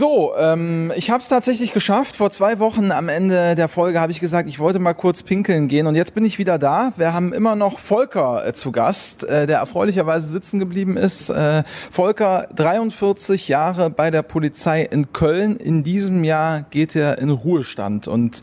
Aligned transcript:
So, 0.00 0.32
ähm, 0.34 0.94
ich 0.96 1.10
habe 1.10 1.20
es 1.20 1.28
tatsächlich 1.28 1.74
geschafft. 1.74 2.16
Vor 2.16 2.30
zwei 2.30 2.58
Wochen 2.58 2.90
am 2.90 3.10
Ende 3.10 3.54
der 3.54 3.68
Folge 3.68 4.00
habe 4.00 4.10
ich 4.10 4.18
gesagt, 4.18 4.48
ich 4.48 4.58
wollte 4.58 4.78
mal 4.78 4.94
kurz 4.94 5.22
pinkeln 5.22 5.68
gehen 5.68 5.86
und 5.86 5.94
jetzt 5.94 6.14
bin 6.14 6.24
ich 6.24 6.38
wieder 6.38 6.58
da. 6.58 6.94
Wir 6.96 7.12
haben 7.12 7.34
immer 7.34 7.54
noch 7.54 7.78
Volker 7.78 8.46
äh, 8.46 8.54
zu 8.54 8.72
Gast, 8.72 9.24
äh, 9.24 9.46
der 9.46 9.58
erfreulicherweise 9.58 10.26
sitzen 10.26 10.58
geblieben 10.58 10.96
ist. 10.96 11.28
Äh, 11.28 11.64
Volker, 11.90 12.48
43 12.56 13.48
Jahre 13.48 13.90
bei 13.90 14.10
der 14.10 14.22
Polizei 14.22 14.84
in 14.84 15.12
Köln. 15.12 15.56
In 15.56 15.82
diesem 15.82 16.24
Jahr 16.24 16.62
geht 16.62 16.96
er 16.96 17.18
in 17.18 17.28
Ruhestand 17.28 18.08
und 18.08 18.40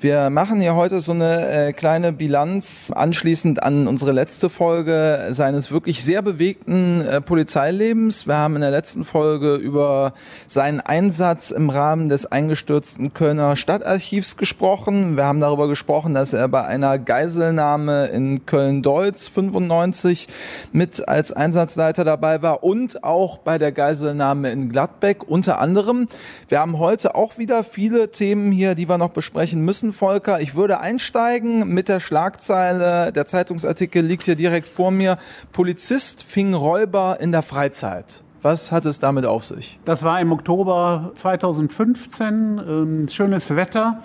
wir 0.00 0.30
machen 0.30 0.58
hier 0.62 0.74
heute 0.74 1.00
so 1.00 1.12
eine 1.12 1.50
äh, 1.50 1.72
kleine 1.74 2.14
Bilanz 2.14 2.90
anschließend 2.96 3.62
an 3.62 3.88
unsere 3.88 4.12
letzte 4.12 4.48
Folge 4.48 5.26
seines 5.32 5.70
wirklich 5.70 6.02
sehr 6.02 6.22
bewegten 6.22 7.02
äh, 7.02 7.20
Polizeilebens. 7.20 8.26
Wir 8.26 8.38
haben 8.38 8.54
in 8.54 8.62
der 8.62 8.70
letzten 8.70 9.04
Folge 9.04 9.56
über 9.56 10.14
seinen 10.46 10.80
Einsatz 10.94 11.50
im 11.50 11.70
Rahmen 11.70 12.08
des 12.08 12.24
eingestürzten 12.24 13.12
Kölner 13.12 13.56
Stadtarchivs 13.56 14.36
gesprochen. 14.36 15.16
Wir 15.16 15.24
haben 15.24 15.40
darüber 15.40 15.66
gesprochen, 15.66 16.14
dass 16.14 16.32
er 16.32 16.46
bei 16.46 16.64
einer 16.64 17.00
Geiselnahme 17.00 18.06
in 18.06 18.46
Köln-Deutz 18.46 19.26
95 19.26 20.28
mit 20.70 21.08
als 21.08 21.32
Einsatzleiter 21.32 22.04
dabei 22.04 22.42
war 22.42 22.62
und 22.62 23.02
auch 23.02 23.38
bei 23.38 23.58
der 23.58 23.72
Geiselnahme 23.72 24.52
in 24.52 24.68
Gladbeck 24.68 25.28
unter 25.28 25.58
anderem. 25.58 26.06
Wir 26.48 26.60
haben 26.60 26.78
heute 26.78 27.16
auch 27.16 27.38
wieder 27.38 27.64
viele 27.64 28.12
Themen 28.12 28.52
hier, 28.52 28.76
die 28.76 28.88
wir 28.88 28.96
noch 28.96 29.10
besprechen 29.10 29.64
müssen, 29.64 29.92
Volker. 29.92 30.40
Ich 30.40 30.54
würde 30.54 30.78
einsteigen 30.78 31.74
mit 31.74 31.88
der 31.88 31.98
Schlagzeile. 31.98 33.10
Der 33.10 33.26
Zeitungsartikel 33.26 34.04
liegt 34.04 34.26
hier 34.26 34.36
direkt 34.36 34.68
vor 34.68 34.92
mir. 34.92 35.18
Polizist 35.50 36.22
fing 36.22 36.54
Räuber 36.54 37.18
in 37.18 37.32
der 37.32 37.42
Freizeit. 37.42 38.23
Was 38.44 38.72
hat 38.72 38.84
es 38.84 38.98
damit 38.98 39.24
auf 39.24 39.42
sich? 39.42 39.80
Das 39.86 40.02
war 40.02 40.20
im 40.20 40.30
Oktober 40.30 41.12
2015. 41.14 42.60
Ähm, 42.68 43.08
schönes 43.08 43.56
Wetter. 43.56 44.02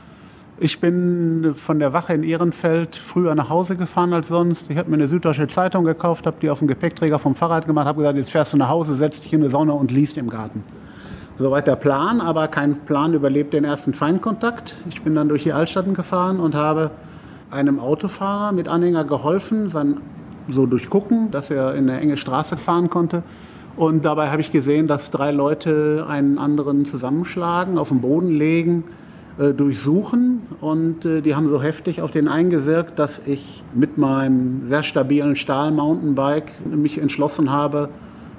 Ich 0.58 0.80
bin 0.80 1.56
von 1.56 1.78
der 1.80 1.92
Wache 1.92 2.14
in 2.14 2.24
Ehrenfeld 2.24 2.96
früher 2.96 3.36
nach 3.36 3.50
Hause 3.50 3.76
gefahren 3.76 4.14
als 4.14 4.30
sonst. 4.30 4.72
Ich 4.72 4.78
habe 4.78 4.90
mir 4.90 4.96
eine 4.96 5.10
Süddeutsche 5.10 5.50
Zeitung 5.50 5.84
gekauft, 5.84 6.26
habe 6.26 6.38
die 6.42 6.50
auf 6.50 6.60
dem 6.60 6.70
Gepäckträger 6.70 7.20
vom 7.20 7.36
Fahrrad 7.36 7.68
gemacht, 7.68 7.86
habe 7.86 7.98
gesagt, 7.98 8.18
jetzt 8.18 8.32
fährst 8.32 8.54
du 8.54 8.58
nach 8.58 8.70
Hause, 8.70 8.96
setzt 8.96 9.26
dich 9.26 9.34
in 9.34 9.42
die 9.42 9.50
Sonne 9.50 9.74
und 9.74 9.92
liest 9.92 10.18
im 10.18 10.30
Garten. 10.30 10.64
Soweit 11.36 11.68
der 11.68 11.76
Plan, 11.76 12.22
aber 12.22 12.48
kein 12.48 12.78
Plan 12.86 13.14
überlebt 13.14 13.52
den 13.52 13.66
ersten 13.66 13.94
Feindkontakt. 13.94 14.74
Ich 14.88 15.02
bin 15.02 15.16
dann 15.16 15.28
durch 15.28 15.44
die 15.44 15.52
Altstadt 15.52 15.94
gefahren 15.94 16.40
und 16.40 16.56
habe 16.56 16.92
einem 17.52 17.82
Autofahrer 17.82 18.54
mit 18.54 18.70
Anhänger 18.70 19.04
geholfen, 19.04 19.68
sein, 19.68 19.98
so 20.48 20.66
durchgucken, 20.66 21.30
dass 21.30 21.52
er 21.52 21.76
in 21.76 21.90
eine 21.90 22.00
enge 22.00 22.16
Straße 22.16 22.56
fahren 22.56 22.90
konnte. 22.90 23.24
Und 23.80 24.04
dabei 24.04 24.30
habe 24.30 24.42
ich 24.42 24.52
gesehen, 24.52 24.88
dass 24.88 25.10
drei 25.10 25.32
Leute 25.32 26.06
einen 26.06 26.38
anderen 26.38 26.86
zusammenschlagen, 26.86 27.78
auf 27.78 27.88
den 27.88 28.02
Boden 28.02 28.28
legen, 28.30 28.84
äh, 29.38 29.54
durchsuchen. 29.54 30.42
Und 30.60 31.06
äh, 31.06 31.22
die 31.22 31.34
haben 31.34 31.48
so 31.48 31.62
heftig 31.62 32.02
auf 32.02 32.12
den 32.12 32.28
eingewirkt, 32.28 33.00
dass 33.00 33.22
ich 33.26 33.64
mit 33.74 33.98
meinem 33.98 34.68
sehr 34.68 34.84
stabilen 34.84 35.38
Stahl-Mountainbike 35.38 36.52
mich 36.66 36.98
entschlossen 36.98 37.54
habe, 37.54 37.88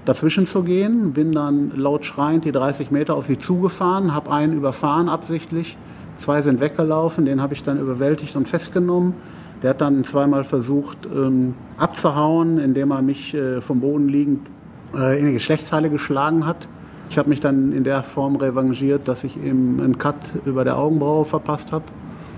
dazwischen 0.05 0.47
zu 0.47 0.63
gehen. 0.63 1.15
Bin 1.15 1.33
dann 1.33 1.73
laut 1.75 2.05
schreiend 2.05 2.45
die 2.45 2.53
30 2.53 2.91
Meter 2.91 3.15
auf 3.15 3.25
sie 3.25 3.39
zugefahren, 3.39 4.15
habe 4.15 4.31
einen 4.31 4.53
überfahren 4.53 5.09
absichtlich. 5.09 5.79
Zwei 6.19 6.43
sind 6.43 6.61
weggelaufen, 6.61 7.25
den 7.25 7.41
habe 7.41 7.55
ich 7.55 7.63
dann 7.63 7.81
überwältigt 7.81 8.37
und 8.37 8.47
festgenommen. 8.47 9.15
Der 9.63 9.71
hat 9.71 9.81
dann 9.81 10.05
zweimal 10.05 10.45
versucht 10.45 10.99
ähm, 11.07 11.55
abzuhauen, 11.79 12.59
indem 12.59 12.91
er 12.91 13.01
mich 13.01 13.33
äh, 13.33 13.63
vom 13.63 13.81
Boden 13.81 14.11
liegend 14.11 14.41
in 14.93 15.27
die 15.27 15.33
Geschlechtshalle 15.33 15.91
geschlagen 15.91 16.47
hat. 16.47 16.69
Ich 17.11 17.19
habe 17.19 17.29
mich 17.29 17.41
dann 17.41 17.73
in 17.73 17.83
der 17.83 18.05
Form 18.05 18.37
revanchiert, 18.37 19.09
dass 19.09 19.25
ich 19.25 19.37
eben 19.37 19.81
einen 19.81 19.99
Cut 19.99 20.15
über 20.45 20.63
der 20.63 20.79
Augenbraue 20.79 21.25
verpasst 21.25 21.73
habe. 21.73 21.85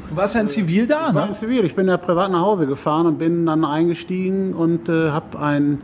Du 0.08 0.16
warst 0.16 0.34
ja 0.34 0.40
in 0.40 0.48
Zivil 0.48 0.86
da, 0.86 1.08
ich 1.08 1.12
ne? 1.12 1.20
war 1.20 1.28
in 1.28 1.34
Zivil. 1.34 1.64
Ich 1.64 1.74
bin 1.74 1.88
ja 1.88 1.98
privat 1.98 2.32
nach 2.32 2.40
Hause 2.40 2.66
gefahren 2.66 3.06
und 3.06 3.18
bin 3.18 3.44
dann 3.46 3.66
eingestiegen 3.66 4.54
und 4.54 4.88
äh, 4.88 5.10
habe 5.10 5.38
einen 5.38 5.82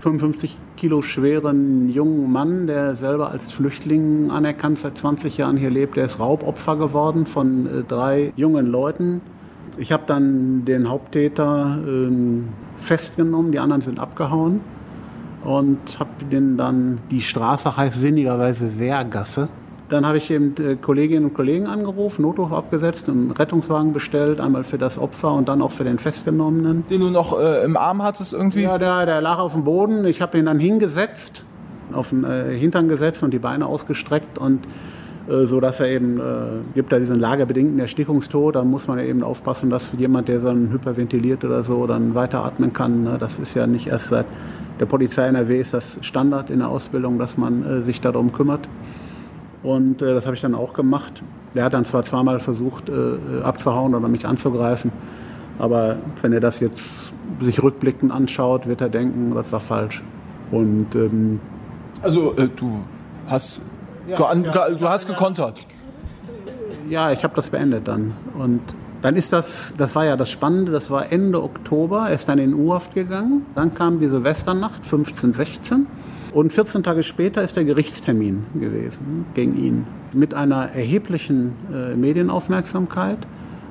55 0.00 0.56
Kilo 0.76 1.00
schweren 1.00 1.88
jungen 1.88 2.30
Mann, 2.30 2.66
der 2.66 2.94
selber 2.96 3.30
als 3.30 3.50
Flüchtling 3.50 4.30
anerkannt 4.30 4.80
seit 4.80 4.98
20 4.98 5.38
Jahren 5.38 5.56
hier 5.56 5.70
lebt. 5.70 5.96
Der 5.96 6.04
ist 6.04 6.20
Raubopfer 6.20 6.76
geworden 6.76 7.24
von 7.24 7.66
äh, 7.66 7.84
drei 7.84 8.34
jungen 8.36 8.66
Leuten. 8.66 9.22
Ich 9.78 9.92
habe 9.92 10.04
dann 10.06 10.66
den 10.66 10.90
Haupttäter 10.90 11.78
äh, 11.86 12.10
festgenommen, 12.82 13.50
die 13.50 13.58
anderen 13.58 13.80
sind 13.80 13.98
abgehauen 13.98 14.60
und 15.46 16.00
habe 16.00 16.24
den 16.30 16.56
dann, 16.56 16.98
die 17.10 17.22
Straße 17.22 17.76
heißt 17.76 18.00
sinnigerweise 18.00 18.80
Wehrgasse. 18.80 19.48
Dann 19.88 20.04
habe 20.04 20.18
ich 20.18 20.28
eben 20.32 20.54
äh, 20.56 20.74
Kolleginnen 20.74 21.26
und 21.26 21.34
Kollegen 21.34 21.68
angerufen, 21.68 22.22
Notruf 22.22 22.52
abgesetzt, 22.52 23.08
einen 23.08 23.30
Rettungswagen 23.30 23.92
bestellt, 23.92 24.40
einmal 24.40 24.64
für 24.64 24.78
das 24.78 24.98
Opfer 24.98 25.32
und 25.32 25.48
dann 25.48 25.62
auch 25.62 25.70
für 25.70 25.84
den 25.84 26.00
Festgenommenen. 26.00 26.84
Den 26.88 27.00
du 27.00 27.10
noch 27.10 27.38
äh, 27.38 27.64
im 27.64 27.76
Arm 27.76 28.02
hattest 28.02 28.32
irgendwie? 28.32 28.62
Ja, 28.62 28.78
der, 28.78 29.06
der 29.06 29.20
lag 29.20 29.38
auf 29.38 29.52
dem 29.52 29.62
Boden. 29.62 30.04
Ich 30.06 30.20
habe 30.20 30.36
ihn 30.36 30.46
dann 30.46 30.58
hingesetzt, 30.58 31.44
auf 31.92 32.10
den 32.10 32.24
äh, 32.24 32.58
Hintern 32.58 32.88
gesetzt 32.88 33.22
und 33.22 33.30
die 33.32 33.38
Beine 33.38 33.66
ausgestreckt 33.66 34.38
und 34.38 34.66
so 35.28 35.60
dass 35.60 35.80
er 35.80 35.88
eben, 35.88 36.20
äh, 36.20 36.22
gibt 36.74 36.92
da 36.92 36.98
diesen 36.98 37.18
lagerbedingten 37.18 37.78
Erstickungstod, 37.78 38.54
da 38.54 38.64
muss 38.64 38.86
man 38.86 38.98
eben 39.00 39.22
aufpassen, 39.22 39.70
dass 39.70 39.90
jemand, 39.96 40.28
der 40.28 40.40
so 40.40 40.48
einen 40.48 40.70
hyperventiliert 40.72 41.44
oder 41.44 41.62
so, 41.62 41.86
dann 41.86 42.14
weiteratmen 42.14 42.72
kann. 42.72 43.04
Ne? 43.04 43.16
Das 43.18 43.38
ist 43.38 43.54
ja 43.54 43.66
nicht 43.66 43.88
erst 43.88 44.08
seit 44.08 44.26
der 44.78 44.86
Polizei 44.86 45.26
NRW 45.26 45.58
ist 45.58 45.72
das 45.72 45.98
Standard 46.02 46.50
in 46.50 46.58
der 46.58 46.68
Ausbildung, 46.68 47.18
dass 47.18 47.38
man 47.38 47.64
äh, 47.64 47.82
sich 47.82 48.00
darum 48.00 48.32
kümmert. 48.32 48.68
Und 49.62 50.02
äh, 50.02 50.14
das 50.14 50.26
habe 50.26 50.36
ich 50.36 50.42
dann 50.42 50.54
auch 50.54 50.74
gemacht. 50.74 51.22
Er 51.54 51.64
hat 51.64 51.74
dann 51.74 51.86
zwar 51.86 52.04
zweimal 52.04 52.38
versucht 52.38 52.88
äh, 52.88 53.42
abzuhauen 53.42 53.94
oder 53.94 54.08
mich 54.08 54.26
anzugreifen, 54.26 54.92
aber 55.58 55.96
wenn 56.20 56.32
er 56.32 56.40
das 56.40 56.60
jetzt 56.60 57.10
sich 57.40 57.62
rückblickend 57.62 58.12
anschaut, 58.12 58.66
wird 58.66 58.82
er 58.82 58.90
denken, 58.90 59.34
das 59.34 59.50
war 59.52 59.60
falsch. 59.60 60.02
Und 60.50 60.94
ähm, 60.94 61.40
also 62.02 62.36
äh, 62.36 62.48
du 62.54 62.80
hast 63.26 63.62
ja, 64.08 64.34
ja, 64.34 64.70
du 64.70 64.88
hast 64.88 65.06
gekontert. 65.06 65.66
Ja, 66.88 67.12
ich 67.12 67.24
habe 67.24 67.34
das 67.34 67.50
beendet 67.50 67.88
dann 67.88 68.12
und 68.38 68.60
dann 69.02 69.14
ist 69.14 69.32
das, 69.32 69.72
das 69.76 69.94
war 69.94 70.04
ja 70.04 70.16
das 70.16 70.30
Spannende, 70.30 70.72
das 70.72 70.90
war 70.90 71.12
Ende 71.12 71.42
Oktober, 71.42 72.08
er 72.08 72.14
ist 72.14 72.28
dann 72.28 72.38
in 72.38 72.54
U-Haft 72.54 72.94
gegangen. 72.94 73.46
Dann 73.54 73.74
kam 73.74 74.00
die 74.00 74.08
Silvesternacht, 74.08 74.84
15, 74.84 75.32
16. 75.32 75.86
Und 76.32 76.52
14 76.52 76.82
Tage 76.82 77.02
später 77.02 77.42
ist 77.42 77.56
der 77.56 77.64
Gerichtstermin 77.64 78.44
gewesen 78.54 79.26
gegen 79.34 79.56
ihn. 79.56 79.86
Mit 80.12 80.34
einer 80.34 80.70
erheblichen 80.70 81.52
äh, 81.72 81.94
Medienaufmerksamkeit, 81.94 83.18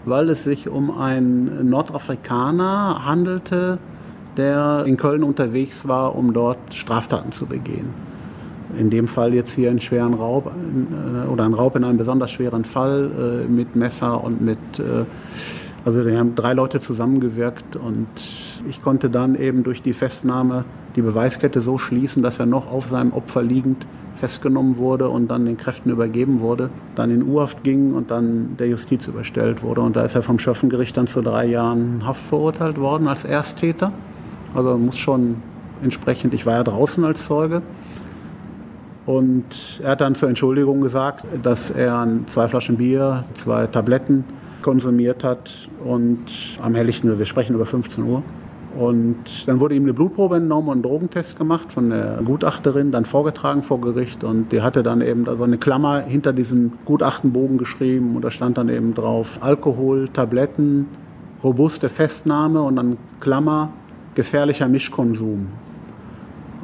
weil 0.06 0.30
es 0.30 0.44
sich 0.44 0.70
um 0.70 0.98
einen 0.98 1.70
Nordafrikaner 1.70 3.06
handelte, 3.06 3.78
der 4.38 4.84
in 4.86 4.98
Köln 4.98 5.24
unterwegs 5.24 5.88
war, 5.88 6.16
um 6.16 6.34
dort 6.34 6.74
Straftaten 6.74 7.32
zu 7.32 7.46
begehen. 7.46 7.94
In 8.78 8.90
dem 8.90 9.08
Fall 9.08 9.34
jetzt 9.34 9.54
hier 9.54 9.70
einen 9.70 9.80
schweren 9.80 10.14
Raub 10.14 10.52
äh, 10.52 11.28
oder 11.28 11.46
einen 11.46 11.54
Raub 11.54 11.76
in 11.76 11.84
einem 11.84 11.98
besonders 11.98 12.32
schweren 12.32 12.66
Fall 12.66 13.46
äh, 13.46 13.52
mit 13.52 13.76
Messer 13.76 14.24
und 14.24 14.42
mit, 14.42 14.58
äh, 14.80 15.06
also 15.86 16.06
wir 16.06 16.18
haben 16.18 16.36
drei 16.36 16.54
Leute 16.54 16.80
zusammengewirkt 16.80 17.76
und 17.76 18.08
ich 18.68 18.82
konnte 18.82 19.10
dann 19.10 19.36
eben 19.36 19.64
durch 19.64 19.82
die 19.82 19.94
Festnahme 19.94 20.66
die 20.96 21.02
Beweiskette 21.02 21.62
so 21.62 21.78
schließen, 21.78 22.24
dass 22.24 22.40
er 22.40 22.46
noch 22.46 22.72
auf 22.72 22.88
seinem 22.88 23.14
Opfer 23.14 23.44
liegend 23.44 23.86
festgenommen 24.16 24.78
wurde 24.78 25.10
und 25.10 25.28
dann 25.28 25.46
den 25.46 25.58
Kräften 25.58 25.90
übergeben 25.90 26.40
wurde, 26.40 26.70
dann 26.96 27.12
in 27.12 27.24
U-Haft 27.24 27.64
ging 27.64 27.94
und 27.94 28.12
dann 28.12 28.56
der 28.58 28.68
Justiz 28.68 29.08
überstellt 29.08 29.62
wurde. 29.62 29.82
Und 29.82 29.96
da 29.96 30.04
ist 30.04 30.16
er 30.16 30.24
vom 30.24 30.40
Schöffengericht 30.40 30.96
dann 30.96 31.08
zu 31.08 31.22
drei 31.22 31.46
Jahren 31.46 32.06
Haft 32.06 32.22
verurteilt 32.22 32.80
worden 32.80 33.08
als 33.08 33.26
Ersttäter. 33.26 33.92
Also 34.54 34.78
muss 34.78 34.98
schon 34.98 35.38
entsprechend, 35.84 36.34
ich 36.34 36.46
war 36.46 36.54
ja 36.54 36.64
draußen 36.64 37.04
als 37.04 37.26
Zeuge, 37.26 37.62
und 39.06 39.80
er 39.84 39.92
hat 39.92 40.02
dann 40.02 40.16
zur 40.16 40.30
Entschuldigung 40.30 40.82
gesagt, 40.82 41.26
dass 41.44 41.70
er 41.70 42.08
zwei 42.28 42.48
Flaschen 42.48 42.78
Bier, 42.78 43.24
zwei 43.36 43.68
Tabletten 43.68 44.24
konsumiert 44.64 45.24
hat 45.24 45.52
und 45.84 46.26
am 46.62 46.74
helllichten, 46.74 47.18
wir 47.18 47.26
sprechen 47.26 47.54
über 47.56 47.68
15 47.68 48.04
Uhr. 48.04 48.24
Und 48.78 49.48
dann 49.48 49.60
wurde 49.62 49.76
ihm 49.76 49.84
eine 49.84 49.94
Blutprobe 49.94 50.36
entnommen 50.38 50.68
und 50.70 50.80
ein 50.80 50.82
Drogentest 50.82 51.38
gemacht 51.38 51.72
von 51.72 51.92
der 51.92 52.20
Gutachterin, 52.26 52.92
dann 52.92 53.06
vorgetragen 53.06 53.64
vor 53.64 53.80
Gericht. 53.80 54.24
Und 54.24 54.52
die 54.52 54.62
hatte 54.62 54.84
dann 54.84 55.02
eben 55.02 55.26
so 55.38 55.44
eine 55.44 55.58
Klammer 55.58 56.02
hinter 56.02 56.34
diesem 56.34 56.74
Gutachtenbogen 56.84 57.58
geschrieben. 57.58 58.18
Und 58.18 58.24
da 58.24 58.32
stand 58.32 58.58
dann 58.58 58.68
eben 58.68 58.94
drauf 58.94 59.38
Alkohol, 59.42 60.10
Tabletten, 60.10 60.88
robuste 61.42 61.88
Festnahme 61.88 62.62
und 62.64 62.76
dann 62.76 62.98
Klammer, 63.22 63.70
gefährlicher 64.14 64.68
Mischkonsum. 64.68 65.48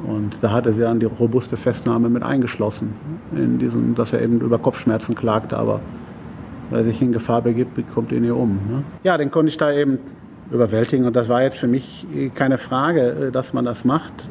Und 0.06 0.38
da 0.42 0.50
hatte 0.50 0.72
sie 0.72 0.80
dann 0.80 1.00
die 1.00 1.06
robuste 1.06 1.56
Festnahme 1.56 2.08
mit 2.08 2.22
eingeschlossen, 2.22 2.94
in 3.34 3.58
diesem, 3.58 3.94
dass 3.94 4.12
er 4.12 4.22
eben 4.22 4.40
über 4.40 4.58
Kopfschmerzen 4.58 5.14
klagte, 5.14 5.56
aber 5.56 5.80
weil 6.70 6.80
er 6.80 6.84
sich 6.84 7.02
in 7.02 7.12
Gefahr 7.12 7.42
begibt, 7.42 7.74
bekommt 7.74 8.12
ihn 8.12 8.24
hier 8.24 8.36
um. 8.36 8.58
Ne? 8.68 8.82
Ja, 9.04 9.16
den 9.16 9.30
konnte 9.30 9.50
ich 9.50 9.58
da 9.58 9.72
eben 9.72 9.98
überwältigen 10.50 11.06
und 11.06 11.14
das 11.14 11.28
war 11.28 11.42
jetzt 11.42 11.58
für 11.58 11.68
mich 11.68 12.06
keine 12.34 12.58
Frage, 12.58 13.00
äh, 13.00 13.30
dass 13.30 13.52
man 13.52 13.64
das 13.64 13.84
macht. 13.84 14.28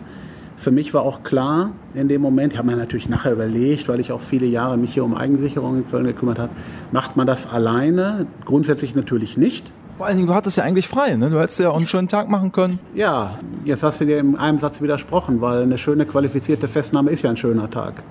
Für 0.58 0.72
mich 0.72 0.94
war 0.94 1.02
auch 1.02 1.24
klar 1.24 1.72
in 1.96 2.08
dem 2.08 2.22
Moment, 2.22 2.54
ich 2.54 2.60
habe 2.60 2.70
mir 2.70 2.76
natürlich 2.76 3.10
nachher 3.10 3.32
überlegt, 3.32 3.88
weil 3.90 4.00
ich 4.00 4.12
auch 4.12 4.22
viele 4.22 4.46
Jahre 4.46 4.78
mich 4.78 4.94
hier 4.94 5.04
um 5.04 5.16
Eigensicherung 5.16 5.78
in 5.78 5.90
Köln 5.90 6.06
gekümmert 6.06 6.38
habe, 6.38 6.52
macht 6.92 7.18
man 7.18 7.26
das 7.26 7.52
alleine? 7.52 8.28
Grundsätzlich 8.46 8.94
natürlich 8.94 9.38
nicht. 9.38 9.72
Vor 10.02 10.08
allen 10.08 10.18
Dingen, 10.18 10.30
du 10.30 10.34
hattest 10.34 10.58
ja 10.58 10.64
eigentlich 10.64 10.88
frei, 10.88 11.16
ne? 11.16 11.30
Du 11.30 11.40
hättest 11.40 11.60
ja 11.60 11.70
auch 11.70 11.78
einen 11.78 11.86
schönen 11.86 12.08
Tag 12.08 12.28
machen 12.28 12.52
können. 12.52 12.80
Ja, 12.96 13.36
jetzt 13.66 13.84
hast 13.84 14.02
du 14.02 14.06
dir 14.06 14.18
in 14.18 14.36
einem 14.36 14.58
Satz 14.58 14.82
widersprochen, 14.82 15.42
weil 15.42 15.62
eine 15.62 15.78
schöne 15.78 16.08
qualifizierte 16.08 16.68
Festnahme 16.68 17.12
ist 17.12 17.22
ja 17.22 17.30
ein 17.30 17.38
schöner 17.38 17.70
Tag. 17.70 18.02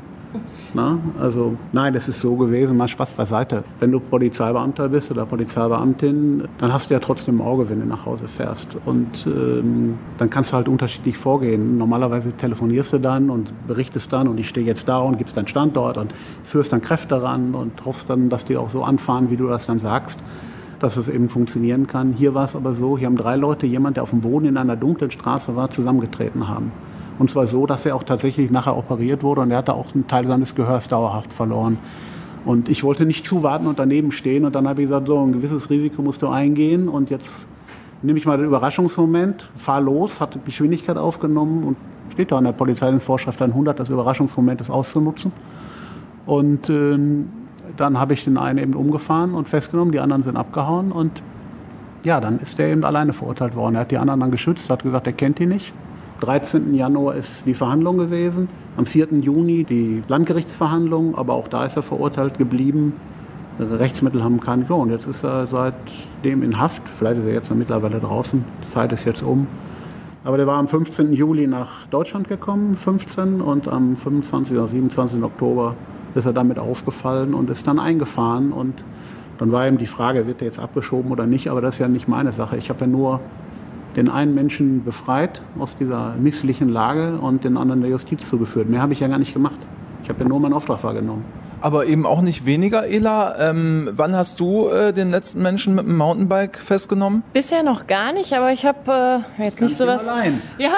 Na, 0.72 1.00
also 1.18 1.56
nein, 1.72 1.92
das 1.92 2.06
ist 2.06 2.20
so 2.20 2.36
gewesen, 2.36 2.76
mal 2.76 2.86
Spaß 2.86 3.10
beiseite. 3.14 3.64
Wenn 3.80 3.90
du 3.90 3.98
Polizeibeamter 3.98 4.88
bist 4.88 5.10
oder 5.10 5.26
Polizeibeamtin, 5.26 6.44
dann 6.58 6.72
hast 6.72 6.90
du 6.90 6.94
ja 6.94 7.00
trotzdem 7.00 7.40
im 7.40 7.40
Auge, 7.40 7.68
wenn 7.68 7.80
du 7.80 7.86
nach 7.86 8.06
Hause 8.06 8.28
fährst. 8.28 8.68
Und 8.86 9.26
ähm, 9.26 9.98
dann 10.16 10.30
kannst 10.30 10.52
du 10.52 10.58
halt 10.58 10.68
unterschiedlich 10.68 11.18
vorgehen. 11.18 11.76
Normalerweise 11.76 12.30
telefonierst 12.30 12.92
du 12.92 12.98
dann 12.98 13.30
und 13.30 13.52
berichtest 13.66 14.12
dann 14.12 14.28
und 14.28 14.38
ich 14.38 14.48
stehe 14.48 14.64
jetzt 14.64 14.88
da 14.88 14.98
und 14.98 15.18
gibst 15.18 15.36
deinen 15.36 15.48
Standort 15.48 15.96
und 15.96 16.14
führst 16.44 16.72
dann 16.72 16.82
Kräfte 16.82 17.20
ran 17.20 17.56
und 17.56 17.84
hoffst 17.84 18.08
dann, 18.08 18.28
dass 18.28 18.44
die 18.44 18.56
auch 18.56 18.70
so 18.70 18.84
anfahren, 18.84 19.28
wie 19.32 19.36
du 19.36 19.48
das 19.48 19.66
dann 19.66 19.80
sagst 19.80 20.20
dass 20.80 20.96
es 20.96 21.08
eben 21.08 21.28
funktionieren 21.28 21.86
kann. 21.86 22.14
Hier 22.14 22.34
war 22.34 22.46
es 22.46 22.56
aber 22.56 22.72
so, 22.72 22.98
hier 22.98 23.06
haben 23.06 23.16
drei 23.16 23.36
Leute 23.36 23.66
jemand, 23.66 23.96
der 23.96 24.02
auf 24.02 24.10
dem 24.10 24.22
Boden 24.22 24.46
in 24.46 24.56
einer 24.56 24.76
dunklen 24.76 25.10
Straße 25.10 25.54
war, 25.54 25.70
zusammengetreten 25.70 26.48
haben. 26.48 26.72
Und 27.18 27.30
zwar 27.30 27.46
so, 27.46 27.66
dass 27.66 27.84
er 27.84 27.94
auch 27.94 28.02
tatsächlich 28.02 28.50
nachher 28.50 28.76
operiert 28.76 29.22
wurde 29.22 29.42
und 29.42 29.50
er 29.50 29.58
hatte 29.58 29.74
auch 29.74 29.94
einen 29.94 30.08
Teil 30.08 30.26
seines 30.26 30.54
Gehörs 30.54 30.88
dauerhaft 30.88 31.32
verloren. 31.32 31.78
Und 32.46 32.70
ich 32.70 32.82
wollte 32.82 33.04
nicht 33.04 33.26
zuwarten 33.26 33.66
und 33.66 33.78
daneben 33.78 34.10
stehen 34.10 34.46
und 34.46 34.54
dann 34.54 34.66
habe 34.66 34.80
ich 34.80 34.88
gesagt, 34.88 35.06
so 35.06 35.18
ein 35.18 35.32
gewisses 35.32 35.68
Risiko 35.68 36.00
musst 36.00 36.22
du 36.22 36.28
eingehen 36.28 36.88
und 36.88 37.10
jetzt 37.10 37.30
nehme 38.02 38.18
ich 38.18 38.24
mal 38.24 38.38
den 38.38 38.46
Überraschungsmoment, 38.46 39.50
fahr 39.56 39.82
los, 39.82 40.20
hat 40.20 40.38
Geschwindigkeit 40.46 40.96
aufgenommen 40.96 41.64
und 41.64 41.76
steht 42.10 42.32
da 42.32 42.38
in 42.38 42.44
der 42.44 42.52
Polizeidienstvorschrift 42.52 43.42
100, 43.42 43.78
das 43.78 43.90
Überraschungsmoment 43.90 44.62
ist 44.62 44.70
auszunutzen. 44.70 45.32
Und 46.24 46.70
ähm, 46.70 47.28
dann 47.80 47.98
habe 47.98 48.12
ich 48.14 48.24
den 48.24 48.36
einen 48.36 48.58
eben 48.58 48.74
umgefahren 48.74 49.34
und 49.34 49.48
festgenommen, 49.48 49.92
die 49.92 50.00
anderen 50.00 50.22
sind 50.22 50.36
abgehauen 50.36 50.92
und 50.92 51.22
ja, 52.04 52.20
dann 52.20 52.38
ist 52.38 52.58
der 52.58 52.68
eben 52.68 52.84
alleine 52.84 53.12
verurteilt 53.12 53.54
worden. 53.54 53.74
Er 53.74 53.82
hat 53.82 53.90
die 53.90 53.98
anderen 53.98 54.20
dann 54.20 54.30
geschützt, 54.30 54.70
hat 54.70 54.82
gesagt, 54.82 55.06
er 55.06 55.12
kennt 55.12 55.38
die 55.38 55.46
nicht. 55.46 55.72
13. 56.20 56.74
Januar 56.74 57.14
ist 57.14 57.46
die 57.46 57.54
Verhandlung 57.54 57.96
gewesen, 57.96 58.48
am 58.76 58.86
4. 58.86 59.08
Juni 59.20 59.64
die 59.64 60.02
Landgerichtsverhandlung, 60.08 61.14
aber 61.14 61.34
auch 61.34 61.48
da 61.48 61.64
ist 61.64 61.76
er 61.76 61.82
verurteilt 61.82 62.36
geblieben. 62.38 62.92
Rechtsmittel 63.58 64.22
haben 64.22 64.40
keinen 64.40 64.66
Lohn. 64.68 64.90
Jetzt 64.90 65.06
ist 65.06 65.22
er 65.24 65.46
seitdem 65.46 66.42
in 66.42 66.58
Haft. 66.58 66.82
Vielleicht 66.88 67.18
ist 67.18 67.26
er 67.26 67.32
jetzt 67.32 67.54
mittlerweile 67.54 68.00
draußen. 68.00 68.44
Die 68.64 68.68
Zeit 68.68 68.92
ist 68.92 69.04
jetzt 69.04 69.22
um. 69.22 69.46
Aber 70.24 70.36
der 70.36 70.46
war 70.46 70.58
am 70.58 70.68
15. 70.68 71.12
Juli 71.12 71.46
nach 71.46 71.86
Deutschland 71.86 72.28
gekommen, 72.28 72.76
15, 72.76 73.40
und 73.40 73.68
am 73.68 73.96
25. 73.96 74.56
oder 74.56 74.68
27. 74.68 75.22
Oktober 75.22 75.74
ist 76.14 76.26
er 76.26 76.32
damit 76.32 76.58
aufgefallen 76.58 77.34
und 77.34 77.50
ist 77.50 77.66
dann 77.66 77.78
eingefahren. 77.78 78.52
Und 78.52 78.82
dann 79.38 79.52
war 79.52 79.66
ihm 79.66 79.78
die 79.78 79.86
Frage, 79.86 80.26
wird 80.26 80.42
er 80.42 80.46
jetzt 80.46 80.58
abgeschoben 80.58 81.10
oder 81.10 81.26
nicht? 81.26 81.48
Aber 81.48 81.60
das 81.60 81.76
ist 81.76 81.78
ja 81.80 81.88
nicht 81.88 82.08
meine 82.08 82.32
Sache. 82.32 82.56
Ich 82.56 82.70
habe 82.70 82.80
ja 82.82 82.86
nur 82.86 83.20
den 83.96 84.08
einen 84.08 84.34
Menschen 84.34 84.84
befreit 84.84 85.42
aus 85.58 85.76
dieser 85.76 86.14
misslichen 86.20 86.68
Lage 86.68 87.18
und 87.18 87.44
den 87.44 87.56
anderen 87.56 87.80
der 87.80 87.90
Justiz 87.90 88.28
zugeführt. 88.28 88.68
Mehr 88.68 88.82
habe 88.82 88.92
ich 88.92 89.00
ja 89.00 89.08
gar 89.08 89.18
nicht 89.18 89.32
gemacht. 89.32 89.58
Ich 90.02 90.08
habe 90.08 90.22
ja 90.22 90.28
nur 90.28 90.40
meinen 90.40 90.52
Auftrag 90.52 90.82
wahrgenommen 90.84 91.39
aber 91.60 91.86
eben 91.86 92.06
auch 92.06 92.20
nicht 92.20 92.46
weniger, 92.46 92.86
Ela. 92.86 93.38
Ähm, 93.38 93.90
wann 93.92 94.14
hast 94.14 94.40
du 94.40 94.68
äh, 94.68 94.92
den 94.92 95.10
letzten 95.10 95.42
Menschen 95.42 95.74
mit 95.74 95.86
dem 95.86 95.96
Mountainbike 95.96 96.58
festgenommen? 96.58 97.22
Bisher 97.32 97.62
noch 97.62 97.86
gar 97.86 98.12
nicht, 98.12 98.32
aber 98.32 98.52
ich 98.52 98.66
habe 98.66 99.24
äh, 99.38 99.44
jetzt 99.44 99.60
Ganz 99.60 99.70
nicht 99.72 99.76
sowas. 99.76 100.08
Allein. 100.08 100.42
Ja, 100.58 100.70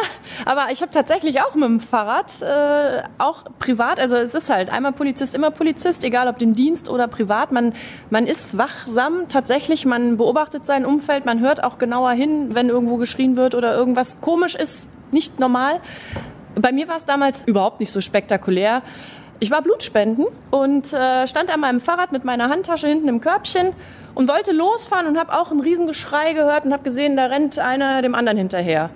aber 0.44 0.66
ich 0.70 0.80
habe 0.80 0.92
tatsächlich 0.92 1.40
auch 1.40 1.54
mit 1.54 1.64
dem 1.64 1.80
Fahrrad, 1.80 2.40
äh, 2.40 3.02
auch 3.18 3.44
privat. 3.58 3.98
Also 3.98 4.14
es 4.16 4.34
ist 4.34 4.48
halt 4.48 4.70
einmal 4.70 4.92
Polizist, 4.92 5.34
immer 5.34 5.50
Polizist, 5.50 6.04
egal 6.04 6.28
ob 6.28 6.40
im 6.40 6.54
Dienst 6.54 6.88
oder 6.88 7.08
privat. 7.08 7.50
Man 7.50 7.72
man 8.10 8.26
ist 8.26 8.58
wachsam 8.58 9.28
tatsächlich. 9.28 9.86
Man 9.86 10.16
beobachtet 10.16 10.66
sein 10.66 10.84
Umfeld. 10.84 11.24
Man 11.24 11.40
hört 11.40 11.64
auch 11.64 11.78
genauer 11.78 12.12
hin, 12.12 12.54
wenn 12.54 12.68
irgendwo 12.68 12.96
geschrien 12.96 13.36
wird 13.36 13.54
oder 13.54 13.74
irgendwas 13.74 14.20
komisch 14.20 14.54
ist, 14.54 14.88
nicht 15.10 15.40
normal. 15.40 15.80
Bei 16.54 16.72
mir 16.72 16.88
war 16.88 16.96
es 16.96 17.06
damals 17.06 17.42
überhaupt 17.44 17.80
nicht 17.80 17.92
so 17.92 18.00
spektakulär. 18.00 18.82
Ich 19.42 19.50
war 19.50 19.60
Blutspenden 19.60 20.26
und 20.52 20.92
äh, 20.92 21.26
stand 21.26 21.52
an 21.52 21.58
meinem 21.58 21.80
Fahrrad 21.80 22.12
mit 22.12 22.24
meiner 22.24 22.48
Handtasche 22.48 22.86
hinten 22.86 23.08
im 23.08 23.20
Körbchen 23.20 23.72
und 24.14 24.28
wollte 24.28 24.52
losfahren 24.52 25.08
und 25.08 25.18
habe 25.18 25.32
auch 25.32 25.50
ein 25.50 25.58
Riesengeschrei 25.58 26.32
gehört 26.32 26.64
und 26.64 26.72
habe 26.72 26.84
gesehen, 26.84 27.16
da 27.16 27.26
rennt 27.26 27.58
einer 27.58 28.02
dem 28.02 28.14
anderen 28.14 28.38
hinterher. 28.38 28.90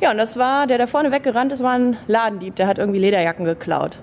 Ja, 0.00 0.10
und 0.10 0.18
das 0.18 0.36
war, 0.36 0.66
der 0.66 0.78
da 0.78 0.88
vorne 0.88 1.12
weggerannt 1.12 1.52
ist, 1.52 1.62
war 1.62 1.74
ein 1.74 1.96
Ladendieb, 2.08 2.56
der 2.56 2.66
hat 2.66 2.78
irgendwie 2.78 2.98
Lederjacken 2.98 3.44
geklaut. 3.44 3.98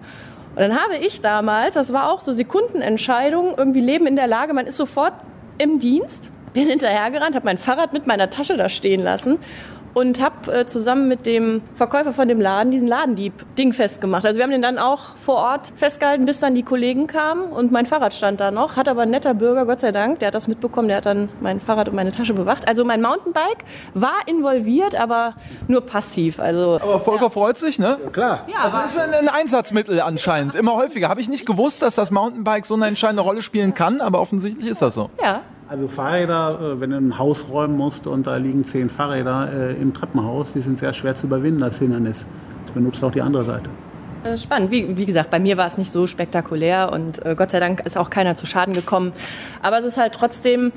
Und 0.56 0.62
dann 0.62 0.82
habe 0.82 0.96
ich 0.96 1.20
damals, 1.20 1.74
das 1.74 1.92
war 1.92 2.10
auch 2.10 2.22
so 2.22 2.32
Sekundenentscheidung, 2.32 3.56
irgendwie 3.58 3.82
Leben 3.82 4.08
in 4.08 4.16
der 4.16 4.28
Lage, 4.28 4.54
man 4.54 4.68
ist 4.68 4.78
sofort 4.78 5.16
im 5.58 5.78
Dienst, 5.80 6.32
bin 6.54 6.70
hinterhergerannt, 6.70 7.36
habe 7.36 7.44
mein 7.44 7.58
Fahrrad 7.58 7.92
mit 7.92 8.08
meiner 8.08 8.30
Tasche 8.30 8.56
da 8.56 8.70
stehen 8.70 9.04
lassen 9.04 9.40
und 9.94 10.22
habe 10.22 10.52
äh, 10.52 10.66
zusammen 10.66 11.08
mit 11.08 11.26
dem 11.26 11.62
Verkäufer 11.76 12.14
von 12.14 12.28
dem 12.28 12.40
Laden 12.40 12.72
diesen 12.72 12.88
Ladendieb-Ding 12.88 13.74
festgemacht. 13.74 14.26
Also 14.26 14.38
wir 14.38 14.44
haben 14.44 14.52
den 14.52 14.62
dann 14.62 14.78
auch 14.78 15.16
vor 15.16 15.36
Ort 15.36 15.74
festgehalten, 15.76 16.26
bis 16.26 16.40
dann 16.40 16.56
die 16.56 16.64
Kollegen 16.64 17.08
kamen 17.08 17.44
und 17.52 17.72
mein 17.72 17.86
Fahrrad 17.86 18.14
stand 18.14 18.40
da 18.40 18.52
noch. 18.52 18.76
Hat 18.76 18.88
aber 18.88 19.04
ein 19.04 19.10
netter 19.10 19.34
Bürger, 19.34 19.66
Gott 19.66 19.82
sei 19.82 19.92
Dank, 19.92 20.20
der 20.20 20.28
hat 20.28 20.36
das 20.36 20.48
mitbekommen, 20.48 20.88
der 20.88 20.98
hat 20.98 21.06
dann 21.06 21.30
mein 21.42 21.60
Fahrrad 21.60 21.90
und 21.90 21.96
meine 21.96 22.12
Tasche 22.12 22.34
bewacht. 22.34 22.68
Also 22.68 22.86
mein 22.86 23.02
Mountainbike 23.02 23.66
war 23.94 24.16
involviert, 24.26 24.96
aber 24.96 25.34
nur 25.68 25.82
passiv. 25.82 26.40
Also, 26.40 26.80
aber 26.82 27.00
Volker 27.00 27.24
ja. 27.24 27.30
freut 27.30 27.58
sich, 27.58 27.80
ne? 27.80 27.98
Ja, 28.04 28.10
klar. 28.10 28.48
Ja, 28.48 28.60
also 28.64 28.80
ist 28.80 29.00
ein, 29.00 29.14
ein 29.14 29.30
Einsatzmittel 29.30 30.02
anscheinend, 30.02 30.56
immer 30.56 30.76
häufiger. 30.76 31.10
Habe 31.10 31.22
ich 31.22 31.30
nicht 31.30 31.46
gewusst, 31.46 31.82
dass 31.82 31.96
das 31.96 32.12
Mountainbike 32.12 32.66
so 32.66 32.76
eine 32.76 32.88
entscheidende 32.88 33.24
Rolle 33.24 33.42
spielen 33.42 33.74
kann, 33.74 34.02
aber 34.02 34.22
offensichtlich 34.22 34.68
ist 34.68 34.82
das 34.82 34.94
so. 34.94 35.10
Ja, 35.22 35.42
also 35.72 35.88
Fahrräder, 35.88 36.60
äh, 36.60 36.82
wenn 36.82 36.90
du 36.90 36.98
ein 36.98 37.18
Haus 37.18 37.46
räumen 37.50 37.78
musst 37.78 38.06
und 38.06 38.28
da 38.28 38.36
liegen 38.36 38.66
zehn 38.66 38.90
Fahrräder 38.90 39.50
äh, 39.54 39.82
im 39.82 39.94
Treppenhaus, 39.94 40.52
die 40.52 40.60
sind 40.60 40.80
sehr 40.80 40.92
schwer 40.92 41.16
zu 41.16 41.28
überwinden 41.28 41.64
als 41.64 41.80
Hindernis. 41.80 42.28
Das 42.66 42.74
benutzt 42.74 43.02
auch 43.06 43.12
die 43.12 43.22
andere 43.22 43.44
Seite. 43.44 43.70
Äh, 44.26 44.36
spannend. 44.36 44.70
Wie, 44.70 44.98
wie, 44.98 45.06
gesagt, 45.06 45.30
bei 45.32 45.40
mir 45.40 45.56
war 45.56 45.68
es 45.68 45.78
nicht 45.78 45.90
so 45.90 46.08
spektakulär 46.08 46.92
und 46.92 47.22
Gott 47.38 47.52
sei 47.52 47.62
Dank 47.62 47.86
ist 47.86 47.98
auch 47.98 48.10
keiner 48.10 48.36
zu 48.36 48.46
Schaden 48.46 48.74
gekommen. 48.74 49.14
Aber 49.62 49.80
es 49.80 49.86
ist 49.86 49.98
halt 49.98 50.14
trotzdem, 50.14 50.74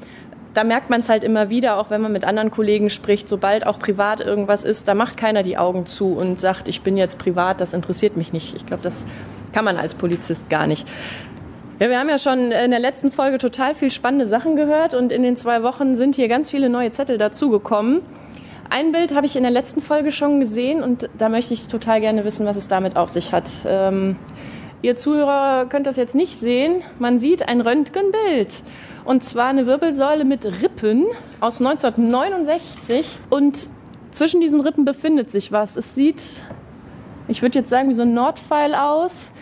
da 0.54 0.62
merkt 0.62 0.90
man 0.90 1.00
es 1.00 1.08
halt 1.08 1.24
immer 1.24 1.50
wieder, 1.50 1.76
auch 1.78 1.90
wenn 1.90 2.00
man 2.00 2.12
mit 2.12 2.24
anderen 2.24 2.52
Kollegen 2.52 2.88
spricht, 2.88 3.28
sobald 3.28 3.66
auch 3.66 3.80
privat 3.80 4.20
irgendwas 4.20 4.62
ist, 4.62 4.86
da 4.86 4.94
macht 4.94 5.16
keiner 5.16 5.42
die 5.42 5.58
Augen 5.58 5.86
zu 5.86 6.12
und 6.12 6.40
sagt, 6.40 6.68
ich 6.68 6.82
bin 6.82 6.96
jetzt 6.96 7.18
privat, 7.18 7.60
das 7.60 7.72
interessiert 7.72 8.16
mich 8.16 8.32
nicht. 8.32 8.54
Ich 8.54 8.64
glaube, 8.64 8.84
das 8.84 9.04
kann 9.52 9.64
man 9.64 9.76
als 9.76 9.94
Polizist 9.94 10.48
gar 10.50 10.68
nicht. 10.68 10.86
Ja, 11.80 11.90
wir 11.90 11.98
haben 11.98 12.08
ja 12.08 12.18
schon 12.18 12.52
in 12.52 12.70
der 12.70 12.78
letzten 12.78 13.10
Folge 13.10 13.38
total 13.38 13.74
viel 13.74 13.90
spannende 13.90 14.28
Sachen 14.28 14.54
gehört 14.54 14.94
und 14.94 15.10
in 15.10 15.24
den 15.24 15.34
zwei 15.34 15.64
Wochen 15.64 15.96
sind 15.96 16.14
hier 16.14 16.28
ganz 16.28 16.48
viele 16.48 16.68
neue 16.68 16.92
Zettel 16.92 17.18
dazugekommen. 17.18 18.00
Ein 18.70 18.92
Bild 18.92 19.12
habe 19.12 19.26
ich 19.26 19.34
in 19.34 19.42
der 19.42 19.50
letzten 19.50 19.82
Folge 19.82 20.12
schon 20.12 20.38
gesehen 20.38 20.84
und 20.84 21.10
da 21.18 21.28
möchte 21.28 21.52
ich 21.52 21.66
total 21.66 22.00
gerne 22.00 22.24
wissen, 22.24 22.46
was 22.46 22.56
es 22.56 22.68
damit 22.68 22.96
auf 22.96 23.08
sich 23.08 23.32
hat. 23.32 23.50
Ähm, 23.66 24.14
ihr 24.82 24.96
Zuhörer 24.96 25.66
könnt 25.66 25.88
das 25.88 25.96
jetzt 25.96 26.14
nicht 26.14 26.38
sehen. 26.38 26.82
Man 27.00 27.18
sieht 27.18 27.48
ein 27.48 27.60
Röntgenbild. 27.60 28.62
Und 29.04 29.24
zwar 29.24 29.48
eine 29.48 29.66
Wirbelsäule 29.66 30.24
mit 30.24 30.46
Rippen 30.46 31.04
aus 31.40 31.60
1969. 31.60 33.18
Und 33.30 33.68
zwischen 34.12 34.40
diesen 34.40 34.60
Rippen 34.60 34.84
befindet 34.84 35.32
sich 35.32 35.50
was. 35.50 35.76
Es 35.76 35.96
sieht, 35.96 36.44
ich 37.26 37.42
würde 37.42 37.58
jetzt 37.58 37.68
sagen, 37.68 37.88
wie 37.88 37.94
so 37.94 38.02
ein 38.02 38.14
Nordpfeil 38.14 38.76
aus. 38.76 39.32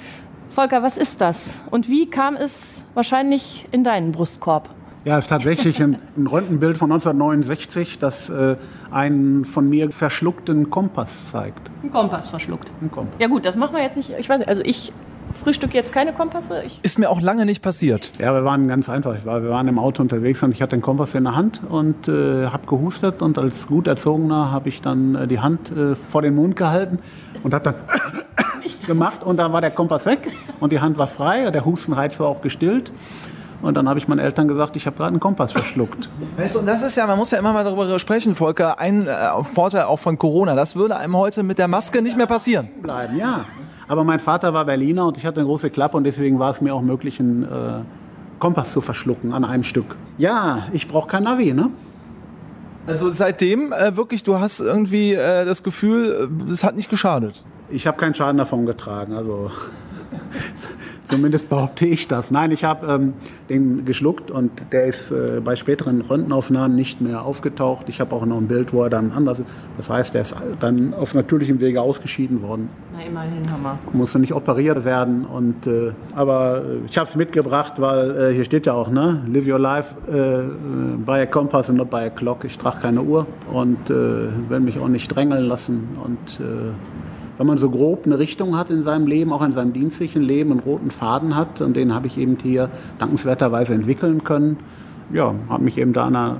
Volker, 0.53 0.83
was 0.83 0.99
ist 0.99 1.23
das? 1.23 1.59
Und 1.71 1.89
wie 1.89 2.11
kam 2.11 2.37
es 2.37 2.85
wahrscheinlich 2.93 3.67
in 3.73 3.85
deinen 3.85 4.13
Brustkorb? 4.13 4.69
Ja, 5.05 5.17
es 5.17 5.25
ist 5.25 5.29
tatsächlich 5.31 5.83
ein, 5.83 5.99
ein 6.17 6.27
Röntgenbild 6.27 6.77
von 6.77 6.93
1969, 6.93 7.99
das 7.99 8.29
äh, 8.29 8.57
einen 8.91 9.47
von 9.47 9.69
mir 9.69 9.91
verschluckten 9.91 10.69
Kompass 10.69 11.31
zeigt. 11.31 11.71
Ein 11.83 11.91
Kompass 11.91 12.29
verschluckt. 12.29 12.71
Ein 12.83 12.91
Kompass. 12.91 13.17
Ja 13.19 13.29
gut, 13.29 13.47
das 13.47 13.57
machen 13.57 13.75
wir 13.75 13.83
jetzt 13.83 13.97
nicht. 13.97 14.11
Ich 14.19 14.29
weiß 14.29 14.41
nicht, 14.41 14.49
also 14.49 14.61
ich 14.63 14.93
frühstücke 15.33 15.75
jetzt 15.75 15.93
keine 15.93 16.13
Kompasse. 16.13 16.63
Ich 16.65 16.81
ist 16.83 16.99
mir 16.99 17.11
auch 17.11 17.21
lange 17.21 17.47
nicht 17.47 17.63
passiert. 17.63 18.13
Ja, 18.19 18.35
wir 18.35 18.45
waren 18.45 18.69
ganz 18.69 18.89
einfach. 18.89 19.17
Ich 19.17 19.25
war, 19.25 19.43
wir 19.43 19.51
waren 19.51 19.69
im 19.69 19.79
Auto 19.79 20.03
unterwegs 20.03 20.43
und 20.43 20.53
ich 20.53 20.63
hatte 20.63 20.77
den 20.77 20.83
Kompass 20.83 21.15
in 21.15 21.25
der 21.25 21.37
Hand 21.37 21.61
und 21.69 22.09
äh, 22.09 22.47
habe 22.47 22.67
gehustet 22.67 23.23
und 23.23 23.39
als 23.39 23.67
gut 23.67 23.87
erzogener 23.87 24.51
habe 24.51 24.69
ich 24.69 24.83
dann 24.83 25.15
äh, 25.15 25.27
die 25.27 25.41
Hand 25.41 25.71
äh, 25.71 25.95
vor 25.95 26.23
den 26.23 26.35
Mund 26.35 26.57
gehalten 26.57 26.99
und 27.43 27.55
habe 27.55 27.65
dann 27.65 27.75
gemacht 28.87 29.23
und 29.23 29.37
dann 29.37 29.53
war 29.53 29.61
der 29.61 29.71
Kompass 29.71 30.07
weg 30.07 30.31
und 30.61 30.73
die 30.73 30.81
Hand 30.81 30.99
war 30.99 31.07
frei, 31.07 31.51
der 31.51 31.65
Hustenreiz 31.65 32.19
war 32.21 32.29
auch 32.29 32.41
gestillt. 32.41 32.93
Und 33.61 33.75
dann 33.75 33.89
habe 33.89 33.97
ich 34.01 34.09
meinen 34.09 34.19
Eltern 34.19 34.49
gesagt, 34.49 34.75
ich 34.75 34.87
habe 34.87 34.97
gerade 34.97 35.11
einen 35.11 35.21
Kompass 35.21 35.53
verschluckt. 35.53 36.09
Weißt 36.37 36.57
du, 36.57 36.59
und 36.59 36.67
das 36.67 36.83
ist 36.83 36.97
ja, 36.97 37.07
man 37.07 37.17
muss 37.17 37.31
ja 37.31 37.39
immer 37.39 37.53
mal 37.53 37.63
darüber 37.63 37.97
sprechen, 38.01 38.35
Volker, 38.35 38.81
ein 38.81 39.07
äh, 39.07 39.45
Vorteil 39.45 39.85
auch 39.85 40.01
von 40.01 40.19
Corona. 40.19 40.57
Das 40.57 40.75
würde 40.75 40.97
einem 40.97 41.17
heute 41.17 41.45
mit 41.45 41.59
der 41.59 41.69
Maske 41.69 42.03
nicht 42.03 42.17
mehr 42.17 42.27
passieren. 42.27 42.69
Bleiben, 42.83 43.17
ja. 43.17 43.45
Aber 43.93 44.05
mein 44.05 44.21
Vater 44.21 44.55
war 44.55 44.65
Berliner 44.65 45.07
und 45.07 45.19
ich 45.19 45.27
hatte 45.27 45.41
eine 45.41 45.47
große 45.47 45.69
Klappe 45.69 45.99
und 45.99 46.05
deswegen 46.05 46.39
war 46.39 46.51
es 46.51 46.63
mir 46.63 46.75
auch 46.75 46.81
möglich, 46.81 47.21
einen 47.21 47.43
äh, 47.43 47.83
Kompass 48.39 48.73
zu 48.73 48.81
verschlucken 48.81 49.35
an 49.35 49.45
einem 49.45 49.65
Stück. 49.65 49.97
Ja, 50.17 50.67
ich 50.73 50.89
brauche 50.89 51.09
kein 51.09 51.25
Navi, 51.25 51.53
ne? 51.53 51.69
Also 52.87 53.11
seitdem 53.11 53.71
äh, 53.71 53.95
wirklich, 53.95 54.25
du 54.25 54.41
hast 54.41 54.61
irgendwie 54.61 55.13
äh, 55.13 55.45
das 55.45 55.63
Gefühl, 55.63 56.31
äh, 56.49 56.51
es 56.51 56.65
hat 56.65 56.75
nicht 56.75 56.89
geschadet. 56.89 57.45
Ich 57.69 57.87
habe 57.87 57.99
keinen 57.99 58.15
Schaden 58.15 58.39
davon 58.39 58.65
getragen. 58.65 59.13
Also 59.13 59.51
Zumindest 61.13 61.51
behaupte 61.51 61.85
ich 61.85 62.09
das. 62.09 62.31
Nein, 62.31 62.53
ich 62.53 62.65
habe 62.65 62.87
ähm, 62.87 63.13
den 63.51 63.85
geschluckt 63.85 64.31
und 64.31 64.51
der 64.73 64.87
ist 64.87 65.11
äh, 65.11 65.43
bei 65.45 65.57
späteren 65.57 66.01
Röntgenaufnahmen 66.01 66.75
nicht 66.75 67.03
mehr 67.03 67.27
aufgetaucht. 67.27 67.91
Ich 67.91 68.01
habe 68.01 68.17
auch 68.17 68.25
noch 68.25 68.39
ein 68.39 68.49
Bild, 68.49 68.73
wo 68.73 68.83
er 68.85 68.89
dann 68.89 69.13
anders 69.13 69.41
ist. 69.41 69.49
Das 69.77 69.91
heißt, 69.91 70.15
er 70.15 70.23
ist 70.23 70.35
dann 70.61 70.95
auf 70.95 71.13
natürlichem 71.13 71.61
Wege 71.61 71.83
ausgeschieden 71.83 72.41
worden. 72.41 72.71
Na, 72.95 73.05
immerhin, 73.05 73.43
Hammer. 73.53 73.79
Musste 73.93 74.21
nicht 74.21 74.33
operiert 74.33 74.87
werden. 74.87 75.27
Und, 75.27 75.67
äh, 75.67 75.93
aber 76.17 76.63
äh, 76.65 76.87
ich 76.89 76.97
habe 76.97 77.07
es 77.07 77.15
mitgebracht, 77.15 77.75
weil 77.77 78.31
äh, 78.31 78.35
hier 78.35 78.45
steht 78.45 78.65
ja 78.65 78.73
auch, 78.73 78.91
ne? 78.91 79.23
Live 79.31 79.47
your 79.47 79.59
life 79.59 79.95
äh, 80.11 80.97
by 81.05 81.21
a 81.21 81.27
compass 81.27 81.69
and 81.69 81.77
not 81.77 81.91
by 81.91 81.99
a 81.99 82.09
clock. 82.09 82.47
Ich 82.47 82.57
trage 82.57 82.81
keine 82.81 83.03
Uhr 83.03 83.27
und 83.53 83.91
äh, 83.91 83.95
will 84.49 84.61
mich 84.61 84.79
auch 84.79 84.89
nicht 84.89 85.15
drängeln 85.15 85.45
lassen. 85.45 85.91
Und 86.03 86.41
wenn 87.43 87.49
man 87.49 87.59
so 87.59 87.71
grob 87.71 88.07
eine 88.07 88.21
Richtung 88.21 88.57
hat 88.57 88.71
in 88.71 88.85
seinem 88.85 89.09
Leben, 89.09 89.33
auch 89.33 89.43
in 89.43 89.51
seinem 89.51 89.73
dienstlichen 89.73 90.23
Leben, 90.23 90.53
einen 90.53 90.61
roten 90.61 90.93
Faden 90.93 91.35
hat, 91.35 91.61
und 91.61 91.75
den 91.75 91.93
habe 91.93 92.07
ich 92.07 92.17
eben 92.17 92.39
hier 92.41 92.71
dankenswerterweise 93.01 93.75
entwickeln 93.75 94.23
können, 94.23 94.59
ja, 95.13 95.35
habe 95.49 95.65
mich 95.65 95.77
eben 95.77 95.93
da 95.93 96.07
einer, 96.07 96.37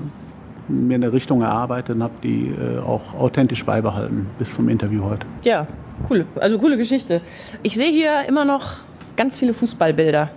mir 0.69 0.95
eine 0.95 1.11
Richtung 1.11 1.41
erarbeitet 1.41 1.97
und 1.97 2.03
habe 2.03 2.13
die 2.23 2.53
äh, 2.57 2.79
auch 2.79 3.15
authentisch 3.15 3.65
beibehalten 3.65 4.27
bis 4.39 4.55
zum 4.55 4.69
Interview 4.69 5.03
heute. 5.03 5.27
Ja, 5.41 5.67
cool. 6.09 6.25
Also 6.39 6.57
coole 6.57 6.77
Geschichte. 6.77 7.19
Ich 7.63 7.73
sehe 7.73 7.91
hier 7.91 8.25
immer 8.29 8.45
noch 8.45 8.77
ganz 9.17 9.37
viele 9.37 9.53
Fußballbilder. 9.53 10.29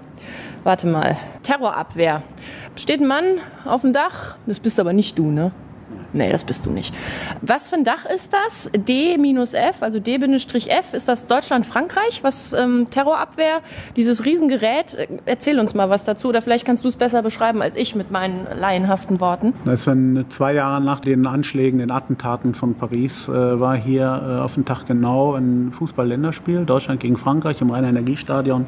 Warte 0.65 0.89
mal. 0.89 1.17
Terrorabwehr. 1.45 2.25
Steht 2.75 3.01
ein 3.01 3.07
Mann 3.07 3.25
auf 3.65 3.83
dem 3.83 3.93
Dach. 3.93 4.35
Das 4.47 4.59
bist 4.59 4.81
aber 4.81 4.93
nicht 4.93 5.17
du, 5.17 5.31
ne? 5.31 5.53
Nee, 6.17 6.33
das 6.33 6.45
bist 6.45 6.65
du 6.65 6.71
nicht. 6.71 6.95
Was 7.43 7.69
für 7.69 7.77
ein 7.77 7.85
Dach 7.85 8.07
ist 8.07 8.33
das? 8.33 8.71
D-F, 8.75 9.83
also 9.83 10.01
D-F, 10.01 10.95
ist 10.95 11.09
das 11.09 11.27
Deutschland-Frankreich? 11.27 12.21
Was 12.23 12.55
ähm, 12.55 12.87
Terrorabwehr, 12.91 13.61
dieses 13.97 14.25
Riesengerät? 14.25 15.09
Erzähl 15.27 15.61
uns 15.61 15.75
mal 15.75 15.91
was 15.91 16.05
dazu 16.05 16.29
oder 16.29 16.41
vielleicht 16.41 16.65
kannst 16.65 16.85
du 16.85 16.89
es 16.89 16.97
besser 16.97 17.23
beschreiben 17.23 17.61
als 17.61 17.77
ich 17.77 17.95
mit 17.95 18.11
meinen 18.11 18.47
laienhaften 18.55 19.21
Worten. 19.21 19.53
Das 19.67 19.85
dann 19.85 20.25
zwei 20.31 20.55
Jahre 20.55 20.83
nach 20.83 21.01
den 21.01 21.27
Anschlägen, 21.27 21.81
den 21.81 21.91
Attentaten 21.91 22.55
von 22.55 22.75
Paris, 22.75 23.29
äh, 23.29 23.61
war 23.61 23.77
hier 23.77 24.05
äh, 24.05 24.41
auf 24.41 24.55
dem 24.55 24.65
Tag 24.65 24.87
genau 24.87 25.35
ein 25.35 25.73
Fußball-Länderspiel, 25.73 26.65
Deutschland 26.65 27.01
gegen 27.01 27.19
Frankreich 27.19 27.61
im 27.61 27.71
Rhein-Energiestadion 27.71 28.67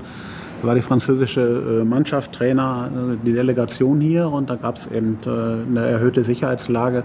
war 0.63 0.75
die 0.75 0.83
französische 0.83 1.81
äh, 1.81 1.85
Mannschaft, 1.85 2.33
Trainer, 2.33 2.91
äh, 2.93 3.17
die 3.25 3.33
Delegation 3.33 4.01
hier 4.01 4.31
und 4.31 4.51
da 4.51 4.57
gab 4.57 4.77
es 4.77 4.87
eben 4.89 5.19
äh, 5.25 5.29
eine 5.29 5.87
erhöhte 5.87 6.25
Sicherheitslage. 6.25 7.05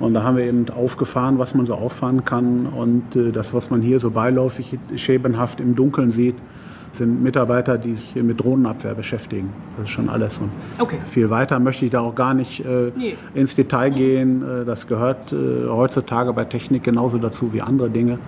Und 0.00 0.14
da 0.14 0.22
haben 0.22 0.36
wir 0.36 0.44
eben 0.44 0.66
aufgefahren, 0.70 1.38
was 1.38 1.54
man 1.54 1.66
so 1.66 1.74
auffahren 1.74 2.24
kann. 2.24 2.66
Und 2.66 3.04
das, 3.14 3.54
was 3.54 3.70
man 3.70 3.80
hier 3.80 4.00
so 4.00 4.10
beiläufig 4.10 4.76
schemenhaft 4.96 5.60
im 5.60 5.74
Dunkeln 5.74 6.10
sieht, 6.10 6.36
sind 6.92 7.22
Mitarbeiter, 7.22 7.76
die 7.78 7.94
sich 7.94 8.14
mit 8.16 8.40
Drohnenabwehr 8.40 8.94
beschäftigen. 8.94 9.50
Das 9.76 9.86
ist 9.86 9.90
schon 9.90 10.08
alles. 10.08 10.38
Und 10.38 10.50
okay. 10.78 10.98
viel 11.08 11.28
weiter 11.30 11.58
möchte 11.58 11.84
ich 11.84 11.90
da 11.90 12.00
auch 12.00 12.14
gar 12.14 12.34
nicht 12.34 12.64
äh, 12.64 12.92
nee. 12.96 13.16
ins 13.34 13.56
Detail 13.56 13.90
gehen. 13.90 14.44
Das 14.64 14.86
gehört 14.86 15.32
äh, 15.32 15.68
heutzutage 15.68 16.32
bei 16.32 16.44
Technik 16.44 16.84
genauso 16.84 17.18
dazu 17.18 17.52
wie 17.52 17.62
andere 17.62 17.90
Dinge. 17.90 18.18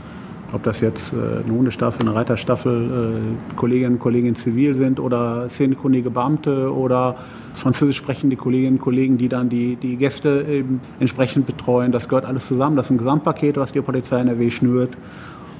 Ob 0.53 0.63
das 0.63 0.81
jetzt 0.81 1.13
äh, 1.13 1.45
eine 1.45 1.53
Hundestaffel, 1.53 2.07
eine 2.07 2.15
Reiterstaffel, 2.15 3.21
äh, 3.53 3.57
Kolleginnen 3.57 3.95
und 3.95 3.99
Kollegen 3.99 4.37
zivil 4.37 4.77
sind 4.77 5.01
oder 5.01 5.49
szenekundige 5.49 6.11
Beamte 6.11 6.73
oder 6.73 7.17
französisch 7.55 7.97
sprechende 7.97 8.37
Kolleginnen 8.37 8.77
und 8.77 8.83
Kollegen, 8.83 9.19
die 9.19 9.29
dann 9.29 9.49
die, 9.49 9.77
die 9.77 9.97
Gäste 9.97 10.47
eben 10.49 10.81
entsprechend 11.01 11.47
betreuen. 11.47 11.91
Das 11.91 12.09
gehört 12.09 12.27
alles 12.27 12.47
zusammen. 12.47 12.77
Das 12.77 12.87
ist 12.87 12.91
ein 12.91 12.99
Gesamtpaket, 12.99 13.57
was 13.57 13.73
die 13.73 13.81
Polizei 13.81 14.21
in 14.21 14.27
der 14.27 14.39
W 14.39 14.51
schnürt. 14.51 14.97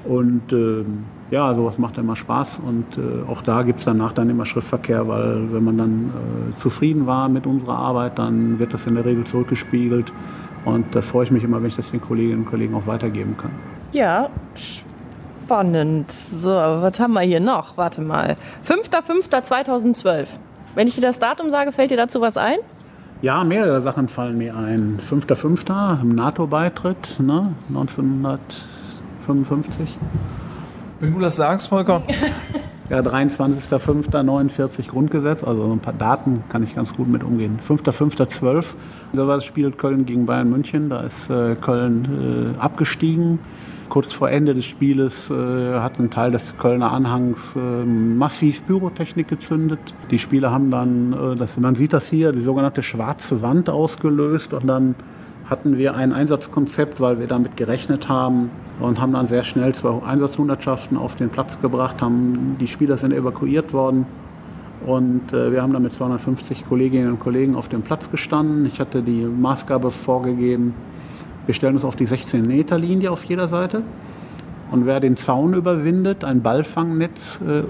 Und 0.05 0.53
äh, 0.53 0.85
ja, 1.31 1.53
sowas 1.53 1.77
macht 1.77 1.97
immer 1.97 2.15
Spaß. 2.15 2.61
Und 2.65 2.97
äh, 2.97 3.29
auch 3.29 3.41
da 3.41 3.63
gibt 3.63 3.79
es 3.79 3.85
danach 3.85 4.13
dann 4.13 4.29
immer 4.29 4.45
Schriftverkehr, 4.45 5.07
weil 5.07 5.51
wenn 5.51 5.63
man 5.63 5.77
dann 5.77 6.11
äh, 6.55 6.57
zufrieden 6.57 7.05
war 7.07 7.27
mit 7.27 7.45
unserer 7.45 7.77
Arbeit, 7.77 8.17
dann 8.17 8.57
wird 8.57 8.73
das 8.73 8.87
in 8.87 8.95
der 8.95 9.03
Regel 9.03 9.25
zurückgespiegelt. 9.25 10.13
Und 10.63 10.95
da 10.95 11.01
freue 11.01 11.25
ich 11.25 11.31
mich 11.31 11.43
immer, 11.43 11.61
wenn 11.61 11.67
ich 11.67 11.75
das 11.75 11.91
den 11.91 12.01
Kolleginnen 12.01 12.39
und 12.39 12.45
Kollegen 12.45 12.73
auch 12.73 12.87
weitergeben 12.87 13.35
kann. 13.37 13.51
Ja, 13.91 14.29
spannend. 14.55 16.11
So, 16.11 16.49
was 16.49 16.99
haben 16.99 17.13
wir 17.13 17.21
hier 17.21 17.39
noch? 17.39 17.77
Warte 17.77 18.01
mal. 18.01 18.35
5.5.2012. 18.67 20.27
Wenn 20.75 20.87
ich 20.87 20.95
dir 20.95 21.01
das 21.01 21.19
Datum 21.19 21.49
sage, 21.49 21.71
fällt 21.71 21.91
dir 21.91 21.97
dazu 21.97 22.19
was 22.21 22.37
ein? 22.37 22.57
Ja, 23.21 23.43
mehrere 23.43 23.81
Sachen 23.81 24.09
fallen 24.09 24.37
mir 24.37 24.55
ein. 24.55 24.99
5.5. 24.99 26.01
im 26.01 26.13
NATO-Beitritt, 26.13 27.19
ne? 27.19 27.53
1955. 27.69 29.97
Wenn 30.99 31.13
du 31.13 31.19
das 31.19 31.35
sagst, 31.35 31.69
Volker. 31.69 32.03
ja, 32.89 32.99
23.05.49 32.99 34.89
Grundgesetz, 34.89 35.43
also 35.43 35.71
ein 35.71 35.79
paar 35.79 35.93
Daten 35.93 36.43
kann 36.49 36.61
ich 36.61 36.75
ganz 36.75 36.93
gut 36.93 37.07
mit 37.07 37.23
umgehen. 37.23 37.59
5.05.12, 37.67 38.65
da 39.13 39.27
war 39.27 39.35
das 39.35 39.45
Spiel 39.45 39.71
Köln 39.71 40.05
gegen 40.05 40.25
Bayern 40.25 40.49
München, 40.49 40.89
da 40.89 41.01
ist 41.01 41.29
äh, 41.29 41.55
Köln 41.55 42.55
äh, 42.55 42.59
abgestiegen. 42.59 43.39
Kurz 43.89 44.11
vor 44.11 44.29
Ende 44.29 44.53
des 44.53 44.65
Spieles 44.65 45.29
äh, 45.29 45.33
hat 45.79 45.99
ein 45.99 46.09
Teil 46.09 46.31
des 46.31 46.57
Kölner 46.57 46.91
Anhangs 46.91 47.55
äh, 47.55 47.59
massiv 47.59 48.65
Pyrotechnik 48.65 49.27
gezündet. 49.27 49.79
Die 50.11 50.19
Spieler 50.19 50.51
haben 50.51 50.71
dann, 50.71 51.13
äh, 51.13 51.35
das, 51.35 51.57
man 51.57 51.75
sieht 51.75 51.93
das 51.93 52.09
hier, 52.09 52.31
die 52.31 52.41
sogenannte 52.41 52.83
schwarze 52.83 53.41
Wand 53.41 53.69
ausgelöst 53.69 54.53
und 54.53 54.67
dann 54.67 54.95
hatten 55.49 55.77
wir 55.77 55.95
ein 55.95 56.11
Einsatzkonzept, 56.11 56.99
weil 56.99 57.19
wir 57.19 57.27
damit 57.27 57.55
gerechnet 57.55 58.09
haben 58.09 58.49
und 58.79 58.99
haben 58.99 59.13
dann 59.13 59.27
sehr 59.27 59.43
schnell 59.43 59.73
zwei 59.73 60.03
Einsatzhundertschaften 60.05 60.97
auf 60.97 61.15
den 61.15 61.29
Platz 61.29 61.61
gebracht. 61.61 62.01
Haben, 62.01 62.57
die 62.59 62.67
Spieler 62.67 62.97
sind 62.97 63.13
evakuiert 63.13 63.71
worden 63.71 64.05
und 64.85 65.33
äh, 65.33 65.51
wir 65.51 65.61
haben 65.61 65.73
dann 65.73 65.83
mit 65.83 65.93
250 65.93 66.67
Kolleginnen 66.67 67.11
und 67.11 67.19
Kollegen 67.19 67.55
auf 67.55 67.69
dem 67.69 67.81
Platz 67.81 68.11
gestanden. 68.11 68.65
Ich 68.65 68.79
hatte 68.79 69.01
die 69.01 69.23
Maßgabe 69.23 69.91
vorgegeben, 69.91 70.73
wir 71.47 71.53
stellen 71.53 71.73
uns 71.73 71.85
auf 71.85 71.95
die 71.95 72.07
16-Meter-Linie 72.07 73.09
auf 73.09 73.23
jeder 73.23 73.47
Seite. 73.47 73.81
Und 74.69 74.85
wer 74.85 74.99
den 74.99 75.15
Zaun 75.15 75.53
überwindet, 75.53 76.25
ein 76.25 76.41
Ballfangnetz 76.41 77.39
äh, 77.41 77.63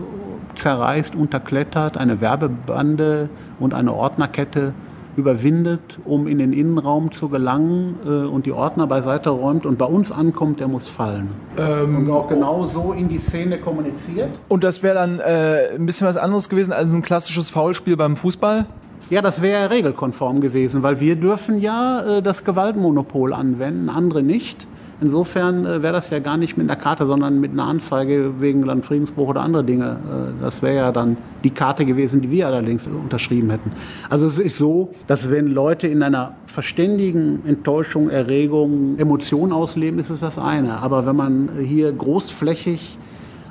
zerreißt, 0.55 1.15
unterklettert, 1.15 1.95
eine 1.95 2.19
Werbebande 2.19 3.29
und 3.59 3.75
eine 3.75 3.93
Ordnerkette 3.93 4.73
überwindet, 5.15 5.99
um 6.05 6.27
in 6.27 6.39
den 6.39 6.53
Innenraum 6.53 7.11
zu 7.11 7.29
gelangen 7.29 7.97
äh, 8.05 8.09
und 8.09 8.45
die 8.45 8.51
Ordner 8.51 8.87
beiseite 8.87 9.29
räumt 9.29 9.65
und 9.65 9.77
bei 9.77 9.85
uns 9.85 10.11
ankommt, 10.11 10.59
der 10.59 10.67
muss 10.67 10.87
fallen. 10.87 11.29
Ähm, 11.57 11.97
und 11.97 12.11
auch 12.11 12.27
genau 12.27 12.65
so 12.65 12.93
in 12.93 13.09
die 13.09 13.19
Szene 13.19 13.59
kommuniziert. 13.59 14.29
Und 14.47 14.63
das 14.63 14.83
wäre 14.83 14.95
dann 14.95 15.19
äh, 15.19 15.75
ein 15.75 15.85
bisschen 15.85 16.07
was 16.07 16.17
anderes 16.17 16.49
gewesen 16.49 16.73
als 16.73 16.93
ein 16.93 17.01
klassisches 17.03 17.49
Foulspiel 17.51 17.95
beim 17.97 18.15
Fußball? 18.15 18.65
Ja, 19.09 19.21
das 19.21 19.41
wäre 19.41 19.69
regelkonform 19.69 20.41
gewesen, 20.41 20.83
weil 20.83 20.99
wir 20.99 21.15
dürfen 21.15 21.61
ja 21.61 22.17
äh, 22.17 22.21
das 22.21 22.43
Gewaltmonopol 22.43 23.33
anwenden, 23.33 23.87
andere 23.87 24.21
nicht. 24.21 24.67
Insofern 24.99 25.65
äh, 25.65 25.81
wäre 25.81 25.93
das 25.93 26.09
ja 26.09 26.19
gar 26.19 26.35
nicht 26.35 26.57
mit 26.57 26.69
einer 26.69 26.77
Karte, 26.77 27.05
sondern 27.05 27.39
mit 27.39 27.51
einer 27.51 27.63
Anzeige 27.63 28.41
wegen 28.41 28.63
Landfriedensbruch 28.63 29.29
oder 29.29 29.41
andere 29.43 29.63
Dinge. 29.63 29.97
Äh, 30.39 30.43
das 30.43 30.61
wäre 30.61 30.75
ja 30.75 30.91
dann 30.91 31.15
die 31.45 31.51
Karte 31.51 31.85
gewesen, 31.85 32.19
die 32.19 32.31
wir 32.31 32.47
allerdings 32.47 32.85
unterschrieben 32.85 33.49
hätten. 33.49 33.71
Also 34.09 34.25
es 34.25 34.39
ist 34.39 34.57
so, 34.57 34.93
dass 35.07 35.31
wenn 35.31 35.47
Leute 35.47 35.87
in 35.87 36.03
einer 36.03 36.33
verständigen 36.45 37.43
Enttäuschung, 37.47 38.09
Erregung, 38.09 38.97
Emotion 38.97 39.53
ausleben, 39.53 39.99
ist 39.99 40.09
es 40.09 40.19
das 40.19 40.37
eine. 40.37 40.79
Aber 40.81 41.05
wenn 41.05 41.15
man 41.15 41.49
hier 41.63 41.93
großflächig 41.93 42.97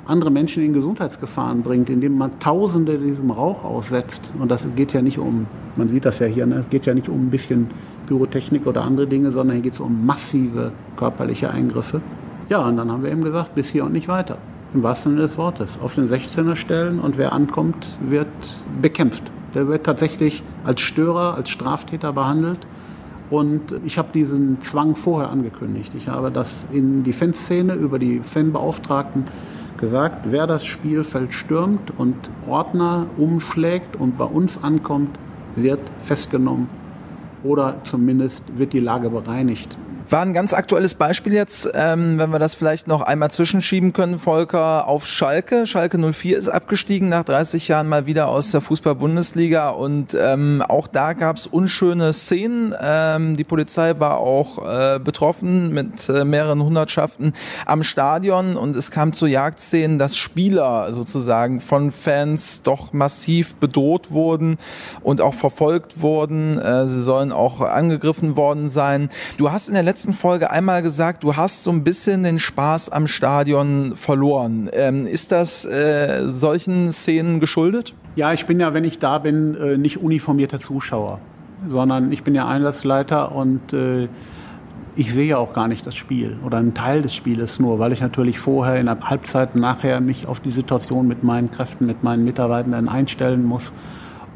andere 0.07 0.31
Menschen 0.31 0.63
in 0.63 0.73
Gesundheitsgefahren 0.73 1.61
bringt, 1.61 1.89
indem 1.89 2.17
man 2.17 2.39
Tausende 2.39 2.97
diesem 2.97 3.31
Rauch 3.31 3.63
aussetzt. 3.63 4.31
Und 4.39 4.49
das 4.49 4.67
geht 4.75 4.93
ja 4.93 5.01
nicht 5.01 5.19
um, 5.19 5.45
man 5.75 5.89
sieht 5.89 6.05
das 6.05 6.19
ja 6.19 6.27
hier, 6.27 6.45
ne? 6.45 6.65
geht 6.69 6.85
ja 6.85 6.93
nicht 6.93 7.09
um 7.09 7.27
ein 7.27 7.29
bisschen 7.29 7.69
Pyrotechnik 8.07 8.65
oder 8.65 8.83
andere 8.83 9.07
Dinge, 9.07 9.31
sondern 9.31 9.55
hier 9.55 9.63
geht 9.63 9.73
es 9.73 9.79
um 9.79 10.05
massive 10.05 10.71
körperliche 10.95 11.49
Eingriffe. 11.49 12.01
Ja, 12.49 12.65
und 12.65 12.77
dann 12.77 12.91
haben 12.91 13.03
wir 13.03 13.11
eben 13.11 13.23
gesagt, 13.23 13.55
bis 13.55 13.69
hier 13.69 13.83
und 13.83 13.91
nicht 13.91 14.07
weiter. 14.07 14.37
Im 14.73 14.83
wahrsten 14.83 15.13
Sinne 15.13 15.23
des 15.23 15.37
Wortes. 15.37 15.79
Auf 15.81 15.95
den 15.95 16.07
16er 16.07 16.55
stellen 16.55 16.99
und 16.99 17.17
wer 17.17 17.33
ankommt, 17.33 17.87
wird 18.01 18.27
bekämpft. 18.81 19.23
Der 19.53 19.67
wird 19.67 19.85
tatsächlich 19.85 20.43
als 20.63 20.81
Störer, 20.81 21.35
als 21.35 21.49
Straftäter 21.49 22.13
behandelt. 22.13 22.59
Und 23.29 23.75
ich 23.85 23.97
habe 23.97 24.09
diesen 24.13 24.61
Zwang 24.61 24.95
vorher 24.95 25.29
angekündigt. 25.29 25.93
Ich 25.97 26.07
habe 26.07 26.31
das 26.31 26.65
in 26.71 27.03
die 27.03 27.11
Fanszene 27.11 27.73
über 27.73 27.99
die 27.99 28.21
Fanbeauftragten 28.23 29.25
gesagt, 29.77 30.25
wer 30.31 30.47
das 30.47 30.65
Spielfeld 30.65 31.33
stürmt 31.33 31.91
und 31.97 32.15
Ordner 32.47 33.07
umschlägt 33.17 33.95
und 33.95 34.17
bei 34.17 34.25
uns 34.25 34.63
ankommt, 34.63 35.17
wird 35.55 35.79
festgenommen 36.03 36.69
oder 37.43 37.75
zumindest 37.83 38.43
wird 38.57 38.73
die 38.73 38.79
Lage 38.79 39.09
bereinigt. 39.09 39.77
War 40.09 40.21
ein 40.21 40.33
ganz 40.33 40.53
aktuelles 40.53 40.95
Beispiel 40.95 41.33
jetzt, 41.33 41.69
ähm, 41.73 42.17
wenn 42.17 42.29
wir 42.29 42.39
das 42.39 42.55
vielleicht 42.55 42.87
noch 42.87 43.01
einmal 43.01 43.29
zwischenschieben 43.29 43.91
können, 43.91 44.19
Volker, 44.19 44.87
auf 44.87 45.05
Schalke. 45.05 45.67
Schalke 45.67 45.97
04 45.97 46.37
ist 46.37 46.47
abgestiegen 46.47 47.09
nach 47.09 47.25
30 47.25 47.67
Jahren 47.67 47.89
mal 47.89 48.05
wieder 48.05 48.29
aus 48.29 48.51
der 48.51 48.61
Fußball-Bundesliga 48.61 49.67
und 49.67 50.15
ähm, 50.17 50.63
auch 50.65 50.87
da 50.87 51.11
gab 51.11 51.35
es 51.35 51.45
unschöne 51.45 52.13
Szenen. 52.13 52.73
Ähm, 52.81 53.35
die 53.35 53.43
Polizei 53.43 53.99
war 53.99 54.19
auch 54.19 54.59
äh, 54.65 54.99
betroffen 54.99 55.73
mit 55.73 56.07
äh, 56.07 56.23
mehreren 56.23 56.63
Hundertschaften 56.63 57.33
am 57.65 57.83
Stadion 57.83 58.55
und 58.55 58.77
es 58.77 58.91
kam 58.91 59.11
zu 59.11 59.25
Jagdszenen, 59.25 59.99
dass 59.99 60.15
Spieler 60.15 60.93
sozusagen 60.93 61.59
von 61.59 61.91
Fans 61.91 62.61
doch 62.61 62.93
massiv 62.93 63.55
bedroht 63.55 64.09
wurden 64.11 64.57
und 65.01 65.19
auch 65.19 65.33
verfolgt 65.33 65.99
wurden. 65.99 66.57
Äh, 66.59 66.87
sie 66.87 67.01
sollen 67.01 67.33
auch 67.33 67.59
angegriffen 67.59 68.37
worden 68.37 68.69
sein. 68.69 69.09
Du 69.35 69.51
hast 69.51 69.67
in 69.67 69.73
der 69.73 69.83
letzten 69.83 69.96
Folge 70.13 70.51
einmal 70.51 70.81
gesagt, 70.81 71.23
du 71.23 71.35
hast 71.35 71.63
so 71.63 71.71
ein 71.71 71.83
bisschen 71.83 72.23
den 72.23 72.39
Spaß 72.39 72.89
am 72.89 73.07
Stadion 73.07 73.95
verloren. 73.95 74.69
Ähm, 74.73 75.07
ist 75.07 75.31
das 75.31 75.65
äh, 75.65 76.23
solchen 76.27 76.91
Szenen 76.91 77.39
geschuldet? 77.39 77.93
Ja, 78.15 78.33
ich 78.33 78.45
bin 78.45 78.59
ja, 78.59 78.73
wenn 78.73 78.83
ich 78.83 78.99
da 78.99 79.17
bin, 79.17 79.55
äh, 79.55 79.77
nicht 79.77 79.97
uniformierter 79.97 80.59
Zuschauer, 80.59 81.19
sondern 81.67 82.11
ich 82.11 82.23
bin 82.23 82.35
ja 82.35 82.47
Einsatzleiter 82.47 83.31
und 83.31 83.73
äh, 83.73 84.07
ich 84.95 85.13
sehe 85.13 85.27
ja 85.27 85.37
auch 85.37 85.53
gar 85.53 85.67
nicht 85.67 85.85
das 85.85 85.95
Spiel 85.95 86.37
oder 86.43 86.57
einen 86.57 86.73
Teil 86.73 87.01
des 87.01 87.13
Spieles 87.13 87.59
nur, 87.59 87.77
weil 87.79 87.91
ich 87.91 88.01
natürlich 88.01 88.39
vorher 88.39 88.79
in 88.79 88.87
der 88.87 88.99
Halbzeit 89.01 89.55
nachher 89.55 90.01
mich 90.01 90.27
auf 90.27 90.39
die 90.39 90.49
Situation 90.49 91.07
mit 91.07 91.23
meinen 91.23 91.51
Kräften, 91.51 91.85
mit 91.85 92.03
meinen 92.03 92.23
Mitarbeitern 92.23 92.89
einstellen 92.89 93.43
muss 93.43 93.71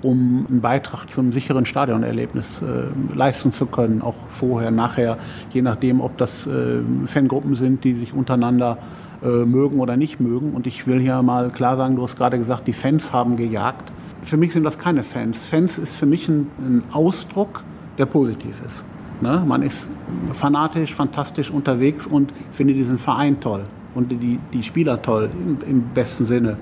um 0.02 0.46
einen 0.50 0.62
Beitrag 0.62 1.10
zum 1.10 1.32
sicheren 1.32 1.66
Stadionerlebnis 1.66 2.62
äh, 2.62 3.16
leisten 3.16 3.52
zu 3.52 3.66
können, 3.66 4.02
auch 4.02 4.16
vorher, 4.30 4.72
nachher, 4.72 5.18
je 5.52 5.62
nachdem, 5.62 6.02
ob 6.02 6.18
das 6.18 6.48
äh, 6.48 6.82
Fangruppen 7.06 7.56
sind, 7.56 7.84
die 7.84 7.94
sich 7.94 8.14
untereinander 8.14 8.78
äh, 9.24 9.46
mögen 9.46 9.80
oder 9.80 9.98
nicht 9.98 10.20
mögen. 10.20 10.54
Und 10.54 10.68
ich 10.68 10.88
will 10.88 11.00
hier 11.00 11.22
mal 11.22 11.50
klar 11.50 11.78
sagen, 11.78 11.96
du 11.96 12.04
hast 12.04 12.16
gerade 12.16 12.38
gesagt, 12.38 12.68
die 12.68 12.74
Fans 12.74 13.14
haben 13.14 13.38
gejagt. 13.38 13.92
Für 14.24 14.38
mich 14.38 14.54
sind 14.54 14.64
das 14.64 14.78
keine 14.78 15.04
Fans. 15.04 15.44
Fans 15.44 15.78
ist 15.78 15.96
für 15.96 16.06
mich 16.06 16.28
ein, 16.28 16.48
ein 16.60 16.84
Ausdruck, 16.92 17.64
der 17.98 18.06
positiv 18.06 18.62
ist. 18.66 18.86
Ne? 19.22 19.44
Man 19.46 19.62
ist 19.62 19.90
fanatisch, 20.34 20.94
fantastisch 20.94 21.52
unterwegs 21.52 22.08
und 22.08 22.34
finde 22.52 22.74
diesen 22.74 22.98
Verein 22.98 23.40
toll 23.40 23.64
und 23.94 24.12
die, 24.12 24.40
die 24.54 24.64
Spieler 24.64 25.02
toll 25.02 25.30
im, 25.34 25.58
im 25.68 25.82
besten 25.94 26.26
Sinne. 26.26 26.58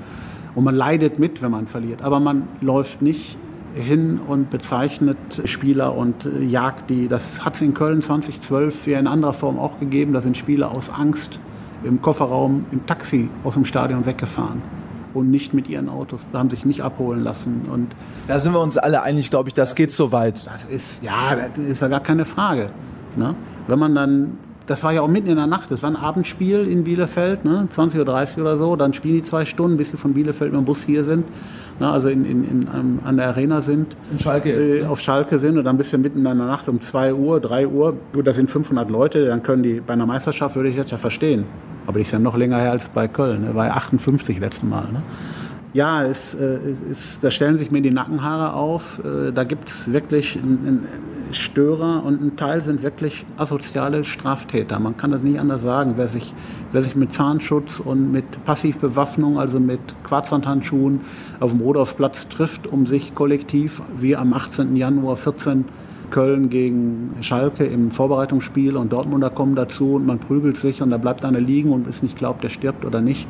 Und 0.56 0.64
man 0.64 0.76
leidet 0.76 1.20
mit, 1.20 1.42
wenn 1.42 1.52
man 1.52 1.68
verliert. 1.68 2.02
Aber 2.02 2.20
man 2.20 2.48
läuft 2.62 3.02
nicht 3.02 3.38
hin 3.76 4.20
und 4.26 4.50
bezeichnet 4.50 5.18
Spieler 5.46 5.96
und 5.96 6.26
äh, 6.26 6.44
jagt 6.44 6.90
die. 6.90 7.08
Das 7.08 7.46
hat 7.46 7.56
es 7.56 7.62
in 7.62 7.74
Köln 7.74 8.02
2012 8.02 8.88
ja 8.88 9.00
in 9.00 9.08
anderer 9.08 9.34
Form 9.34 9.60
auch 9.60 9.80
gegeben. 9.80 10.14
Da 10.14 10.22
sind 10.22 10.38
Spieler 10.38 10.72
aus 10.72 10.90
Angst 10.90 11.40
im 11.84 12.02
Kofferraum 12.02 12.66
im 12.72 12.86
Taxi 12.86 13.30
aus 13.44 13.54
dem 13.54 13.66
Stadion 13.66 14.06
weggefahren 14.06 14.62
und 15.14 15.32
nicht 15.32 15.54
mit 15.54 15.68
ihren 15.68 15.90
Autos, 15.90 16.26
Da 16.32 16.40
haben 16.40 16.50
sich 16.50 16.66
nicht 16.66 16.82
abholen 16.82 17.24
lassen. 17.24 17.66
Und 17.72 17.96
da 18.28 18.40
sind 18.40 18.54
wir 18.54 18.60
uns 18.60 18.78
alle 18.78 19.02
einig, 19.02 19.30
glaube 19.30 19.50
ich, 19.50 19.54
das, 19.54 19.70
das 19.70 19.76
geht 19.76 19.92
so 19.92 20.12
weit. 20.12 20.46
Das 20.46 20.66
ist, 20.66 21.04
ja, 21.04 21.36
das 21.36 21.58
ist 21.58 21.82
ja 21.82 21.88
gar 21.88 22.02
keine 22.02 22.26
Frage. 22.26 22.72
Ne? 23.16 23.36
Wenn 23.68 23.80
man 23.80 23.96
dann 23.96 24.38
das 24.70 24.84
war 24.84 24.94
ja 24.94 25.02
auch 25.02 25.08
mitten 25.08 25.30
in 25.30 25.36
der 25.36 25.48
Nacht. 25.48 25.72
Das 25.72 25.82
war 25.82 25.90
ein 25.90 25.96
Abendspiel 25.96 26.68
in 26.70 26.84
Bielefeld, 26.84 27.44
ne? 27.44 27.68
20.30 27.74 28.36
Uhr 28.36 28.42
oder 28.42 28.56
so. 28.56 28.76
Dann 28.76 28.94
spielen 28.94 29.16
die 29.16 29.24
zwei 29.24 29.44
Stunden, 29.44 29.78
bis 29.78 29.90
sie 29.90 29.98
von 29.98 30.14
Bielefeld 30.14 30.52
mit 30.52 30.62
dem 30.62 30.66
Bus 30.66 30.84
hier 30.84 31.04
sind. 31.04 31.26
Ne? 31.80 31.90
Also 31.90 32.10
in, 32.10 32.24
in, 32.24 32.44
in, 32.44 33.00
an 33.04 33.18
der 33.18 33.30
Arena 33.30 33.64
sind. 33.64 33.96
In 34.12 34.20
Schalke 34.20 34.50
jetzt, 34.50 34.84
äh, 34.84 34.86
Auf 34.86 35.02
Schalke 35.02 35.40
sind 35.40 35.58
und 35.58 35.64
dann 35.64 35.76
bist 35.78 35.92
du 35.92 35.98
mitten 35.98 36.20
in 36.20 36.24
der 36.24 36.36
Nacht 36.36 36.70
um 36.70 36.84
2 36.84 37.16
Uhr, 37.16 37.40
3 37.40 37.68
Uhr. 37.68 37.98
Gut, 38.14 38.28
da 38.28 38.34
sind 38.34 38.52
500 38.52 38.92
Leute. 38.92 39.26
Dann 39.26 39.42
können 39.42 39.64
die, 39.64 39.82
bei 39.82 39.94
einer 39.94 40.06
Meisterschaft 40.06 40.56
würde 40.56 40.70
ich 40.70 40.76
das 40.76 40.92
ja 40.92 40.98
verstehen. 40.98 41.46
Aber 41.88 41.98
die 41.98 42.04
ist 42.04 42.12
ja 42.12 42.20
noch 42.20 42.38
länger 42.38 42.60
her 42.60 42.72
als 42.72 42.90
bei 42.90 43.08
Köln. 43.08 43.46
Ne? 43.46 43.56
War 43.56 43.66
ja 43.66 43.72
58 43.74 44.40
letzte 44.40 44.68
Mal. 44.68 44.84
Ne? 44.92 45.02
Ja, 45.72 46.04
es, 46.04 46.34
äh, 46.34 46.58
es, 46.92 47.20
da 47.20 47.30
stellen 47.30 47.60
sich 47.60 47.70
mir 47.70 47.82
die 47.82 47.92
Nackenhaare 47.92 48.54
auf. 48.54 49.00
Äh, 49.06 49.32
da 49.32 49.44
gibt 49.44 49.70
es 49.70 49.92
wirklich 49.92 50.36
einen 50.36 50.88
Störer 51.32 52.04
und 52.04 52.24
ein 52.24 52.36
Teil 52.38 52.64
sind 52.64 52.82
wirklich 52.82 53.24
asoziale 53.38 54.04
Straftäter. 54.04 54.80
Man 54.80 54.98
kann 54.98 55.12
das 55.12 55.22
nicht 55.22 55.40
anders 55.40 55.62
sagen. 55.62 55.94
Wer 55.96 56.08
sich, 56.08 56.34
wer 56.72 56.82
sich 56.82 56.96
mit 56.96 57.14
Zahnschutz 57.14 57.80
und 57.80 58.12
mit 58.12 58.44
Passivbewaffnung, 58.46 59.38
also 59.38 59.60
mit 59.60 59.80
Quarzhandhandschuhen 60.04 61.02
auf 61.40 61.52
dem 61.52 61.62
Rodolfplatz 61.62 62.28
trifft, 62.30 62.66
um 62.66 62.88
sich 62.88 63.14
kollektiv, 63.14 63.84
wie 63.96 64.16
am 64.16 64.34
18. 64.34 64.76
Januar 64.76 65.18
14 65.18 65.66
Köln 66.10 66.50
gegen 66.50 67.16
Schalke 67.22 67.66
im 67.66 67.92
Vorbereitungsspiel 67.92 68.76
und 68.76 68.92
Dortmunder 68.92 69.30
kommen 69.30 69.54
dazu 69.54 69.94
und 69.94 70.08
man 70.08 70.18
prügelt 70.18 70.58
sich 70.58 70.82
und 70.82 70.90
da 70.90 70.98
bleibt 70.98 71.24
einer 71.26 71.40
liegen 71.40 71.72
und 71.72 71.88
ist 71.88 72.02
nicht 72.02 72.18
glaubt, 72.18 72.44
der 72.44 72.50
stirbt 72.50 72.86
oder 72.86 73.02
nicht 73.02 73.28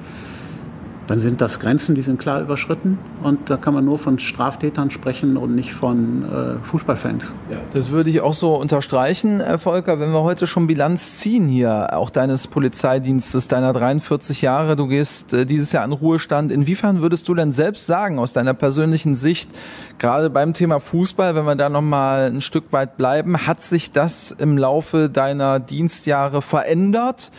dann 1.10 1.20
sind 1.20 1.42
das 1.42 1.60
Grenzen, 1.60 1.96
die 1.96 2.04
sind 2.04 2.20
klar 2.20 2.40
überschritten. 2.40 3.00
Und 3.24 3.50
da 3.50 3.58
kann 3.58 3.74
man 3.74 3.84
nur 3.84 3.98
von 3.98 4.20
Straftätern 4.20 4.92
sprechen 4.92 5.38
und 5.38 5.56
nicht 5.56 5.74
von 5.74 6.24
äh, 6.24 6.64
Fußballfans. 6.64 7.34
Ja, 7.50 7.58
das 7.74 7.90
würde 7.90 8.12
ich 8.12 8.22
auch 8.22 8.36
so 8.36 8.54
unterstreichen, 8.56 9.40
Herr 9.40 9.58
Volker. 9.58 10.00
Wenn 10.00 10.12
wir 10.12 10.22
heute 10.22 10.46
schon 10.46 10.68
Bilanz 10.68 11.18
ziehen 11.18 11.48
hier, 11.48 11.98
auch 11.98 12.12
deines 12.12 12.46
Polizeidienstes, 12.46 13.48
deiner 13.48 13.74
43 13.74 14.44
Jahre, 14.44 14.76
du 14.76 14.86
gehst 14.86 15.34
äh, 15.34 15.48
dieses 15.48 15.72
Jahr 15.72 15.84
in 15.84 15.94
Ruhestand. 15.94 16.52
Inwiefern 16.52 17.02
würdest 17.02 17.28
du 17.28 17.34
denn 17.34 17.52
selbst 17.52 17.88
sagen, 17.88 18.20
aus 18.20 18.34
deiner 18.34 18.54
persönlichen 18.54 19.16
Sicht, 19.16 19.50
gerade 19.98 20.30
beim 20.30 20.54
Thema 20.54 20.80
Fußball, 20.80 21.34
wenn 21.34 21.46
wir 21.46 21.56
da 21.56 21.70
nochmal 21.70 22.28
ein 22.28 22.42
Stück 22.42 22.72
weit 22.72 22.98
bleiben, 22.98 23.48
hat 23.48 23.62
sich 23.62 23.92
das 23.92 24.30
im 24.30 24.60
Laufe 24.60 25.10
deiner 25.10 25.60
Dienstjahre 25.60 26.44
verändert? 26.44 27.32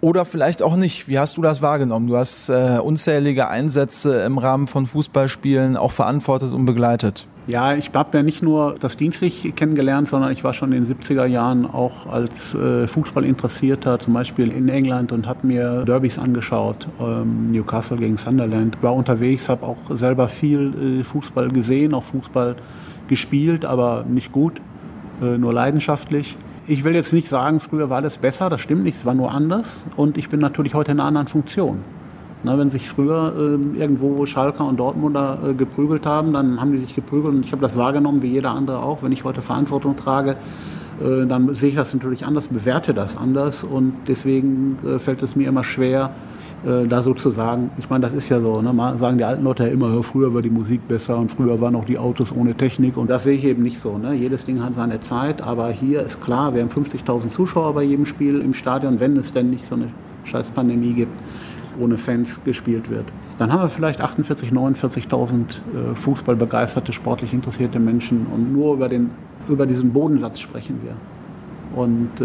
Oder 0.00 0.24
vielleicht 0.24 0.62
auch 0.62 0.76
nicht. 0.76 1.08
Wie 1.08 1.18
hast 1.18 1.36
du 1.36 1.42
das 1.42 1.62
wahrgenommen? 1.62 2.06
Du 2.06 2.16
hast 2.16 2.48
äh, 2.48 2.78
unzählige 2.82 3.48
Einsätze 3.48 4.20
im 4.22 4.38
Rahmen 4.38 4.66
von 4.66 4.86
Fußballspielen 4.86 5.76
auch 5.76 5.92
verantwortet 5.92 6.52
und 6.52 6.66
begleitet. 6.66 7.26
Ja, 7.48 7.74
ich 7.76 7.92
habe 7.94 8.18
ja 8.18 8.22
nicht 8.24 8.42
nur 8.42 8.74
das 8.80 8.96
dienstlich 8.96 9.52
kennengelernt, 9.54 10.08
sondern 10.08 10.32
ich 10.32 10.42
war 10.42 10.52
schon 10.52 10.72
in 10.72 10.84
den 10.84 10.96
70er 10.96 11.26
Jahren 11.26 11.64
auch 11.64 12.08
als 12.08 12.54
äh, 12.54 12.88
Fußballinteressierter 12.88 14.00
zum 14.00 14.14
Beispiel 14.14 14.50
in 14.50 14.68
England 14.68 15.12
und 15.12 15.28
habe 15.28 15.46
mir 15.46 15.84
Derbys 15.84 16.18
angeschaut, 16.18 16.88
ähm, 17.00 17.52
Newcastle 17.52 17.98
gegen 17.98 18.18
Sunderland. 18.18 18.82
War 18.82 18.94
unterwegs, 18.94 19.48
habe 19.48 19.64
auch 19.64 19.78
selber 19.90 20.26
viel 20.26 21.00
äh, 21.00 21.04
Fußball 21.04 21.48
gesehen, 21.50 21.94
auch 21.94 22.02
Fußball 22.02 22.56
gespielt, 23.06 23.64
aber 23.64 24.04
nicht 24.08 24.32
gut, 24.32 24.60
äh, 25.22 25.38
nur 25.38 25.52
leidenschaftlich 25.52 26.36
ich 26.68 26.84
will 26.84 26.94
jetzt 26.94 27.12
nicht 27.12 27.28
sagen, 27.28 27.60
früher 27.60 27.90
war 27.90 28.02
das 28.02 28.18
besser, 28.18 28.50
das 28.50 28.60
stimmt 28.60 28.82
nicht, 28.82 28.96
es 28.96 29.04
war 29.04 29.14
nur 29.14 29.30
anders. 29.30 29.84
Und 29.96 30.18
ich 30.18 30.28
bin 30.28 30.40
natürlich 30.40 30.74
heute 30.74 30.92
in 30.92 31.00
einer 31.00 31.08
anderen 31.08 31.28
Funktion. 31.28 31.82
Na, 32.42 32.58
wenn 32.58 32.70
sich 32.70 32.88
früher 32.88 33.32
äh, 33.36 33.78
irgendwo 33.78 34.24
Schalker 34.26 34.66
und 34.66 34.78
Dortmunder 34.78 35.38
äh, 35.44 35.54
geprügelt 35.54 36.06
haben, 36.06 36.32
dann 36.32 36.60
haben 36.60 36.72
die 36.72 36.78
sich 36.78 36.94
geprügelt 36.94 37.34
und 37.34 37.44
ich 37.44 37.52
habe 37.52 37.62
das 37.62 37.76
wahrgenommen, 37.76 38.22
wie 38.22 38.28
jeder 38.28 38.50
andere 38.50 38.82
auch. 38.82 39.02
Wenn 39.02 39.12
ich 39.12 39.24
heute 39.24 39.42
Verantwortung 39.42 39.96
trage, 39.96 40.36
äh, 41.00 41.26
dann 41.26 41.54
sehe 41.54 41.70
ich 41.70 41.76
das 41.76 41.92
natürlich 41.94 42.24
anders, 42.26 42.48
bewerte 42.48 42.94
das 42.94 43.16
anders 43.16 43.64
und 43.64 43.94
deswegen 44.06 44.78
äh, 44.86 44.98
fällt 44.98 45.22
es 45.22 45.34
mir 45.34 45.48
immer 45.48 45.64
schwer, 45.64 46.10
äh, 46.64 46.86
da 46.86 47.02
sozusagen, 47.02 47.70
ich 47.78 47.90
meine, 47.90 48.04
das 48.04 48.14
ist 48.14 48.28
ja 48.28 48.40
so, 48.40 48.62
ne, 48.62 48.72
sagen 48.98 49.18
die 49.18 49.24
alten 49.24 49.44
Leute 49.44 49.64
ja 49.64 49.70
immer, 49.70 50.02
früher 50.02 50.32
war 50.32 50.42
die 50.42 50.50
Musik 50.50 50.88
besser 50.88 51.18
und 51.18 51.30
früher 51.30 51.60
waren 51.60 51.74
auch 51.76 51.84
die 51.84 51.98
Autos 51.98 52.34
ohne 52.34 52.54
Technik 52.54 52.96
und 52.96 53.10
das 53.10 53.24
sehe 53.24 53.36
ich 53.36 53.44
eben 53.44 53.62
nicht 53.62 53.78
so. 53.78 53.98
Ne? 53.98 54.14
Jedes 54.14 54.46
Ding 54.46 54.62
hat 54.62 54.74
seine 54.74 55.00
Zeit, 55.00 55.42
aber 55.42 55.70
hier 55.70 56.00
ist 56.02 56.22
klar, 56.22 56.54
wir 56.54 56.62
haben 56.62 56.70
50.000 56.70 57.30
Zuschauer 57.30 57.74
bei 57.74 57.82
jedem 57.82 58.06
Spiel 58.06 58.40
im 58.40 58.54
Stadion, 58.54 59.00
wenn 59.00 59.16
es 59.16 59.32
denn 59.32 59.50
nicht 59.50 59.66
so 59.66 59.74
eine 59.74 59.88
scheiß 60.24 60.50
Pandemie 60.50 60.92
gibt, 60.92 61.20
ohne 61.78 61.98
Fans 61.98 62.42
gespielt 62.44 62.90
wird. 62.90 63.04
Dann 63.36 63.52
haben 63.52 63.62
wir 63.62 63.68
vielleicht 63.68 64.02
48.000, 64.02 64.52
49.000 64.52 65.32
äh, 65.32 65.94
fußballbegeisterte, 65.94 66.92
sportlich 66.92 67.34
interessierte 67.34 67.78
Menschen 67.78 68.26
und 68.32 68.52
nur 68.52 68.74
über, 68.74 68.88
den, 68.88 69.10
über 69.46 69.66
diesen 69.66 69.92
Bodensatz 69.92 70.40
sprechen 70.40 70.80
wir 70.82 70.94
und 71.76 72.20
äh, 72.20 72.24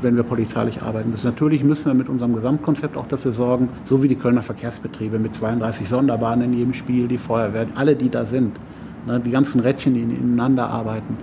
wenn 0.00 0.16
wir 0.16 0.22
polizeilich 0.22 0.82
arbeiten. 0.82 1.12
Das 1.12 1.22
natürlich 1.22 1.62
müssen 1.62 1.86
wir 1.86 1.94
mit 1.94 2.08
unserem 2.08 2.34
Gesamtkonzept 2.34 2.96
auch 2.96 3.06
dafür 3.06 3.32
sorgen, 3.32 3.68
so 3.84 4.02
wie 4.02 4.08
die 4.08 4.16
Kölner 4.16 4.42
Verkehrsbetriebe 4.42 5.18
mit 5.18 5.36
32 5.36 5.86
Sonderbahnen 5.88 6.52
in 6.52 6.58
jedem 6.58 6.72
Spiel, 6.72 7.06
die 7.06 7.18
Feuerwehr, 7.18 7.66
alle, 7.74 7.94
die 7.94 8.08
da 8.08 8.24
sind, 8.24 8.58
ne, 9.06 9.20
die 9.20 9.30
ganzen 9.30 9.60
Rädchen, 9.60 9.94
die 9.94 10.00
ineinander 10.00 10.70
arbeiten. 10.70 11.18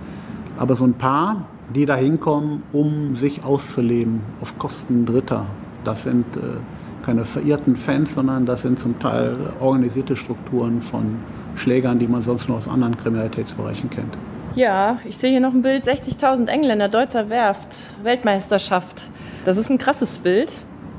Aber 0.56 0.76
so 0.76 0.84
ein 0.84 0.94
paar, 0.94 1.48
die 1.74 1.84
da 1.84 1.96
hinkommen, 1.96 2.62
um 2.72 3.16
sich 3.16 3.44
auszuleben 3.44 4.20
auf 4.40 4.56
Kosten 4.56 5.04
Dritter, 5.04 5.46
das 5.82 6.04
sind 6.04 6.24
äh, 6.36 6.40
keine 7.04 7.24
verirrten 7.24 7.74
Fans, 7.74 8.14
sondern 8.14 8.46
das 8.46 8.62
sind 8.62 8.78
zum 8.78 9.00
Teil 9.00 9.36
organisierte 9.60 10.14
Strukturen 10.14 10.80
von 10.80 11.16
Schlägern, 11.56 11.98
die 11.98 12.06
man 12.06 12.22
sonst 12.22 12.48
nur 12.48 12.58
aus 12.58 12.68
anderen 12.68 12.96
Kriminalitätsbereichen 12.96 13.90
kennt. 13.90 14.16
Ja, 14.54 14.98
ich 15.04 15.18
sehe 15.18 15.30
hier 15.30 15.40
noch 15.40 15.52
ein 15.52 15.62
Bild, 15.62 15.84
60.000 15.84 16.46
Engländer, 16.46 16.88
Deutzer 16.88 17.28
Werft, 17.28 17.68
Weltmeisterschaft. 18.04 19.08
Das 19.44 19.56
ist 19.56 19.68
ein 19.68 19.78
krasses 19.78 20.18
Bild. 20.18 20.52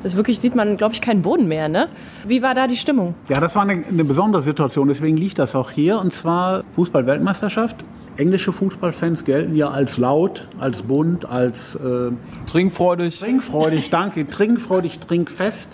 Das 0.03 0.17
wirklich 0.17 0.39
sieht 0.39 0.55
man, 0.55 0.75
glaube 0.75 0.93
ich, 0.93 1.01
keinen 1.01 1.21
Boden 1.21 1.47
mehr. 1.47 1.69
Ne? 1.69 1.87
Wie 2.27 2.43
war 2.43 2.53
da 2.53 2.67
die 2.67 2.75
Stimmung? 2.75 3.15
Ja, 3.29 3.39
das 3.39 3.55
war 3.55 3.63
eine, 3.63 3.83
eine 3.85 4.03
besondere 4.03 4.43
Situation. 4.43 4.89
Deswegen 4.89 5.15
liegt 5.15 5.39
das 5.39 5.55
auch 5.55 5.71
hier. 5.71 5.99
Und 5.99 6.13
zwar 6.13 6.63
Fußball-Weltmeisterschaft. 6.75 7.77
englische 8.17 8.51
Fußballfans 8.51 9.23
gelten 9.23 9.55
ja 9.55 9.69
als 9.69 9.97
laut, 9.97 10.47
als 10.59 10.81
bunt, 10.81 11.25
als 11.25 11.75
äh, 11.75 12.11
trinkfreudig. 12.45 13.19
Trinkfreudig, 13.19 13.89
danke. 13.89 14.27
Trinkfreudig, 14.27 14.99
trinkfest. 14.99 15.69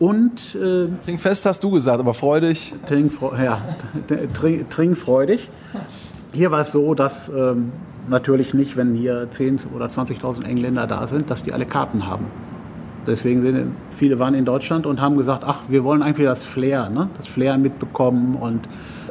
Und 0.00 0.56
äh, 0.56 0.88
trinkfest 1.04 1.46
hast 1.46 1.62
du 1.62 1.70
gesagt, 1.70 2.00
aber 2.00 2.12
freudig. 2.12 2.74
Trinkfreudig, 2.86 3.44
ja, 3.44 3.62
trinkfreudig. 4.68 5.48
Hier 6.32 6.50
war 6.50 6.60
es 6.60 6.72
so, 6.72 6.94
dass 6.94 7.28
ähm, 7.28 7.72
natürlich 8.08 8.54
nicht, 8.54 8.76
wenn 8.76 8.94
hier 8.94 9.28
10.000 9.30 9.74
oder 9.74 9.86
20.000 9.86 10.44
Engländer 10.44 10.86
da 10.86 11.06
sind, 11.06 11.30
dass 11.30 11.42
die 11.42 11.52
alle 11.52 11.66
Karten 11.66 12.06
haben. 12.06 12.26
Deswegen 13.06 13.42
sind 13.42 13.72
viele 13.90 14.18
waren 14.18 14.34
in 14.34 14.44
Deutschland 14.44 14.86
und 14.86 15.00
haben 15.00 15.16
gesagt, 15.16 15.42
ach, 15.46 15.62
wir 15.68 15.84
wollen 15.84 16.02
eigentlich 16.02 16.26
das 16.26 16.44
Flair, 16.44 16.90
ne? 16.90 17.08
das 17.16 17.26
Flair 17.26 17.56
mitbekommen 17.56 18.36
und 18.36 18.68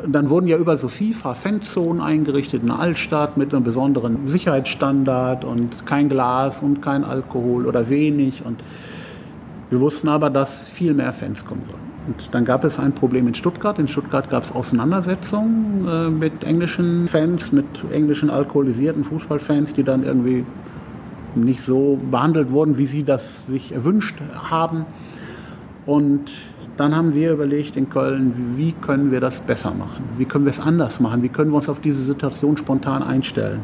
dann 0.07 0.29
wurden 0.29 0.47
ja 0.47 0.57
überall 0.57 0.77
so 0.77 0.87
FIFA-Fanzonen 0.87 2.01
eingerichtet 2.01 2.61
in 2.61 2.67
der 2.67 2.79
Altstadt 2.79 3.35
mit 3.35 3.53
einem 3.53 3.63
besonderen 3.63 4.29
Sicherheitsstandard 4.29 5.43
und 5.43 5.85
kein 5.85 6.07
Glas 6.07 6.61
und 6.61 6.81
kein 6.81 7.03
Alkohol 7.03 7.65
oder 7.65 7.89
wenig. 7.89 8.45
Und 8.45 8.61
wir 9.69 9.79
wussten 9.81 10.07
aber, 10.07 10.29
dass 10.29 10.67
viel 10.69 10.93
mehr 10.93 11.11
Fans 11.11 11.45
kommen 11.45 11.63
sollen. 11.69 11.88
Und 12.09 12.33
dann 12.33 12.43
gab 12.43 12.63
es 12.63 12.79
ein 12.79 12.93
Problem 12.93 13.27
in 13.27 13.35
Stuttgart. 13.35 13.77
In 13.77 13.87
Stuttgart 13.87 14.31
gab 14.31 14.43
es 14.43 14.51
Auseinandersetzungen 14.51 15.87
äh, 15.87 16.09
mit 16.09 16.43
englischen 16.43 17.07
Fans, 17.07 17.51
mit 17.51 17.65
englischen 17.91 18.31
alkoholisierten 18.31 19.03
Fußballfans, 19.03 19.75
die 19.75 19.83
dann 19.83 20.03
irgendwie 20.03 20.43
nicht 21.35 21.61
so 21.61 21.99
behandelt 22.09 22.49
wurden, 22.49 22.79
wie 22.79 22.87
sie 22.87 23.03
das 23.03 23.45
sich 23.45 23.73
erwünscht 23.73 24.15
haben. 24.33 24.87
Und 25.85 26.31
dann 26.77 26.95
haben 26.95 27.13
wir 27.13 27.31
überlegt 27.31 27.77
in 27.77 27.91
Köln, 27.91 28.55
wie 28.55 28.71
können 28.71 29.11
wir 29.11 29.19
das 29.19 29.39
besser 29.39 29.71
machen? 29.71 30.03
Wie 30.17 30.25
können 30.25 30.45
wir 30.45 30.51
es 30.51 30.59
anders 30.59 30.99
machen? 30.99 31.21
Wie 31.21 31.29
können 31.29 31.51
wir 31.51 31.57
uns 31.57 31.69
auf 31.69 31.79
diese 31.79 32.01
Situation 32.01 32.57
spontan 32.57 33.03
einstellen? 33.03 33.59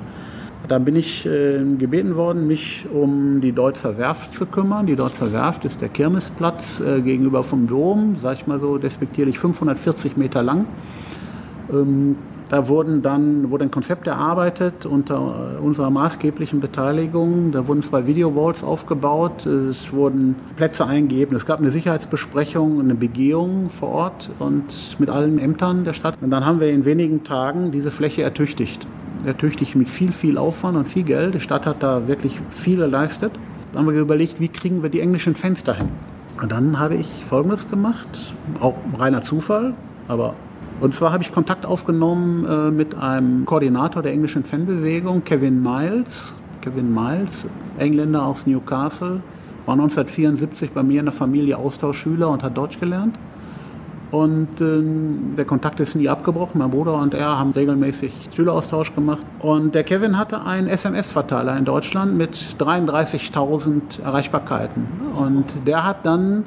Da 0.67 0.79
bin 0.79 0.95
ich 0.95 1.25
äh, 1.27 1.63
gebeten 1.77 2.15
worden, 2.15 2.47
mich 2.47 2.87
um 2.91 3.39
die 3.39 3.51
Deutzer 3.51 3.97
Werft 3.97 4.33
zu 4.33 4.47
kümmern. 4.47 4.87
Die 4.87 4.95
Deutzer 4.95 5.31
Werft 5.31 5.63
ist 5.63 5.81
der 5.81 5.89
Kirmesplatz 5.89 6.79
äh, 6.79 7.01
gegenüber 7.01 7.43
vom 7.43 7.67
Dom, 7.67 8.15
sag 8.19 8.37
ich 8.37 8.47
mal 8.47 8.59
so 8.59 8.77
despektierlich 8.77 9.37
540 9.37 10.17
Meter 10.17 10.41
lang. 10.41 10.65
Ähm, 11.71 12.15
da 12.49 12.67
wurden 12.67 13.01
dann, 13.01 13.49
wurde 13.49 13.65
ein 13.65 13.71
Konzept 13.71 14.05
erarbeitet 14.05 14.85
unter 14.85 15.59
unserer 15.61 15.89
maßgeblichen 15.89 16.59
Beteiligung. 16.59 17.51
Da 17.51 17.67
wurden 17.67 17.81
zwei 17.81 18.05
Video-Walls 18.05 18.63
aufgebaut, 18.63 19.47
es 19.47 19.91
wurden 19.91 20.35
Plätze 20.55 20.85
eingegeben, 20.85 21.35
es 21.35 21.47
gab 21.47 21.59
eine 21.59 21.71
Sicherheitsbesprechung, 21.71 22.79
eine 22.79 22.93
Begehung 22.93 23.71
vor 23.71 23.89
Ort 23.89 24.29
und 24.37 24.95
mit 24.99 25.09
allen 25.09 25.39
Ämtern 25.39 25.85
der 25.85 25.93
Stadt. 25.93 26.21
Und 26.21 26.29
dann 26.29 26.45
haben 26.45 26.59
wir 26.59 26.69
in 26.69 26.85
wenigen 26.85 27.23
Tagen 27.23 27.71
diese 27.71 27.89
Fläche 27.89 28.21
ertüchtigt. 28.21 28.85
Ertüchtigt 29.25 29.75
mit 29.75 29.89
viel, 29.89 30.11
viel 30.11 30.37
Aufwand 30.37 30.77
und 30.77 30.87
viel 30.87 31.03
Geld. 31.03 31.35
Die 31.35 31.39
Stadt 31.39 31.65
hat 31.65 31.81
da 31.81 32.07
wirklich 32.07 32.39
viel 32.51 32.77
geleistet. 32.77 33.31
Dann 33.71 33.85
haben 33.85 33.93
wir 33.93 33.99
überlegt, 33.99 34.39
wie 34.39 34.47
kriegen 34.47 34.83
wir 34.83 34.89
die 34.89 35.01
englischen 35.01 35.35
Fans 35.35 35.63
dahin. 35.63 35.89
Und 36.41 36.51
dann 36.51 36.79
habe 36.79 36.95
ich 36.95 37.07
Folgendes 37.27 37.69
gemacht, 37.69 38.33
auch 38.59 38.75
reiner 38.97 39.23
Zufall, 39.23 39.73
aber 40.07 40.35
und 40.81 40.93
zwar 40.93 41.13
habe 41.13 41.23
ich 41.23 41.31
Kontakt 41.31 41.65
aufgenommen 41.65 42.45
äh, 42.45 42.69
mit 42.69 42.95
einem 42.95 43.45
Koordinator 43.45 44.03
der 44.03 44.11
englischen 44.11 44.43
Fanbewegung, 44.43 45.23
Kevin 45.23 45.63
Miles. 45.63 46.33
Kevin 46.61 46.93
Miles, 46.93 47.45
Engländer 47.77 48.25
aus 48.25 48.47
Newcastle, 48.47 49.21
war 49.65 49.73
1974 49.73 50.71
bei 50.71 50.81
mir 50.81 50.99
in 50.99 51.05
der 51.05 51.13
Familie 51.13 51.57
Austauschschüler 51.57 52.27
und 52.27 52.43
hat 52.43 52.57
Deutsch 52.57 52.79
gelernt. 52.79 53.15
Und 54.11 54.61
äh, 54.61 54.81
der 55.35 55.45
Kontakt 55.45 55.79
ist 55.79 55.95
nie 55.95 56.07
abgebrochen. 56.07 56.59
Mein 56.59 56.71
Bruder 56.71 56.95
und 56.95 57.13
er 57.13 57.37
haben 57.37 57.51
regelmäßig 57.51 58.13
Schüleraustausch 58.33 58.93
gemacht. 58.93 59.23
Und 59.39 59.75
der 59.75 59.83
Kevin 59.83 60.17
hatte 60.17 60.43
einen 60.43 60.67
SMS-Verteiler 60.67 61.57
in 61.57 61.65
Deutschland 61.65 62.15
mit 62.15 62.37
33.000 62.59 64.01
Erreichbarkeiten. 64.03 64.87
Und 65.15 65.45
der 65.65 65.85
hat 65.85 66.05
dann 66.05 66.45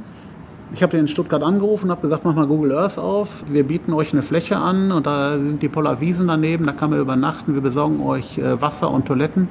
ich 0.73 0.83
habe 0.83 0.90
den 0.90 1.01
in 1.01 1.09
Stuttgart 1.09 1.42
angerufen 1.42 1.87
und 1.87 1.90
habe 1.92 2.03
gesagt, 2.03 2.25
mach 2.25 2.35
mal 2.35 2.47
Google 2.47 2.73
Earth 2.73 2.99
auf. 2.99 3.44
Wir 3.49 3.64
bieten 3.64 3.92
euch 3.92 4.12
eine 4.12 4.23
Fläche 4.23 4.59
an 4.59 4.92
und 4.92 5.07
da 5.07 5.35
sind 5.35 5.62
die 5.62 5.68
Polarwiesen 5.68 6.29
daneben, 6.29 6.66
da 6.66 6.73
kann 6.73 6.90
man 6.90 7.01
übernachten. 7.01 7.55
Wir 7.55 7.62
besorgen 7.62 8.05
euch 8.05 8.38
äh, 8.38 8.61
Wasser 8.61 8.90
und 8.90 9.07
Toiletten. 9.07 9.49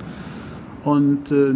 Und 0.83 1.31
äh, 1.31 1.53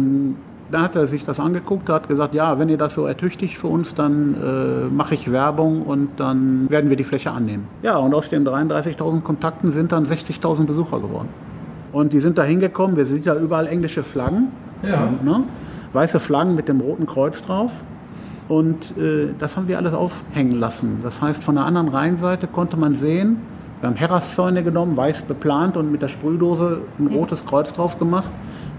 dann 0.72 0.82
hat 0.82 0.96
er 0.96 1.06
sich 1.06 1.24
das 1.24 1.38
angeguckt, 1.38 1.88
hat 1.88 2.08
gesagt, 2.08 2.34
ja, 2.34 2.58
wenn 2.58 2.68
ihr 2.68 2.78
das 2.78 2.94
so 2.94 3.06
ertüchtigt 3.06 3.56
für 3.56 3.68
uns, 3.68 3.94
dann 3.94 4.34
äh, 4.34 4.94
mache 4.94 5.14
ich 5.14 5.30
Werbung 5.30 5.82
und 5.82 6.10
dann 6.16 6.68
werden 6.70 6.90
wir 6.90 6.96
die 6.96 7.04
Fläche 7.04 7.30
annehmen. 7.30 7.68
Ja, 7.82 7.96
und 7.98 8.14
aus 8.14 8.30
den 8.30 8.46
33.000 8.46 9.20
Kontakten 9.20 9.72
sind 9.72 9.92
dann 9.92 10.06
60.000 10.06 10.64
Besucher 10.64 11.00
geworden. 11.00 11.28
Und 11.92 12.12
die 12.12 12.20
sind 12.20 12.38
da 12.38 12.42
hingekommen, 12.42 12.96
wir 12.96 13.06
sehen 13.06 13.22
ja 13.22 13.34
überall 13.34 13.66
englische 13.66 14.02
Flaggen. 14.02 14.48
Ja. 14.82 15.10
Ne? 15.22 15.44
Weiße 15.92 16.18
Flaggen 16.18 16.54
mit 16.54 16.68
dem 16.68 16.80
roten 16.80 17.06
Kreuz 17.06 17.44
drauf. 17.44 17.72
Und 18.48 18.96
äh, 18.96 19.28
das 19.38 19.56
haben 19.56 19.68
wir 19.68 19.78
alles 19.78 19.92
aufhängen 19.92 20.58
lassen. 20.58 21.00
Das 21.02 21.22
heißt, 21.22 21.44
von 21.44 21.54
der 21.54 21.64
anderen 21.64 21.88
Rheinseite 21.88 22.46
konnte 22.46 22.76
man 22.76 22.96
sehen, 22.96 23.38
wir 23.80 23.88
haben 23.88 23.96
Herraszäune 23.96 24.62
genommen, 24.62 24.96
weiß 24.96 25.22
beplant 25.22 25.76
und 25.76 25.90
mit 25.90 26.02
der 26.02 26.08
Sprühdose 26.08 26.82
ein 26.98 27.08
rotes 27.08 27.44
Kreuz 27.44 27.72
drauf 27.72 27.98
gemacht. 27.98 28.30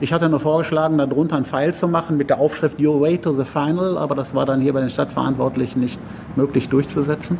Ich 0.03 0.11
hatte 0.11 0.27
nur 0.27 0.41
vorgeschlagen, 0.41 0.97
darunter 0.97 1.37
einen 1.37 1.45
Pfeil 1.45 1.73
zu 1.73 1.87
machen 1.87 2.17
mit 2.17 2.29
der 2.29 2.37
Aufschrift 2.37 2.77
Your 2.77 2.99
Way 2.99 3.19
to 3.19 3.31
the 3.31 3.45
Final, 3.45 3.97
aber 3.97 4.15
das 4.15 4.35
war 4.35 4.45
dann 4.45 4.59
hier 4.59 4.73
bei 4.73 4.81
den 4.81 4.89
Stadtverantwortlichen 4.89 5.79
nicht 5.79 5.97
möglich 6.35 6.67
durchzusetzen. 6.67 7.37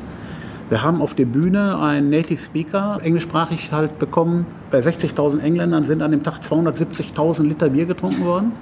Wir 0.70 0.82
haben 0.82 1.02
auf 1.02 1.14
der 1.14 1.26
Bühne 1.26 1.78
einen 1.78 2.10
Native 2.10 2.42
Speaker, 2.42 3.00
englischsprachig 3.04 3.74
halt 3.74 4.00
bekommen. 4.00 4.46
Bei 4.72 4.80
60.000 4.80 5.42
Engländern 5.42 5.84
sind 5.84 6.02
an 6.02 6.12
dem 6.12 6.24
Tag 6.24 6.40
270.000 6.42 7.44
Liter 7.44 7.68
Bier 7.68 7.86
getrunken 7.86 8.24
worden, 8.24 8.54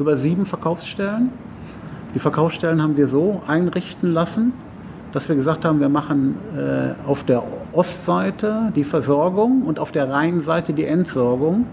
über 0.00 0.16
sieben 0.16 0.44
Verkaufsstellen. 0.44 1.30
Die 2.16 2.18
Verkaufsstellen 2.18 2.82
haben 2.82 2.96
wir 2.96 3.06
so 3.06 3.42
einrichten 3.46 4.12
lassen, 4.12 4.52
dass 5.12 5.28
wir 5.28 5.36
gesagt 5.36 5.64
haben, 5.64 5.78
wir 5.78 5.88
machen 5.88 6.34
äh, 6.56 7.08
auf 7.08 7.22
der 7.22 7.44
Ostseite 7.72 8.72
die 8.74 8.82
Versorgung 8.82 9.62
und 9.62 9.78
auf 9.78 9.92
der 9.92 10.10
Rheinseite 10.10 10.72
die 10.72 10.86
Entsorgung, 10.86 11.66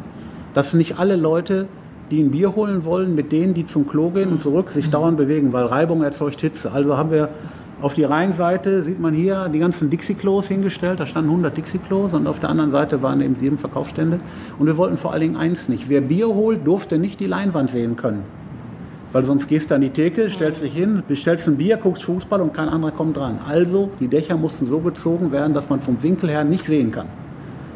dass 0.56 0.74
nicht 0.74 0.98
alle 0.98 1.16
Leute, 1.16 1.68
die 2.10 2.22
ein 2.24 2.32
Bier 2.32 2.56
holen 2.56 2.86
wollen, 2.86 3.14
mit 3.14 3.32
denen, 3.32 3.54
die 3.54 3.66
zum 3.66 3.88
Klo 3.88 4.10
gehen 4.10 4.32
und 4.32 4.42
zurück, 4.42 4.72
sich 4.72 4.90
dauernd 4.90 5.18
bewegen, 5.18 5.54
weil 5.54 5.66
Reibung 5.66 6.02
erzeugt 6.02 6.42
Hitze. 6.42 6.72
Also 6.72 6.98
haben 6.98 7.12
wir 7.12 7.30
auf 7.82 7.94
die 7.94 8.04
Rheinseite, 8.04 8.84
sieht 8.84 9.00
man 9.00 9.14
hier, 9.14 9.50
die 9.50 9.60
ganzen 9.60 9.90
Dixie-Klos 9.90 10.48
hingestellt. 10.48 11.00
Da 11.00 11.06
standen 11.06 11.30
100 11.30 11.58
Dixie-Klos 11.58 12.14
und 12.14 12.26
auf 12.26 12.40
der 12.40 12.50
anderen 12.50 12.72
Seite 12.72 13.02
waren 13.04 13.22
eben 13.22 13.36
sieben 13.36 13.58
Verkaufsstände. 13.58 14.20
Und 14.58 14.68
wir 14.68 14.78
wollten 14.78 14.98
vor 14.98 15.12
allen 15.12 15.22
Dingen 15.22 15.36
eins 15.36 15.68
nicht. 15.68 15.90
Wer 15.90 16.02
Bier 16.02 16.28
holt, 16.28 16.66
durfte 16.66 16.98
nicht 16.98 17.20
die 17.20 17.28
Leinwand 17.28 17.70
sehen 17.70 17.98
können. 17.98 18.24
Weil 19.12 19.26
sonst 19.26 19.48
gehst 19.48 19.72
du 19.72 19.76
an 19.76 19.82
die 19.82 19.90
Theke, 19.90 20.30
stellst 20.30 20.62
dich 20.62 20.74
hin, 20.74 21.04
bestellst 21.08 21.48
ein 21.48 21.58
Bier, 21.58 21.78
guckst 21.78 22.04
Fußball 22.04 22.42
und 22.42 22.54
kein 22.54 22.70
anderer 22.70 22.92
kommt 22.92 23.18
dran. 23.18 23.40
Also 23.48 23.90
die 24.00 24.08
Dächer 24.08 24.38
mussten 24.38 24.66
so 24.66 24.80
gezogen 24.80 25.32
werden, 25.32 25.54
dass 25.54 25.70
man 25.70 25.80
vom 25.80 26.02
Winkel 26.02 26.30
her 26.30 26.44
nicht 26.44 26.66
sehen 26.66 26.92
kann. 26.92 27.08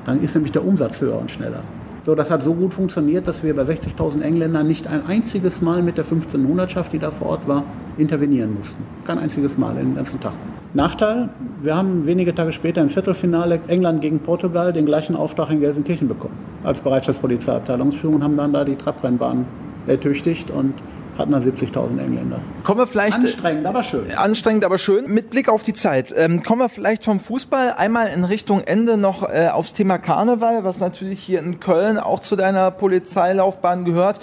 Dann 0.05 0.21
ist 0.21 0.33
nämlich 0.35 0.51
der 0.51 0.65
Umsatz 0.65 1.01
höher 1.01 1.19
und 1.19 1.29
schneller. 1.29 1.63
So, 2.05 2.15
das 2.15 2.31
hat 2.31 2.43
so 2.43 2.53
gut 2.53 2.73
funktioniert, 2.73 3.27
dass 3.27 3.43
wir 3.43 3.55
bei 3.55 3.63
60.000 3.63 4.21
Engländern 4.21 4.67
nicht 4.67 4.87
ein 4.87 5.05
einziges 5.05 5.61
Mal 5.61 5.83
mit 5.83 5.97
der 5.97 6.05
1500-Schaft, 6.05 6.93
die 6.93 6.99
da 6.99 7.11
vor 7.11 7.27
Ort 7.27 7.47
war, 7.47 7.63
intervenieren 7.97 8.55
mussten. 8.55 8.83
Kein 9.05 9.19
einziges 9.19 9.57
Mal 9.57 9.75
den 9.75 9.95
ganzen 9.95 10.19
Tag. 10.19 10.33
Nachteil, 10.73 11.29
wir 11.61 11.75
haben 11.75 12.05
wenige 12.05 12.33
Tage 12.33 12.53
später 12.53 12.81
im 12.81 12.89
Viertelfinale 12.89 13.59
England 13.67 14.01
gegen 14.01 14.19
Portugal 14.19 14.71
den 14.71 14.85
gleichen 14.85 15.15
Auftrag 15.15 15.49
in 15.49 15.59
Gelsenkirchen 15.59 16.07
bekommen 16.07 16.35
als 16.63 16.79
Bereitschaftspolizeiabteilungsführung 16.79 18.17
und 18.17 18.23
haben 18.23 18.35
dann 18.35 18.53
da 18.53 18.63
die 18.63 18.75
Trabrennbahn 18.75 19.45
ertüchtigt 19.87 20.51
und 20.51 20.73
hatten 21.19 21.31
dann 21.33 21.43
70.000 21.43 21.99
Engländer. 21.99 22.39
Kommen 22.63 22.79
wir 22.79 22.87
vielleicht 22.87 23.17
anstrengend, 23.17 23.65
aber 23.65 23.83
schön. 23.83 24.11
Anstrengend, 24.15 24.65
aber 24.65 24.77
schön. 24.77 25.13
Mit 25.13 25.29
Blick 25.29 25.49
auf 25.49 25.63
die 25.63 25.73
Zeit. 25.73 26.13
Ähm, 26.15 26.43
kommen 26.43 26.61
wir 26.61 26.69
vielleicht 26.69 27.03
vom 27.03 27.19
Fußball 27.19 27.73
einmal 27.73 28.07
in 28.07 28.23
Richtung 28.23 28.61
Ende 28.61 28.97
noch 28.97 29.29
äh, 29.29 29.49
aufs 29.49 29.73
Thema 29.73 29.97
Karneval, 29.97 30.63
was 30.63 30.79
natürlich 30.79 31.19
hier 31.19 31.39
in 31.39 31.59
Köln 31.59 31.97
auch 31.97 32.21
zu 32.21 32.35
deiner 32.35 32.71
Polizeilaufbahn 32.71 33.85
gehört. 33.85 34.19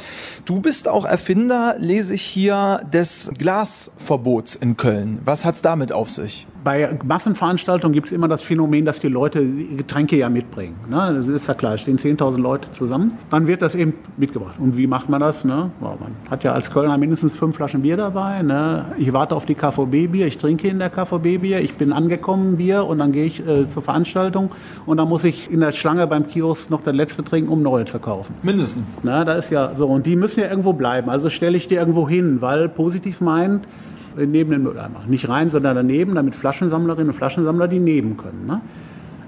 Du 0.46 0.60
bist 0.60 0.88
auch 0.88 1.04
Erfinder, 1.04 1.76
lese 1.78 2.14
ich 2.14 2.22
hier, 2.22 2.80
des 2.92 3.30
Glasverbots 3.36 4.56
in 4.56 4.76
Köln. 4.76 5.20
Was 5.24 5.44
hat's 5.44 5.62
damit 5.62 5.92
auf 5.92 6.10
sich? 6.10 6.46
Bei 6.66 6.98
Massenveranstaltungen 7.04 7.92
gibt 7.92 8.08
es 8.08 8.12
immer 8.12 8.26
das 8.26 8.42
Phänomen, 8.42 8.84
dass 8.84 8.98
die 8.98 9.06
Leute 9.06 9.46
Getränke 9.46 10.16
ja 10.16 10.28
mitbringen. 10.28 10.74
Ne? 10.90 11.14
Das 11.20 11.28
ist 11.28 11.46
ja 11.46 11.54
klar, 11.54 11.74
es 11.74 11.82
stehen 11.82 11.96
10.000 11.96 12.38
Leute 12.38 12.68
zusammen. 12.72 13.16
Dann 13.30 13.46
wird 13.46 13.62
das 13.62 13.76
eben 13.76 13.94
mitgebracht. 14.16 14.56
Und 14.58 14.76
wie 14.76 14.88
macht 14.88 15.08
man 15.08 15.20
das? 15.20 15.44
Ne? 15.44 15.70
man 15.80 15.96
hat 16.28 16.42
ja 16.42 16.54
als 16.54 16.72
Kölner 16.72 16.98
mindestens 16.98 17.36
fünf 17.36 17.54
Flaschen 17.54 17.82
Bier 17.82 17.96
dabei. 17.96 18.42
Ne? 18.42 18.84
Ich 18.98 19.12
warte 19.12 19.36
auf 19.36 19.46
die 19.46 19.54
KVB-Bier, 19.54 20.26
ich 20.26 20.38
trinke 20.38 20.66
in 20.66 20.80
der 20.80 20.90
KVB-Bier, 20.90 21.60
ich 21.60 21.74
bin 21.74 21.92
angekommen 21.92 22.56
Bier 22.56 22.84
und 22.84 22.98
dann 22.98 23.12
gehe 23.12 23.26
ich 23.26 23.46
äh, 23.46 23.68
zur 23.68 23.82
Veranstaltung 23.82 24.50
und 24.86 24.96
dann 24.96 25.08
muss 25.08 25.22
ich 25.22 25.48
in 25.48 25.60
der 25.60 25.70
Schlange 25.70 26.08
beim 26.08 26.26
Kiosk 26.26 26.68
noch 26.70 26.82
das 26.82 26.96
letzte 26.96 27.22
trinken, 27.22 27.48
um 27.48 27.62
neue 27.62 27.84
zu 27.84 28.00
kaufen. 28.00 28.34
Mindestens. 28.42 29.02
Na, 29.04 29.24
da 29.24 29.34
ist 29.34 29.50
ja 29.50 29.76
so. 29.76 29.86
Und 29.86 30.04
die 30.04 30.16
müssen 30.16 30.40
ja 30.40 30.50
irgendwo 30.50 30.72
bleiben. 30.72 31.10
Also 31.10 31.30
stelle 31.30 31.56
ich 31.56 31.68
die 31.68 31.76
irgendwo 31.76 32.08
hin, 32.08 32.40
weil 32.40 32.68
positiv 32.68 33.20
meint, 33.20 33.68
neben 34.16 34.50
den 34.50 34.62
Mülleimer. 34.62 35.02
Nicht 35.06 35.28
rein, 35.28 35.50
sondern 35.50 35.76
daneben, 35.76 36.14
damit 36.14 36.34
Flaschensammlerinnen 36.34 37.08
und 37.08 37.14
Flaschensammler 37.14 37.68
die 37.68 37.78
nehmen 37.78 38.16
können. 38.16 38.46
Ne? 38.46 38.60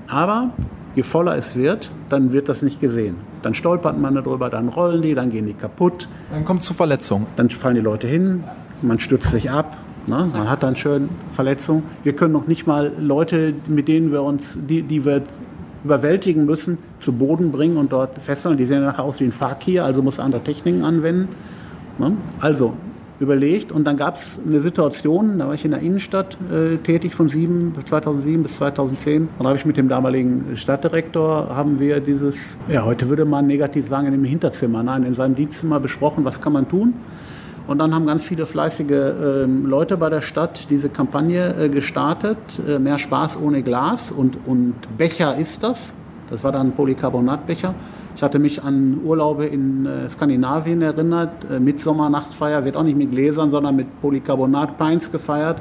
Aber 0.08 0.52
Je 0.98 1.04
voller 1.04 1.36
es 1.36 1.54
wird, 1.54 1.92
dann 2.08 2.32
wird 2.32 2.48
das 2.48 2.62
nicht 2.62 2.80
gesehen. 2.80 3.14
Dann 3.42 3.54
stolpert 3.54 4.00
man 4.00 4.16
darüber, 4.16 4.50
dann 4.50 4.66
rollen 4.66 5.00
die, 5.00 5.14
dann 5.14 5.30
gehen 5.30 5.46
die 5.46 5.54
kaputt. 5.54 6.08
Dann 6.32 6.44
kommt 6.44 6.62
es 6.62 6.66
zu 6.66 6.74
Verletzungen. 6.74 7.26
Dann 7.36 7.48
fallen 7.50 7.76
die 7.76 7.80
Leute 7.80 8.08
hin, 8.08 8.42
man 8.82 8.98
stützt 8.98 9.30
sich 9.30 9.48
ab, 9.48 9.76
ne? 10.08 10.28
man 10.32 10.50
hat 10.50 10.64
dann 10.64 10.74
schön 10.74 11.08
Verletzungen. 11.30 11.84
Wir 12.02 12.14
können 12.14 12.32
noch 12.32 12.48
nicht 12.48 12.66
mal 12.66 12.90
Leute, 12.98 13.54
mit 13.68 13.86
denen 13.86 14.10
wir 14.10 14.24
uns, 14.24 14.58
die, 14.60 14.82
die 14.82 15.04
wir 15.04 15.22
überwältigen 15.84 16.46
müssen, 16.46 16.78
zu 16.98 17.12
Boden 17.12 17.52
bringen 17.52 17.76
und 17.76 17.92
dort 17.92 18.20
fesseln. 18.20 18.56
Die 18.56 18.64
sehen 18.64 18.82
nachher 18.82 19.04
aus 19.04 19.20
wie 19.20 19.24
ein 19.24 19.30
Fakir, 19.30 19.84
also 19.84 20.02
muss 20.02 20.18
andere 20.18 20.42
Techniken 20.42 20.82
anwenden. 20.82 21.28
Ne? 21.98 22.16
Also 22.40 22.72
überlegt 23.20 23.72
und 23.72 23.84
dann 23.84 23.96
gab 23.96 24.16
es 24.16 24.40
eine 24.46 24.60
Situation, 24.60 25.38
da 25.38 25.48
war 25.48 25.54
ich 25.54 25.64
in 25.64 25.72
der 25.72 25.80
Innenstadt 25.80 26.36
äh, 26.52 26.76
tätig 26.76 27.14
von 27.14 27.28
7, 27.28 27.74
2007 27.84 28.42
bis 28.42 28.56
2010 28.56 29.22
und 29.22 29.28
da 29.40 29.46
habe 29.46 29.58
ich 29.58 29.64
mit 29.64 29.76
dem 29.76 29.88
damaligen 29.88 30.56
Stadtdirektor 30.56 31.54
haben 31.54 31.80
wir 31.80 32.00
dieses, 32.00 32.56
ja 32.68 32.84
heute 32.84 33.08
würde 33.08 33.24
man 33.24 33.46
negativ 33.46 33.88
sagen, 33.88 34.06
in 34.06 34.12
dem 34.12 34.24
Hinterzimmer, 34.24 34.82
nein, 34.82 35.02
in 35.02 35.14
seinem 35.14 35.34
Dienstzimmer 35.34 35.80
besprochen, 35.80 36.24
was 36.24 36.40
kann 36.40 36.52
man 36.52 36.68
tun. 36.68 36.94
Und 37.66 37.78
dann 37.80 37.94
haben 37.94 38.06
ganz 38.06 38.24
viele 38.24 38.46
fleißige 38.46 38.90
äh, 38.90 39.44
Leute 39.44 39.98
bei 39.98 40.08
der 40.08 40.22
Stadt 40.22 40.70
diese 40.70 40.88
Kampagne 40.88 41.54
äh, 41.64 41.68
gestartet. 41.68 42.38
Äh, 42.66 42.78
mehr 42.78 42.96
Spaß 42.96 43.38
ohne 43.38 43.62
Glas 43.62 44.10
und, 44.10 44.38
und 44.46 44.74
Becher 44.96 45.36
ist 45.36 45.62
das. 45.62 45.92
Das 46.30 46.42
war 46.42 46.50
dann 46.50 46.72
Polycarbonatbecher. 46.72 47.74
Ich 48.18 48.22
hatte 48.24 48.40
mich 48.40 48.64
an 48.64 48.98
Urlaube 49.04 49.46
in 49.46 49.86
äh, 49.86 50.08
Skandinavien 50.08 50.82
erinnert. 50.82 51.48
Äh, 51.48 51.60
Mitsommernachtfeier 51.60 52.64
wird 52.64 52.76
auch 52.76 52.82
nicht 52.82 52.98
mit 52.98 53.12
Gläsern, 53.12 53.52
sondern 53.52 53.76
mit 53.76 53.86
Polycarbonat-Pints 54.00 55.12
gefeiert. 55.12 55.60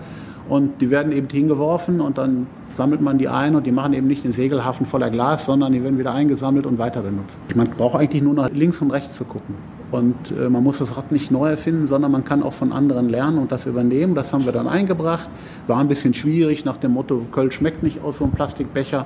Und 0.50 0.82
die 0.82 0.90
werden 0.90 1.12
eben 1.12 1.30
hingeworfen 1.30 2.02
und 2.02 2.18
dann 2.18 2.48
sammelt 2.74 3.00
man 3.00 3.20
die 3.20 3.28
ein 3.28 3.56
und 3.56 3.68
die 3.68 3.72
machen 3.72 3.94
eben 3.94 4.08
nicht 4.08 4.24
den 4.24 4.32
Segelhafen 4.32 4.88
voller 4.88 5.12
Glas, 5.12 5.46
sondern 5.46 5.72
die 5.72 5.84
werden 5.84 6.00
wieder 6.00 6.14
eingesammelt 6.14 6.66
und 6.66 6.80
weiter 6.80 7.02
benutzt. 7.02 7.38
Man 7.54 7.70
braucht 7.70 7.96
eigentlich 7.96 8.24
nur 8.24 8.34
nach 8.34 8.50
links 8.50 8.82
und 8.82 8.90
rechts 8.90 9.16
zu 9.16 9.26
gucken. 9.26 9.54
Und 9.92 10.32
äh, 10.32 10.50
man 10.50 10.64
muss 10.64 10.80
das 10.80 10.98
Rad 10.98 11.12
nicht 11.12 11.30
neu 11.30 11.50
erfinden, 11.50 11.86
sondern 11.86 12.12
man 12.12 12.24
kann 12.24 12.42
auch 12.42 12.54
von 12.54 12.72
anderen 12.72 13.08
lernen 13.08 13.38
und 13.38 13.52
das 13.52 13.68
übernehmen. 13.68 14.16
Das 14.16 14.34
haben 14.34 14.46
wir 14.46 14.52
dann 14.52 14.68
eingebracht. 14.68 15.30
War 15.68 15.78
ein 15.78 15.90
bisschen 15.90 16.16
schwierig 16.16 16.66
nach 16.66 16.78
dem 16.78 16.94
Motto, 16.94 17.22
Köln 17.32 17.52
schmeckt 17.52 17.84
nicht 17.84 18.04
aus 18.04 18.18
so 18.18 18.24
einem 18.24 18.34
Plastikbecher. 18.34 19.06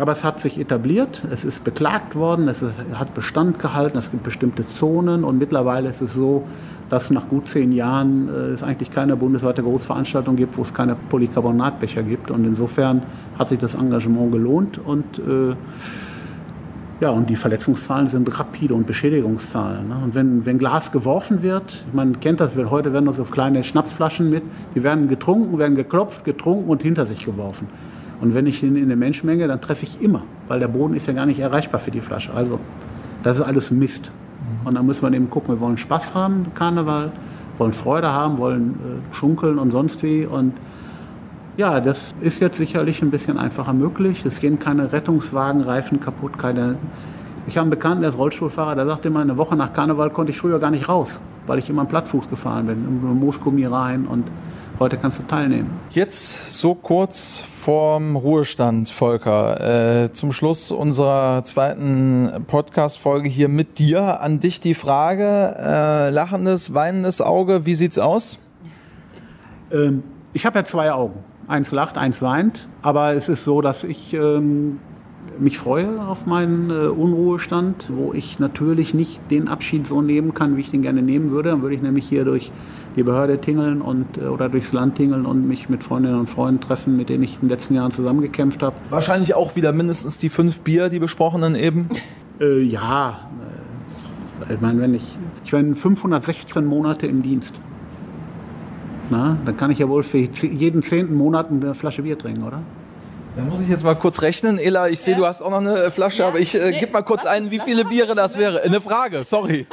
Aber 0.00 0.12
es 0.12 0.24
hat 0.24 0.40
sich 0.40 0.58
etabliert, 0.58 1.22
es 1.30 1.44
ist 1.44 1.62
beklagt 1.62 2.14
worden, 2.16 2.48
es 2.48 2.64
hat 2.94 3.12
Bestand 3.12 3.58
gehalten, 3.58 3.98
es 3.98 4.10
gibt 4.10 4.22
bestimmte 4.22 4.66
Zonen 4.66 5.24
und 5.24 5.36
mittlerweile 5.36 5.90
ist 5.90 6.00
es 6.00 6.14
so, 6.14 6.46
dass 6.88 7.10
nach 7.10 7.28
gut 7.28 7.50
zehn 7.50 7.70
Jahren 7.70 8.28
äh, 8.28 8.54
es 8.54 8.62
eigentlich 8.62 8.90
keine 8.90 9.14
bundesweite 9.14 9.62
Großveranstaltung 9.62 10.36
gibt, 10.36 10.56
wo 10.56 10.62
es 10.62 10.72
keine 10.72 10.96
Polycarbonatbecher 10.96 12.02
gibt. 12.02 12.30
Und 12.30 12.46
insofern 12.46 13.02
hat 13.38 13.50
sich 13.50 13.58
das 13.58 13.74
Engagement 13.74 14.32
gelohnt 14.32 14.78
und 14.78 15.18
äh, 15.18 15.54
ja, 17.00 17.10
und 17.10 17.28
die 17.28 17.36
Verletzungszahlen 17.36 18.08
sind 18.08 18.40
rapide 18.40 18.74
und 18.74 18.86
Beschädigungszahlen. 18.86 19.86
Ne? 19.86 19.96
Und 20.02 20.14
wenn, 20.14 20.46
wenn 20.46 20.58
Glas 20.58 20.92
geworfen 20.92 21.42
wird, 21.42 21.84
man 21.92 22.20
kennt 22.20 22.40
das, 22.40 22.56
heute 22.56 22.94
werden 22.94 23.12
so 23.12 23.24
kleine 23.24 23.64
Schnapsflaschen 23.64 24.30
mit, 24.30 24.44
die 24.74 24.82
werden 24.82 25.08
getrunken, 25.08 25.58
werden 25.58 25.76
geklopft, 25.76 26.24
getrunken 26.24 26.70
und 26.70 26.82
hinter 26.82 27.04
sich 27.04 27.26
geworfen. 27.26 27.68
Und 28.20 28.34
wenn 28.34 28.46
ich 28.46 28.62
in, 28.62 28.76
in 28.76 28.88
der 28.88 28.96
Menschenmenge, 28.96 29.48
dann 29.48 29.60
treffe 29.60 29.84
ich 29.84 30.02
immer, 30.02 30.22
weil 30.48 30.60
der 30.60 30.68
Boden 30.68 30.94
ist 30.94 31.06
ja 31.06 31.12
gar 31.12 31.26
nicht 31.26 31.40
erreichbar 31.40 31.80
für 31.80 31.90
die 31.90 32.00
Flasche. 32.00 32.32
Also, 32.34 32.60
das 33.22 33.38
ist 33.38 33.42
alles 33.42 33.70
Mist. 33.70 34.10
Und 34.64 34.74
dann 34.74 34.86
muss 34.86 35.02
man 35.02 35.14
eben 35.14 35.30
gucken, 35.30 35.54
wir 35.54 35.60
wollen 35.60 35.78
Spaß 35.78 36.14
haben, 36.14 36.46
Karneval, 36.54 37.12
wollen 37.58 37.72
Freude 37.72 38.12
haben, 38.12 38.38
wollen 38.38 38.70
äh, 38.70 39.14
schunkeln 39.14 39.58
und 39.58 39.70
sonst 39.70 40.02
wie. 40.02 40.26
Und 40.26 40.54
ja, 41.56 41.80
das 41.80 42.14
ist 42.20 42.40
jetzt 42.40 42.56
sicherlich 42.56 43.02
ein 43.02 43.10
bisschen 43.10 43.38
einfacher 43.38 43.72
möglich. 43.72 44.24
Es 44.24 44.40
gehen 44.40 44.58
keine 44.58 44.92
Rettungswagenreifen 44.92 46.00
kaputt, 46.00 46.38
keine. 46.38 46.76
Ich 47.46 47.56
habe 47.56 47.64
einen 47.64 47.70
Bekannten, 47.70 48.02
der 48.02 48.10
ist 48.10 48.18
Rollstuhlfahrer, 48.18 48.74
der 48.74 48.86
sagte 48.86 49.08
immer, 49.08 49.20
eine 49.20 49.36
Woche 49.36 49.56
nach 49.56 49.72
Karneval 49.72 50.10
konnte 50.10 50.30
ich 50.30 50.38
früher 50.38 50.58
gar 50.58 50.70
nicht 50.70 50.88
raus, 50.88 51.20
weil 51.46 51.58
ich 51.58 51.68
immer 51.70 51.82
am 51.82 51.88
Plattfuß 51.88 52.28
gefahren 52.28 52.66
bin, 52.66 52.84
im 52.84 53.18
Moosgummi 53.18 53.64
rein 53.64 54.06
und 54.06 54.24
heute 54.78 54.96
kannst 54.98 55.18
du 55.18 55.22
teilnehmen. 55.24 55.70
Jetzt 55.90 56.54
so 56.54 56.74
kurz 56.74 57.44
vorm 57.60 58.16
Ruhestand, 58.16 58.88
Volker. 58.88 60.04
Äh, 60.04 60.12
zum 60.12 60.32
Schluss 60.32 60.72
unserer 60.72 61.44
zweiten 61.44 62.44
Podcast-Folge 62.46 63.28
hier 63.28 63.48
mit 63.48 63.78
dir. 63.78 64.22
An 64.22 64.40
dich 64.40 64.60
die 64.60 64.74
Frage: 64.74 65.56
äh, 65.58 66.10
lachendes, 66.10 66.72
weinendes 66.72 67.20
Auge, 67.20 67.66
wie 67.66 67.74
sieht's 67.74 67.98
aus? 67.98 68.38
Ähm, 69.70 70.02
ich 70.32 70.46
habe 70.46 70.58
ja 70.58 70.64
zwei 70.64 70.90
Augen. 70.92 71.22
Eins 71.48 71.70
lacht, 71.70 71.98
eins 71.98 72.22
weint. 72.22 72.68
Aber 72.80 73.12
es 73.12 73.28
ist 73.28 73.44
so, 73.44 73.60
dass 73.60 73.84
ich 73.84 74.14
ähm, 74.14 74.80
mich 75.38 75.58
freue 75.58 76.00
auf 76.06 76.24
meinen 76.24 76.70
äh, 76.70 76.88
Unruhestand, 76.88 77.86
wo 77.90 78.14
ich 78.14 78.38
natürlich 78.38 78.94
nicht 78.94 79.30
den 79.30 79.48
Abschied 79.48 79.86
so 79.86 80.00
nehmen 80.00 80.32
kann, 80.32 80.56
wie 80.56 80.62
ich 80.62 80.70
den 80.70 80.80
gerne 80.80 81.02
nehmen 81.02 81.30
würde. 81.30 81.50
Dann 81.50 81.60
würde 81.60 81.74
ich 81.74 81.82
nämlich 81.82 82.08
hier 82.08 82.24
durch 82.24 82.50
die 82.96 83.02
Behörde 83.02 83.40
tingeln 83.40 83.80
und, 83.80 84.18
äh, 84.18 84.22
oder 84.22 84.48
durchs 84.48 84.72
Land 84.72 84.96
tingeln 84.96 85.26
und 85.26 85.46
mich 85.46 85.68
mit 85.68 85.84
Freundinnen 85.84 86.18
und 86.18 86.28
Freunden 86.28 86.60
treffen, 86.60 86.96
mit 86.96 87.08
denen 87.08 87.24
ich 87.24 87.34
in 87.34 87.40
den 87.40 87.48
letzten 87.50 87.74
Jahren 87.74 87.92
zusammengekämpft 87.92 88.62
habe. 88.62 88.76
Wahrscheinlich 88.90 89.34
auch 89.34 89.56
wieder 89.56 89.72
mindestens 89.72 90.18
die 90.18 90.28
fünf 90.28 90.60
Bier, 90.60 90.88
die 90.88 90.98
besprochenen 90.98 91.54
eben. 91.54 91.88
Äh, 92.40 92.62
ja, 92.62 93.30
äh, 94.48 94.54
ich 94.54 94.60
meine, 94.60 94.80
wenn 94.80 94.94
ich, 94.94 95.16
ich 95.44 95.50
bin 95.50 95.76
516 95.76 96.64
Monate 96.64 97.06
im 97.06 97.22
Dienst. 97.22 97.54
Na, 99.10 99.36
dann 99.44 99.56
kann 99.56 99.70
ich 99.70 99.78
ja 99.78 99.88
wohl 99.88 100.04
für 100.04 100.18
jeden 100.18 100.82
zehnten 100.82 101.14
Monat 101.14 101.50
eine 101.50 101.74
Flasche 101.74 102.02
Bier 102.02 102.16
trinken, 102.16 102.44
oder? 102.44 102.62
Da 103.36 103.42
muss 103.42 103.60
ich 103.60 103.68
jetzt 103.68 103.84
mal 103.84 103.94
kurz 103.94 104.22
rechnen. 104.22 104.58
Ela, 104.58 104.88
ich 104.88 105.00
sehe, 105.00 105.14
ja. 105.14 105.20
du 105.20 105.26
hast 105.26 105.42
auch 105.42 105.50
noch 105.50 105.58
eine 105.58 105.90
Flasche, 105.90 106.22
ja. 106.22 106.28
aber 106.28 106.40
ich 106.40 106.54
äh, 106.54 106.70
nee. 106.70 106.80
gib 106.80 106.92
mal 106.92 107.02
kurz 107.02 107.24
ein, 107.24 107.50
wie 107.50 107.60
viele 107.60 107.84
Biere 107.84 108.14
das 108.14 108.36
wäre. 108.36 108.62
Eine 108.62 108.80
Frage, 108.80 109.22
sorry. 109.24 109.66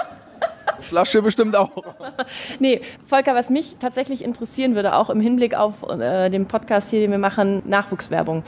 Flasche 0.82 1.22
bestimmt 1.22 1.56
auch. 1.56 1.72
nee, 2.60 2.82
Volker, 3.06 3.36
was 3.36 3.50
mich 3.50 3.78
tatsächlich 3.80 4.24
interessieren 4.24 4.76
würde, 4.76 4.96
auch 4.96 5.10
im 5.10 5.20
Hinblick 5.20 5.56
auf 5.56 5.84
äh, 5.90 6.30
den 6.30 6.46
Podcast 6.48 6.90
hier, 6.90 7.00
den 7.00 7.12
wir 7.12 7.18
machen, 7.18 7.62
Nachwuchswerbung. 7.66 8.44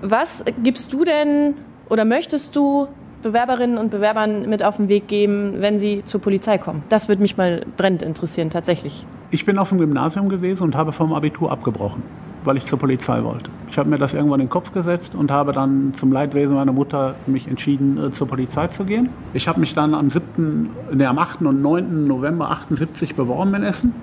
Was 0.00 0.44
gibst 0.62 0.92
du 0.92 1.04
denn 1.04 1.54
oder 1.88 2.04
möchtest 2.04 2.56
du 2.56 2.88
Bewerberinnen 3.22 3.78
und 3.78 3.90
Bewerbern 3.90 4.48
mit 4.48 4.62
auf 4.62 4.76
den 4.76 4.88
Weg 4.88 5.08
geben, 5.08 5.54
wenn 5.60 5.78
sie 5.78 6.02
zur 6.04 6.20
Polizei 6.20 6.58
kommen? 6.58 6.82
Das 6.90 7.08
würde 7.08 7.22
mich 7.22 7.36
mal 7.36 7.64
brennend 7.76 8.02
interessieren, 8.02 8.50
tatsächlich. 8.50 9.06
Ich 9.30 9.44
bin 9.44 9.58
auf 9.58 9.70
dem 9.70 9.78
Gymnasium 9.78 10.28
gewesen 10.28 10.64
und 10.64 10.76
habe 10.76 10.92
vom 10.92 11.14
Abitur 11.14 11.50
abgebrochen 11.50 12.02
weil 12.44 12.56
ich 12.56 12.66
zur 12.66 12.78
Polizei 12.78 13.22
wollte. 13.24 13.50
Ich 13.70 13.78
habe 13.78 13.88
mir 13.90 13.98
das 13.98 14.14
irgendwann 14.14 14.40
in 14.40 14.46
den 14.46 14.50
Kopf 14.50 14.72
gesetzt 14.72 15.14
und 15.14 15.30
habe 15.30 15.52
dann 15.52 15.94
zum 15.96 16.12
Leidwesen 16.12 16.54
meiner 16.54 16.72
Mutter 16.72 17.14
mich 17.26 17.48
entschieden, 17.48 17.98
äh, 17.98 18.12
zur 18.12 18.28
Polizei 18.28 18.68
zu 18.68 18.84
gehen. 18.84 19.08
Ich 19.32 19.48
habe 19.48 19.60
mich 19.60 19.74
dann 19.74 19.94
am 19.94 20.10
7., 20.10 20.70
nee, 20.92 21.06
am 21.06 21.18
8. 21.18 21.42
und 21.42 21.62
9. 21.62 22.06
November 22.06 22.50
78 22.50 23.14
beworben 23.16 23.54
in 23.54 23.62
Essen 23.62 23.94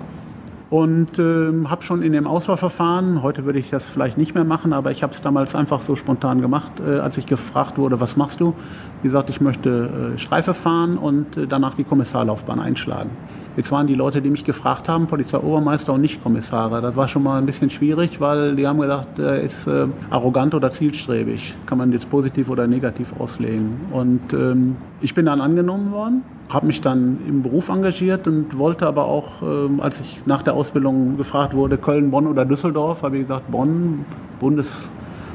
und 0.72 1.18
äh, 1.18 1.52
habe 1.66 1.82
schon 1.82 2.00
in 2.00 2.12
dem 2.12 2.26
Auswahlverfahren, 2.26 3.22
heute 3.22 3.44
würde 3.44 3.58
ich 3.58 3.68
das 3.68 3.84
vielleicht 3.84 4.16
nicht 4.16 4.34
mehr 4.34 4.44
machen, 4.44 4.72
aber 4.72 4.90
ich 4.90 5.02
habe 5.02 5.12
es 5.12 5.20
damals 5.20 5.54
einfach 5.54 5.82
so 5.82 5.96
spontan 5.96 6.40
gemacht, 6.40 6.72
äh, 6.80 6.98
als 6.98 7.18
ich 7.18 7.26
gefragt 7.26 7.76
wurde, 7.76 8.00
was 8.00 8.16
machst 8.16 8.40
du? 8.40 8.54
Wie 9.02 9.08
gesagt, 9.08 9.28
ich 9.28 9.42
möchte 9.42 10.14
äh, 10.14 10.18
Streife 10.18 10.54
fahren 10.54 10.96
und 10.96 11.36
äh, 11.36 11.46
danach 11.46 11.74
die 11.74 11.84
Kommissarlaufbahn 11.84 12.58
einschlagen. 12.58 13.10
Jetzt 13.54 13.70
waren 13.70 13.86
die 13.86 13.94
Leute, 13.94 14.22
die 14.22 14.30
mich 14.30 14.44
gefragt 14.44 14.88
haben, 14.88 15.06
Polizeiobermeister 15.06 15.92
und 15.92 16.00
nicht 16.00 16.22
Kommissare. 16.22 16.80
Das 16.80 16.96
war 16.96 17.06
schon 17.06 17.22
mal 17.22 17.36
ein 17.36 17.44
bisschen 17.44 17.68
schwierig, 17.68 18.18
weil 18.18 18.56
die 18.56 18.66
haben 18.66 18.80
gedacht, 18.80 19.18
er 19.18 19.40
ist 19.40 19.66
äh, 19.66 19.88
arrogant 20.08 20.54
oder 20.54 20.70
zielstrebig. 20.70 21.54
Kann 21.66 21.76
man 21.76 21.92
jetzt 21.92 22.08
positiv 22.08 22.48
oder 22.48 22.66
negativ 22.66 23.12
auslegen. 23.20 23.80
Und 23.90 24.32
ähm, 24.32 24.76
ich 25.02 25.12
bin 25.12 25.26
dann 25.26 25.42
angenommen 25.42 25.92
worden, 25.92 26.22
habe 26.50 26.66
mich 26.66 26.80
dann 26.80 27.18
im 27.28 27.42
Beruf 27.42 27.68
engagiert 27.68 28.26
und 28.26 28.56
wollte 28.56 28.86
aber 28.86 29.04
auch, 29.04 29.42
ähm, 29.42 29.80
als 29.80 30.00
ich 30.00 30.24
nach 30.24 30.40
der 30.40 30.54
Ausbildung 30.54 31.18
gefragt 31.18 31.52
wurde, 31.52 31.76
Köln, 31.76 32.10
Bonn 32.10 32.26
oder 32.26 32.46
Düsseldorf, 32.46 33.02
habe 33.02 33.16
ich 33.16 33.24
gesagt, 33.24 33.50
Bonn, 33.50 34.06
Bundes, 34.40 34.90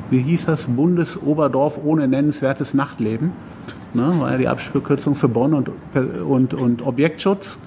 wie 0.09 0.21
hieß 0.23 0.47
das, 0.47 0.65
Bundesoberdorf 0.65 1.79
ohne 1.85 2.07
nennenswertes 2.07 2.73
Nachtleben. 2.73 3.31
Ne, 3.93 4.11
war 4.19 4.31
ja 4.31 4.37
die 4.37 4.47
Abkürzung 4.47 5.15
für 5.15 5.29
Bonn 5.29 5.53
und, 5.53 5.69
und, 6.27 6.53
und 6.55 6.85
Objektschutz. 6.85 7.59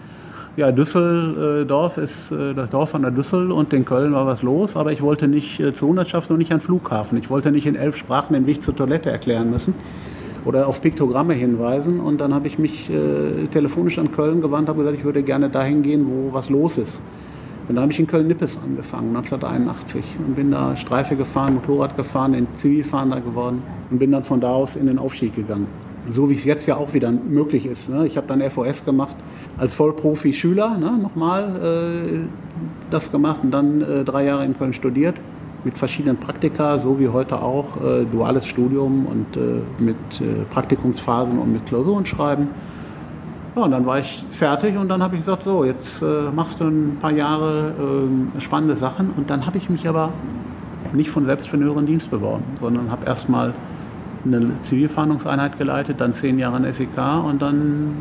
Ja, 0.57 0.73
Düsseldorf 0.73 1.97
ist 1.97 2.33
äh, 2.33 2.55
das 2.55 2.71
Dorf 2.71 2.95
an 2.97 3.03
der 3.03 3.13
Düssel 3.13 3.53
und 3.53 3.73
in 3.73 3.85
Köln 3.85 4.13
war 4.13 4.27
was 4.27 4.43
los, 4.43 4.77
aber 4.77 4.91
ich 4.91 5.01
wollte 5.01 5.29
nicht 5.29 5.61
äh, 5.61 5.73
zur 5.73 5.89
Hundertschaft 5.89 6.29
und 6.31 6.39
nicht 6.39 6.53
an 6.53 6.61
Flughafen. 6.61 7.17
Ich 7.19 7.31
wollte 7.31 7.53
nicht 7.53 7.67
in 7.67 7.77
elf 7.77 7.97
Sprachen 7.97 8.35
den 8.35 8.47
Weg 8.47 8.65
zur 8.65 8.75
Toilette 8.75 9.11
erklären 9.11 9.51
müssen 9.51 9.75
oder 10.45 10.67
auf 10.67 10.83
Piktogramme 10.83 11.35
hinweisen. 11.35 12.01
Und 12.01 12.21
dann 12.21 12.35
habe 12.35 12.49
ich 12.49 12.59
mich 12.59 12.91
äh, 12.91 13.47
telefonisch 13.53 14.01
an 14.01 14.11
Köln 14.11 14.41
gewandt, 14.41 14.69
habe 14.69 14.79
gesagt, 14.79 14.99
ich 14.99 15.05
würde 15.05 15.23
gerne 15.23 15.51
dahin 15.51 15.83
gehen, 15.83 16.07
wo 16.09 16.33
was 16.33 16.51
los 16.51 16.79
ist. 16.79 17.01
Und 17.69 17.77
da 17.77 17.83
habe 17.83 17.93
ich 17.93 18.01
in 18.01 18.09
Köln-Nippes 18.09 18.59
angefangen, 18.67 19.17
1981. 19.17 20.05
Und 20.19 20.35
bin 20.35 20.51
da 20.51 20.75
Streife 20.77 21.15
gefahren, 21.15 21.55
Motorrad 21.55 21.97
gefahren, 21.97 22.35
in 22.35 22.49
Zivilfahnder 22.57 23.21
geworden 23.21 23.63
und 23.89 24.01
bin 24.01 24.11
dann 24.11 24.25
von 24.25 24.41
da 24.41 24.49
aus 24.49 24.75
in 24.75 24.87
den 24.87 24.99
Aufstieg 24.99 25.37
gegangen. 25.37 25.69
So 26.11 26.31
wie 26.31 26.35
es 26.35 26.45
jetzt 26.45 26.67
ja 26.67 26.77
auch 26.77 26.95
wieder 26.95 27.11
möglich 27.11 27.67
ist. 27.67 27.91
Ne? 27.91 28.07
Ich 28.07 28.17
habe 28.17 28.27
dann 28.27 28.41
FOS 28.51 28.85
gemacht 28.85 29.17
als 29.59 29.75
Vollprofi-Schüler, 29.75 30.79
ne? 30.79 30.99
nochmal 31.01 31.57
äh, 31.57 32.19
das 32.91 33.13
gemacht 33.13 33.41
und 33.43 33.51
dann 33.51 33.81
äh, 33.83 34.05
drei 34.05 34.25
Jahre 34.25 34.45
in 34.45 34.57
Köln 34.57 34.73
studiert 34.73 35.17
mit 35.65 35.77
verschiedenen 35.77 36.17
Praktika, 36.17 36.79
so 36.79 36.99
wie 36.99 37.09
heute 37.09 37.43
auch, 37.43 37.77
äh, 37.77 38.05
duales 38.05 38.47
Studium 38.47 39.07
und 39.07 39.37
äh, 39.37 39.61
mit 39.79 39.97
äh, 40.21 40.45
Praktikumsphasen 40.51 41.39
und 41.39 41.53
mit 41.53 41.67
Klausuren 41.67 42.07
schreiben. 42.07 42.49
Ja, 43.57 43.63
und 43.63 43.73
dann 43.73 43.85
war 43.85 43.99
ich 43.99 44.25
fertig 44.31 44.77
und 44.77 44.89
dann 44.89 45.03
habe 45.03 45.17
ich 45.17 45.23
gesagt, 45.23 45.45
so, 45.45 45.65
jetzt 45.65 46.03
äh, 46.03 46.31
machst 46.35 46.61
du 46.61 46.69
ein 46.69 46.99
paar 47.01 47.11
Jahre 47.11 47.75
äh, 48.37 48.41
spannende 48.41 48.77
Sachen. 48.77 49.11
Und 49.17 49.29
dann 49.29 49.45
habe 49.45 49.59
ich 49.59 49.69
mich 49.69 49.89
aber 49.89 50.11
nicht 50.93 51.11
von 51.11 51.25
selbst 51.25 51.49
für 51.49 51.57
den 51.57 51.67
höheren 51.67 51.87
Dienst 51.87 52.11
beworben, 52.11 52.45
sondern 52.61 52.91
habe 52.91 53.07
erstmal 53.07 53.53
eine 54.25 54.53
Zivilfahndungseinheit 54.63 55.59
geleitet, 55.59 56.01
dann 56.01 56.15
zehn 56.15 56.39
Jahre 56.39 56.59
in 56.59 56.73
SEK 56.73 56.99
und 57.27 57.41
dann 57.43 57.95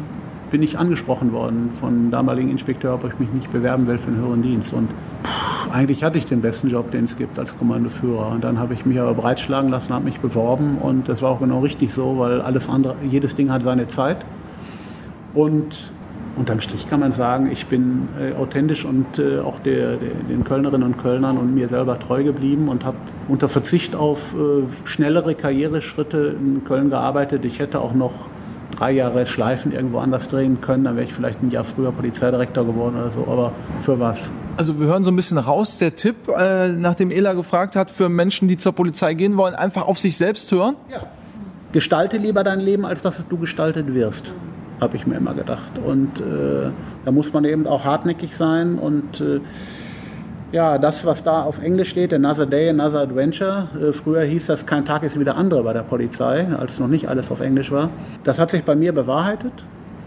bin 0.52 0.64
ich 0.64 0.78
angesprochen 0.78 1.32
worden 1.32 1.70
von 1.80 2.12
damaligen 2.12 2.50
Inspekteur, 2.50 2.96
ob 2.96 3.06
ich 3.06 3.20
mich 3.20 3.32
nicht 3.32 3.52
bewerben 3.52 3.88
will 3.88 3.98
für 3.98 4.12
den 4.12 4.20
höheren 4.20 4.42
Dienst. 4.42 4.74
Und 4.74 4.90
pff, 5.24 5.72
eigentlich 5.72 6.04
hatte 6.04 6.18
ich 6.18 6.26
den 6.26 6.42
besten 6.42 6.70
Job, 6.70 6.92
den 6.92 7.06
es 7.06 7.18
gibt 7.18 7.38
als 7.38 7.58
Kommandoführer. 7.58 8.30
Und 8.32 8.44
dann 8.44 8.60
habe 8.60 8.74
ich 8.74 8.86
mich 8.86 9.00
aber 9.00 9.14
breitschlagen 9.14 9.70
lassen, 9.70 9.94
habe 9.94 10.06
mich 10.06 10.20
beworben 10.20 10.78
und 10.80 11.08
das 11.08 11.22
war 11.22 11.32
auch 11.32 11.40
genau 11.40 11.60
richtig 11.60 11.94
so, 11.94 12.18
weil 12.18 12.42
alles 12.42 12.70
andere, 12.70 12.96
jedes 13.10 13.36
Ding 13.36 13.52
hat 13.52 13.64
seine 13.64 13.88
Zeit. 13.88 14.26
Und 15.34 15.92
unterm 16.40 16.62
Strich 16.62 16.88
kann 16.90 17.02
man 17.02 17.14
sagen, 17.14 17.50
ich 17.52 17.68
bin 17.68 18.08
äh, 18.18 18.34
authentisch 18.34 18.86
und 18.86 19.20
äh, 19.20 19.40
auch 19.40 19.60
der, 19.60 19.98
der, 19.98 20.10
den 20.30 20.44
Kölnerinnen 20.46 20.84
und 20.84 20.98
Kölnern 20.98 21.38
und 21.38 21.54
mir 21.54 21.68
selber 21.68 22.00
treu 22.00 22.24
geblieben 22.24 22.70
und 22.70 22.86
habe 22.86 22.98
unter 23.28 23.50
Verzicht 23.50 23.96
auf 23.96 24.34
äh, 24.34 24.64
schnellere 24.86 25.36
Karriereschritte 25.36 26.36
in 26.40 26.64
Köln 26.64 26.90
gearbeitet. 26.90 27.44
Ich 27.44 27.60
hätte 27.60 27.82
auch 27.82 27.94
noch 27.94 28.14
drei 28.76 28.92
Jahre 28.92 29.26
Schleifen 29.26 29.74
irgendwo 29.74 30.00
anders 30.00 30.30
drehen 30.30 30.62
können, 30.62 30.86
dann 30.86 30.96
wäre 30.96 31.06
ich 31.06 31.14
vielleicht 31.14 31.44
ein 31.44 31.52
Jahr 31.52 31.66
früher 31.66 31.92
Polizeidirektor 31.92 32.66
geworden 32.66 32.96
oder 32.96 33.12
so, 33.12 33.28
aber 33.30 33.52
für 33.82 34.00
was? 34.00 34.32
Also 34.56 34.80
wir 34.80 34.88
hören 34.88 35.04
so 35.04 35.12
ein 35.12 35.16
bisschen 35.16 35.38
raus, 35.38 35.78
der 35.78 35.96
Tipp, 35.96 36.16
äh, 36.30 36.70
nachdem 36.70 37.12
Ela 37.12 37.34
gefragt 37.34 37.76
hat, 37.76 37.92
für 37.92 38.08
Menschen, 38.08 38.48
die 38.48 38.58
zur 38.58 38.72
Polizei 38.72 39.14
gehen 39.14 39.36
wollen, 39.38 39.56
einfach 39.56 39.88
auf 39.88 40.00
sich 40.00 40.16
selbst 40.16 40.52
hören? 40.52 40.76
Ja. 40.90 41.02
Gestalte 41.72 42.18
lieber 42.18 42.44
dein 42.44 42.62
Leben, 42.62 42.86
als 42.86 43.02
dass 43.02 43.28
du 43.28 43.38
gestaltet 43.38 43.94
wirst 43.94 44.26
habe 44.80 44.96
ich 44.98 45.06
mir 45.06 45.16
immer 45.16 45.34
gedacht. 45.34 45.78
Und 45.86 46.20
äh, 46.20 46.70
da 47.06 47.12
muss 47.12 47.34
man 47.34 47.46
eben 47.46 47.68
auch 47.68 47.86
hartnäckig 47.86 48.36
sein 48.36 48.78
und 48.78 49.22
äh, 49.22 49.40
ja, 50.52 50.80
das, 50.80 51.06
was 51.06 51.24
da 51.24 51.44
auf 51.44 51.62
Englisch 51.62 51.90
steht, 51.90 52.12
Another 52.12 52.48
Day, 52.48 52.70
Another 52.70 53.02
Adventure. 53.02 53.68
Äh, 53.80 53.94
früher 53.94 54.24
hieß 54.24 54.48
das, 54.48 54.66
kein 54.66 54.84
Tag 54.84 55.04
ist 55.04 55.20
wie 55.20 55.24
der 55.24 55.38
andere 55.38 55.64
bei 55.64 55.74
der 55.74 55.84
Polizei, 55.84 56.48
als 56.58 56.80
noch 56.80 56.88
nicht 56.88 57.08
alles 57.08 57.30
auf 57.30 57.42
Englisch 57.42 57.72
war. 57.72 57.90
Das 58.24 58.40
hat 58.40 58.52
sich 58.52 58.64
bei 58.64 58.76
mir 58.76 58.92
bewahrheitet. 58.92 59.54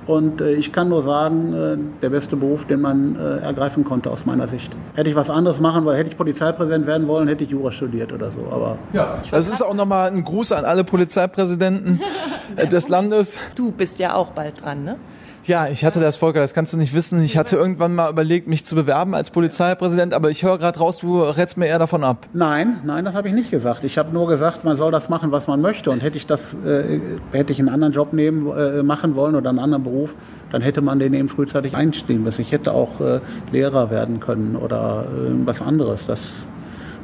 Und 0.06 0.40
äh, 0.40 0.52
ich 0.52 0.72
kann 0.72 0.88
nur 0.88 1.02
sagen, 1.02 1.52
äh, 1.54 1.76
der 2.02 2.10
beste 2.10 2.36
Beruf, 2.36 2.64
den 2.66 2.80
man 2.80 3.16
äh, 3.16 3.38
ergreifen 3.38 3.84
konnte 3.84 4.10
aus 4.10 4.26
meiner 4.26 4.48
Sicht. 4.48 4.74
Hätte 4.94 5.10
ich 5.10 5.16
was 5.16 5.30
anderes 5.30 5.60
machen 5.60 5.84
wollen, 5.84 5.96
hätte 5.96 6.10
ich 6.10 6.16
Polizeipräsident 6.16 6.86
werden 6.86 7.06
wollen, 7.06 7.28
hätte 7.28 7.44
ich 7.44 7.50
Jura 7.50 7.70
studiert 7.70 8.12
oder 8.12 8.30
so. 8.30 8.40
Aber 8.50 8.78
ja, 8.92 9.18
das 9.30 9.48
ist 9.48 9.62
auch 9.62 9.74
nochmal 9.74 10.10
ein 10.10 10.24
Gruß 10.24 10.52
an 10.52 10.64
alle 10.64 10.84
Polizeipräsidenten 10.84 12.00
des 12.70 12.88
Landes. 12.88 13.38
Du 13.54 13.70
bist 13.70 13.98
ja 13.98 14.14
auch 14.14 14.30
bald 14.30 14.62
dran, 14.62 14.84
ne? 14.84 14.96
Ja, 15.44 15.66
ich 15.66 15.84
hatte 15.84 15.98
das, 15.98 16.18
Volker, 16.18 16.38
das 16.38 16.54
kannst 16.54 16.72
du 16.72 16.76
nicht 16.76 16.94
wissen. 16.94 17.20
Ich 17.20 17.36
hatte 17.36 17.56
irgendwann 17.56 17.96
mal 17.96 18.08
überlegt, 18.08 18.46
mich 18.46 18.64
zu 18.64 18.76
bewerben 18.76 19.12
als 19.12 19.32
Polizeipräsident, 19.32 20.14
aber 20.14 20.30
ich 20.30 20.44
höre 20.44 20.56
gerade 20.56 20.78
raus, 20.78 20.98
du 20.98 21.20
rätst 21.20 21.56
mir 21.56 21.66
eher 21.66 21.80
davon 21.80 22.04
ab. 22.04 22.28
Nein, 22.32 22.78
nein, 22.84 23.04
das 23.04 23.14
habe 23.14 23.26
ich 23.26 23.34
nicht 23.34 23.50
gesagt. 23.50 23.82
Ich 23.82 23.98
habe 23.98 24.12
nur 24.12 24.28
gesagt, 24.28 24.62
man 24.62 24.76
soll 24.76 24.92
das 24.92 25.08
machen, 25.08 25.32
was 25.32 25.48
man 25.48 25.60
möchte. 25.60 25.90
Und 25.90 26.00
hätte 26.00 26.16
ich 26.16 26.28
das, 26.28 26.54
äh, 26.64 27.00
hätte 27.32 27.52
ich 27.52 27.58
einen 27.58 27.70
anderen 27.70 27.92
Job 27.92 28.12
nehmen, 28.12 28.56
äh, 28.56 28.84
machen 28.84 29.16
wollen 29.16 29.34
oder 29.34 29.50
einen 29.50 29.58
anderen 29.58 29.82
Beruf, 29.82 30.14
dann 30.52 30.62
hätte 30.62 30.80
man 30.80 31.00
den 31.00 31.12
eben 31.12 31.28
frühzeitig 31.28 31.74
einstehen 31.74 32.22
müssen. 32.22 32.40
Ich 32.40 32.52
hätte 32.52 32.70
auch 32.72 33.00
äh, 33.00 33.18
Lehrer 33.50 33.90
werden 33.90 34.20
können 34.20 34.54
oder 34.54 35.06
äh, 35.08 35.32
was 35.44 35.60
anderes. 35.60 36.06
Das, 36.06 36.46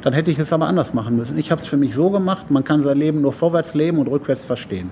dann 0.01 0.13
hätte 0.13 0.31
ich 0.31 0.39
es 0.39 0.53
aber 0.53 0.67
anders 0.67 0.93
machen 0.93 1.17
müssen. 1.17 1.37
Ich 1.37 1.51
habe 1.51 1.59
es 1.59 1.67
für 1.67 1.75
mich 1.75 1.93
so 1.93 2.09
gemacht, 2.09 2.49
man 2.51 2.63
kann 2.63 2.83
sein 2.83 2.97
Leben 2.97 3.19
nur 3.19 3.33
vorwärts 3.33 3.73
leben 3.73 3.97
und 3.97 4.07
rückwärts 4.07 4.45
verstehen. 4.45 4.91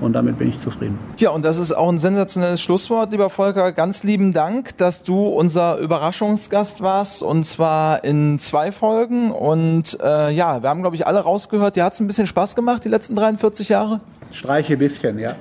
Und 0.00 0.14
damit 0.14 0.38
bin 0.38 0.48
ich 0.48 0.58
zufrieden. 0.60 0.98
Ja, 1.18 1.30
und 1.30 1.44
das 1.44 1.58
ist 1.58 1.72
auch 1.72 1.88
ein 1.88 1.98
sensationelles 1.98 2.62
Schlusswort, 2.62 3.12
lieber 3.12 3.28
Volker. 3.28 3.72
Ganz 3.72 4.02
lieben 4.02 4.32
Dank, 4.32 4.76
dass 4.78 5.04
du 5.04 5.28
unser 5.28 5.76
Überraschungsgast 5.76 6.80
warst 6.80 7.22
und 7.22 7.44
zwar 7.44 8.02
in 8.02 8.38
zwei 8.38 8.72
Folgen. 8.72 9.30
Und 9.30 9.98
äh, 10.02 10.30
ja, 10.30 10.62
wir 10.62 10.70
haben, 10.70 10.80
glaube 10.80 10.96
ich, 10.96 11.06
alle 11.06 11.20
rausgehört. 11.20 11.76
Dir 11.76 11.84
hat 11.84 11.92
es 11.92 12.00
ein 12.00 12.06
bisschen 12.06 12.26
Spaß 12.26 12.54
gemacht, 12.54 12.84
die 12.84 12.88
letzten 12.88 13.14
43 13.14 13.68
Jahre? 13.68 14.00
Streiche 14.32 14.74
ein 14.74 14.78
bisschen, 14.78 15.18
ja. 15.18 15.36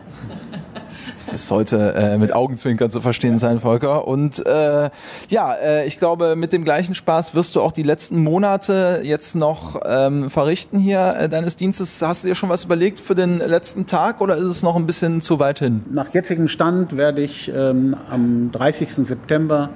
Das 1.32 1.48
sollte 1.48 1.94
äh, 1.96 2.18
mit 2.18 2.34
Augenzwinkern 2.34 2.90
zu 2.90 3.02
verstehen 3.02 3.40
sein, 3.40 3.60
Volker. 3.60 4.08
Und 4.08 4.46
äh, 4.46 4.90
ja, 5.30 5.54
äh, 5.54 5.86
ich 5.86 6.00
glaube, 6.00 6.36
mit 6.36 6.54
dem 6.54 6.64
gleichen 6.64 6.96
Spaß 6.96 7.36
wirst 7.36 7.56
du 7.56 7.62
auch 7.62 7.72
die 7.72 7.84
letzten 7.84 8.24
Monate 8.24 9.02
jetzt 9.04 9.36
noch 9.36 9.82
ähm, 9.86 10.30
verrichten 10.30 10.80
hier 10.80 11.16
äh, 11.16 11.30
deines 11.30 11.56
Dienstes. 11.56 12.02
Hast 12.02 12.24
du 12.24 12.30
dir 12.30 12.36
schon 12.36 12.50
was 12.50 12.64
überlegt 12.64 13.00
für 13.00 13.16
den 13.16 13.40
letzten 13.40 13.86
Tag 13.86 14.22
oder 14.22 14.38
ist 14.38 14.48
es 14.48 14.64
noch 14.64 14.76
ein 14.76 14.86
bisschen 14.86 15.22
zu 15.22 15.40
weit 15.40 15.60
hin? 15.60 15.84
Nach 15.92 16.14
jetzigem 16.14 16.48
Stand 16.48 16.96
werde 16.96 17.22
ich 17.22 17.52
ähm, 17.54 17.96
am 18.10 18.52
30. 18.52 18.94
September 18.94 19.70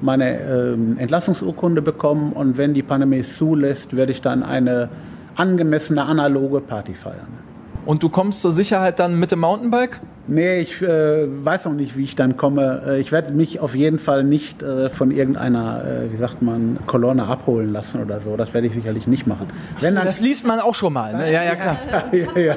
meine 0.00 0.40
ähm, 0.40 0.98
Entlassungsurkunde 0.98 1.82
bekommen 1.82 2.32
und 2.32 2.58
wenn 2.58 2.74
die 2.74 2.82
Pandemie 2.82 3.18
es 3.18 3.36
zulässt, 3.36 3.96
werde 3.96 4.12
ich 4.12 4.20
dann 4.20 4.42
eine 4.42 4.90
angemessene 5.34 6.02
analoge 6.02 6.60
Party 6.60 6.94
feiern. 6.94 7.26
Und 7.86 8.02
du 8.02 8.08
kommst 8.08 8.40
zur 8.40 8.52
Sicherheit 8.52 8.98
dann 8.98 9.18
mit 9.18 9.30
dem 9.30 9.40
Mountainbike? 9.40 10.00
Nee, 10.26 10.60
ich 10.60 10.80
äh, 10.80 11.26
weiß 11.26 11.66
noch 11.66 11.74
nicht, 11.74 11.96
wie 11.96 12.04
ich 12.04 12.16
dann 12.16 12.36
komme. 12.36 12.82
Äh, 12.86 13.00
ich 13.00 13.12
werde 13.12 13.32
mich 13.32 13.60
auf 13.60 13.74
jeden 13.74 13.98
Fall 13.98 14.24
nicht 14.24 14.62
äh, 14.62 14.88
von 14.88 15.10
irgendeiner, 15.10 15.84
äh, 15.84 16.12
wie 16.12 16.16
sagt 16.16 16.40
man, 16.40 16.78
Kolonne 16.86 17.24
abholen 17.24 17.72
lassen 17.72 18.00
oder 18.00 18.20
so. 18.20 18.36
Das 18.36 18.54
werde 18.54 18.66
ich 18.66 18.74
sicherlich 18.74 19.06
nicht 19.06 19.26
machen. 19.26 19.48
Wenn 19.80 19.94
dann, 19.94 20.06
das 20.06 20.20
liest 20.20 20.46
man 20.46 20.60
auch 20.60 20.74
schon 20.74 20.94
mal. 20.94 21.12
Ne? 21.12 21.30
Ja, 21.30 21.42
ja, 21.42 21.54
klar. 21.54 21.76
ja, 22.12 22.40
ja, 22.40 22.56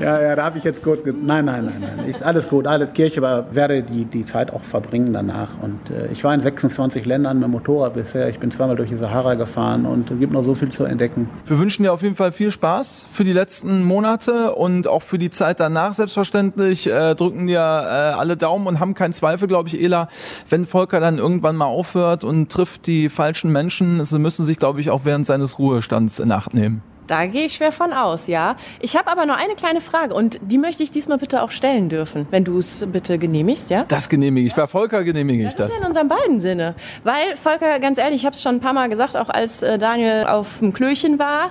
ja, 0.00 0.22
ja, 0.22 0.36
da 0.36 0.44
habe 0.44 0.56
ich 0.56 0.64
jetzt 0.64 0.82
kurz. 0.82 1.02
Nein, 1.04 1.44
nein, 1.44 1.66
nein, 1.66 1.74
nein. 1.80 2.06
Ich, 2.08 2.24
alles 2.24 2.48
gut, 2.48 2.66
alles 2.66 2.94
Kirche, 2.94 3.20
aber 3.20 3.54
werde 3.54 3.82
die, 3.82 4.06
die 4.06 4.24
Zeit 4.24 4.50
auch 4.50 4.62
verbringen 4.62 5.12
danach. 5.12 5.50
Und 5.60 5.90
äh, 5.90 6.10
ich 6.10 6.24
war 6.24 6.32
in 6.34 6.40
26 6.40 7.04
Ländern 7.04 7.38
mit 7.38 7.44
dem 7.44 7.50
Motorrad 7.50 7.94
bisher. 7.94 8.30
Ich 8.30 8.38
bin 8.38 8.50
zweimal 8.50 8.76
durch 8.76 8.88
die 8.88 8.96
Sahara 8.96 9.34
gefahren 9.34 9.84
und 9.84 10.10
es 10.10 10.18
gibt 10.18 10.32
noch 10.32 10.42
so 10.42 10.54
viel 10.54 10.70
zu 10.70 10.84
entdecken. 10.84 11.28
Wir 11.46 11.58
wünschen 11.58 11.82
dir 11.82 11.92
auf 11.92 12.00
jeden 12.00 12.14
Fall 12.14 12.32
viel 12.32 12.50
Spaß 12.50 13.06
für 13.12 13.24
die 13.24 13.34
letzten 13.34 13.84
Monate 13.84 14.54
und 14.54 14.88
auch 14.88 15.02
für 15.02 15.18
die 15.18 15.30
Zeit 15.30 15.60
danach 15.60 15.92
selbstverständlich 15.92 16.93
äh, 16.94 17.14
drücken 17.14 17.46
dir 17.46 17.58
äh, 17.58 18.16
alle 18.18 18.36
Daumen 18.36 18.66
und 18.66 18.80
haben 18.80 18.94
keinen 18.94 19.12
Zweifel, 19.12 19.48
glaube 19.48 19.68
ich, 19.68 19.82
Ela, 19.82 20.08
wenn 20.48 20.66
Volker 20.66 21.00
dann 21.00 21.18
irgendwann 21.18 21.56
mal 21.56 21.66
aufhört 21.66 22.24
und 22.24 22.50
trifft 22.50 22.86
die 22.86 23.08
falschen 23.08 23.52
Menschen, 23.52 24.04
sie 24.04 24.18
müssen 24.18 24.44
sich, 24.44 24.58
glaube 24.58 24.80
ich, 24.80 24.90
auch 24.90 25.00
während 25.04 25.26
seines 25.26 25.58
Ruhestands 25.58 26.18
in 26.18 26.32
Acht 26.32 26.54
nehmen. 26.54 26.82
Da 27.06 27.26
gehe 27.26 27.46
ich 27.46 27.54
schwer 27.54 27.72
von 27.72 27.92
aus, 27.92 28.28
ja. 28.28 28.56
Ich 28.80 28.96
habe 28.96 29.10
aber 29.10 29.26
noch 29.26 29.36
eine 29.36 29.54
kleine 29.54 29.80
Frage 29.80 30.14
und 30.14 30.38
die 30.42 30.56
möchte 30.56 30.82
ich 30.82 30.90
diesmal 30.90 31.18
bitte 31.18 31.42
auch 31.42 31.50
stellen 31.50 31.88
dürfen, 31.88 32.26
wenn 32.30 32.44
du 32.44 32.58
es 32.58 32.86
bitte 32.90 33.18
genehmigst, 33.18 33.68
ja? 33.70 33.84
Das 33.88 34.08
genehmige 34.08 34.46
ich. 34.46 34.54
Bei 34.54 34.66
Volker 34.66 35.04
genehmige 35.04 35.46
ich 35.46 35.54
das. 35.54 35.68
Das 35.68 35.76
ist 35.76 35.82
in 35.82 35.86
unserem 35.86 36.08
beiden 36.08 36.40
Sinne. 36.40 36.74
Weil, 37.02 37.36
Volker, 37.36 37.78
ganz 37.78 37.98
ehrlich, 37.98 38.22
ich 38.22 38.26
habe 38.26 38.34
es 38.34 38.42
schon 38.42 38.56
ein 38.56 38.60
paar 38.60 38.72
Mal 38.72 38.88
gesagt, 38.88 39.16
auch 39.16 39.28
als 39.28 39.62
äh, 39.62 39.78
Daniel 39.78 40.24
auf 40.26 40.60
dem 40.60 40.72
Klöchen 40.72 41.18
war, 41.18 41.50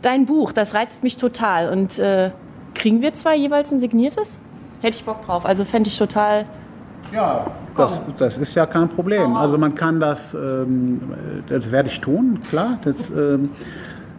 dein 0.00 0.24
Buch, 0.24 0.52
das 0.52 0.74
reizt 0.74 1.02
mich 1.02 1.18
total. 1.18 1.68
Und 1.68 1.98
äh, 1.98 2.30
kriegen 2.74 3.02
wir 3.02 3.12
zwei 3.12 3.36
jeweils 3.36 3.72
ein 3.72 3.80
signiertes? 3.80 4.38
Hätte 4.84 4.98
ich 4.98 5.04
Bock 5.04 5.22
drauf. 5.22 5.44
Also 5.46 5.64
fände 5.64 5.88
ich 5.88 5.98
total. 5.98 6.44
Ja, 7.12 7.46
das, 7.76 8.00
das, 8.18 8.38
ist 8.38 8.54
ja 8.54 8.66
kein 8.66 8.88
Problem. 8.88 9.34
Also 9.34 9.58
man 9.58 9.74
kann 9.74 10.00
das, 10.00 10.34
ähm, 10.34 11.00
das 11.48 11.70
werde 11.70 11.88
ich 11.88 12.00
tun, 12.00 12.40
klar. 12.48 12.78
Das, 12.82 13.10
ähm, 13.10 13.50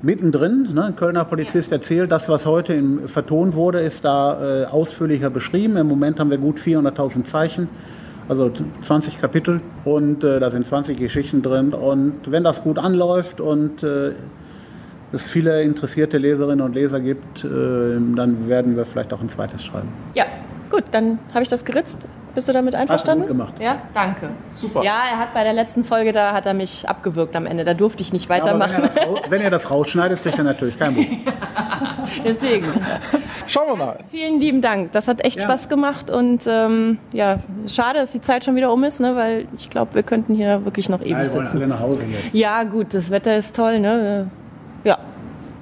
mittendrin, 0.01 0.69
ne, 0.73 0.85
ein 0.85 0.95
Kölner 0.95 1.25
Polizist 1.25 1.71
erzählt, 1.71 2.11
das, 2.11 2.29
was 2.29 2.45
heute 2.45 2.73
im, 2.73 3.07
vertont 3.07 3.55
wurde, 3.55 3.81
ist 3.81 4.05
da 4.05 4.63
äh, 4.63 4.65
ausführlicher 4.65 5.29
beschrieben. 5.29 5.77
Im 5.77 5.87
Moment 5.87 6.19
haben 6.19 6.29
wir 6.29 6.37
gut 6.37 6.57
400.000 6.57 7.23
Zeichen, 7.23 7.69
also 8.27 8.51
20 8.83 9.19
Kapitel 9.19 9.61
und 9.83 10.23
äh, 10.23 10.39
da 10.39 10.49
sind 10.49 10.67
20 10.67 10.97
Geschichten 10.97 11.41
drin. 11.41 11.73
Und 11.73 12.31
wenn 12.31 12.43
das 12.43 12.63
gut 12.63 12.77
anläuft 12.77 13.41
und 13.41 13.83
äh, 13.83 14.11
es 15.15 15.23
viele 15.23 15.63
interessierte 15.63 16.17
Leserinnen 16.17 16.63
und 16.63 16.73
Leser 16.73 16.99
gibt, 16.99 17.43
äh, 17.43 17.47
dann 17.47 18.47
werden 18.47 18.77
wir 18.77 18.85
vielleicht 18.85 19.13
auch 19.13 19.21
ein 19.21 19.29
zweites 19.29 19.63
schreiben. 19.63 19.89
Ja, 20.13 20.25
Gut, 20.69 20.83
dann 20.91 21.19
habe 21.33 21.43
ich 21.43 21.49
das 21.49 21.63
geritzt. 21.63 22.07
Bist 22.33 22.49
du 22.49 22.53
damit 22.53 22.75
einverstanden? 22.75 23.23
Hast 23.23 23.29
du 23.29 23.33
gut 23.33 23.47
gemacht. 23.47 23.61
Ja, 23.61 23.81
danke. 23.93 24.27
Super. 24.51 24.83
Ja, 24.83 25.03
er 25.09 25.19
hat 25.19 25.33
bei 25.33 25.45
der 25.45 25.53
letzten 25.53 25.85
Folge, 25.85 26.11
da 26.11 26.33
hat 26.33 26.45
er 26.45 26.53
mich 26.53 26.89
abgewürgt 26.89 27.33
am 27.37 27.45
Ende. 27.45 27.63
Da 27.63 27.73
durfte 27.73 28.03
ich 28.03 28.11
nicht 28.11 28.27
weitermachen. 28.27 28.83
Ja, 28.83 28.89
wenn, 28.93 29.15
er 29.15 29.31
wenn, 29.31 29.41
er 29.41 29.51
das 29.51 29.71
rausschneidet, 29.71 30.21
kriegt 30.21 30.37
er 30.37 30.43
natürlich 30.43 30.77
kein 30.77 30.95
Buch. 30.95 31.05
Deswegen. 32.25 32.65
Schauen 33.47 33.67
wir 33.69 33.75
mal. 33.77 33.99
Vielen 34.11 34.41
lieben 34.41 34.61
Dank. 34.61 34.91
Das 34.91 35.07
hat 35.07 35.23
echt 35.23 35.37
ja. 35.37 35.43
Spaß 35.43 35.69
gemacht 35.69 36.11
und 36.11 36.41
ähm, 36.45 36.97
ja, 37.13 37.39
schade, 37.67 37.99
dass 37.99 38.11
die 38.11 38.21
Zeit 38.21 38.43
schon 38.43 38.57
wieder 38.57 38.73
um 38.73 38.83
ist, 38.83 38.99
ne, 38.99 39.15
weil 39.15 39.47
ich 39.57 39.69
glaube, 39.69 39.95
wir 39.95 40.03
könnten 40.03 40.35
hier 40.35 40.65
wirklich 40.65 40.89
noch 40.89 40.99
ewig 40.99 41.13
wollen 41.13 41.25
sitzen. 41.25 41.57
Alle 41.57 41.67
nach 41.67 41.79
Hause 41.79 42.03
jetzt. 42.03 42.35
Ja, 42.35 42.63
gut, 42.63 42.93
das 42.93 43.11
Wetter 43.11 43.37
ist 43.37 43.55
toll, 43.55 43.79
ne? 43.79 44.29
Ja, 44.85 44.97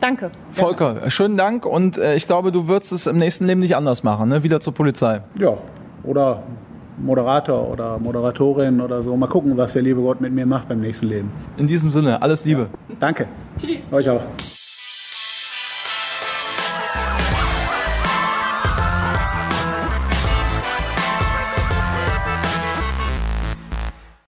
Danke. 0.04 0.32
Volker, 0.52 1.02
ja. 1.02 1.10
schönen 1.10 1.38
Dank 1.38 1.66
und 1.66 1.98
äh, 1.98 2.16
ich 2.16 2.28
glaube, 2.28 2.52
du 2.52 2.68
würdest 2.68 2.92
es 2.92 3.08
im 3.08 3.18
nächsten 3.20 3.46
Leben 3.46 3.62
nicht 3.62 3.78
anders 3.78 4.04
machen, 4.04 4.28
ne? 4.28 4.44
wieder 4.44 4.60
zur 4.60 4.74
Polizei. 4.74 5.22
Ja, 5.40 5.54
oder 6.04 6.44
Moderator 6.98 7.70
oder 7.70 7.98
Moderatorin 8.00 8.82
oder 8.82 9.02
so. 9.02 9.16
Mal 9.16 9.28
gucken, 9.28 9.56
was 9.56 9.72
der 9.72 9.82
liebe 9.82 10.02
Gott 10.02 10.20
mit 10.20 10.34
mir 10.34 10.46
macht 10.46 10.68
beim 10.68 10.82
nächsten 10.82 11.08
Leben. 11.08 11.32
In 11.56 11.68
diesem 11.68 11.90
Sinne, 11.90 12.22
alles 12.22 12.44
Liebe. 12.44 12.68
Danke. 13.00 13.28
Euch 13.92 14.10
auch. 14.10 14.22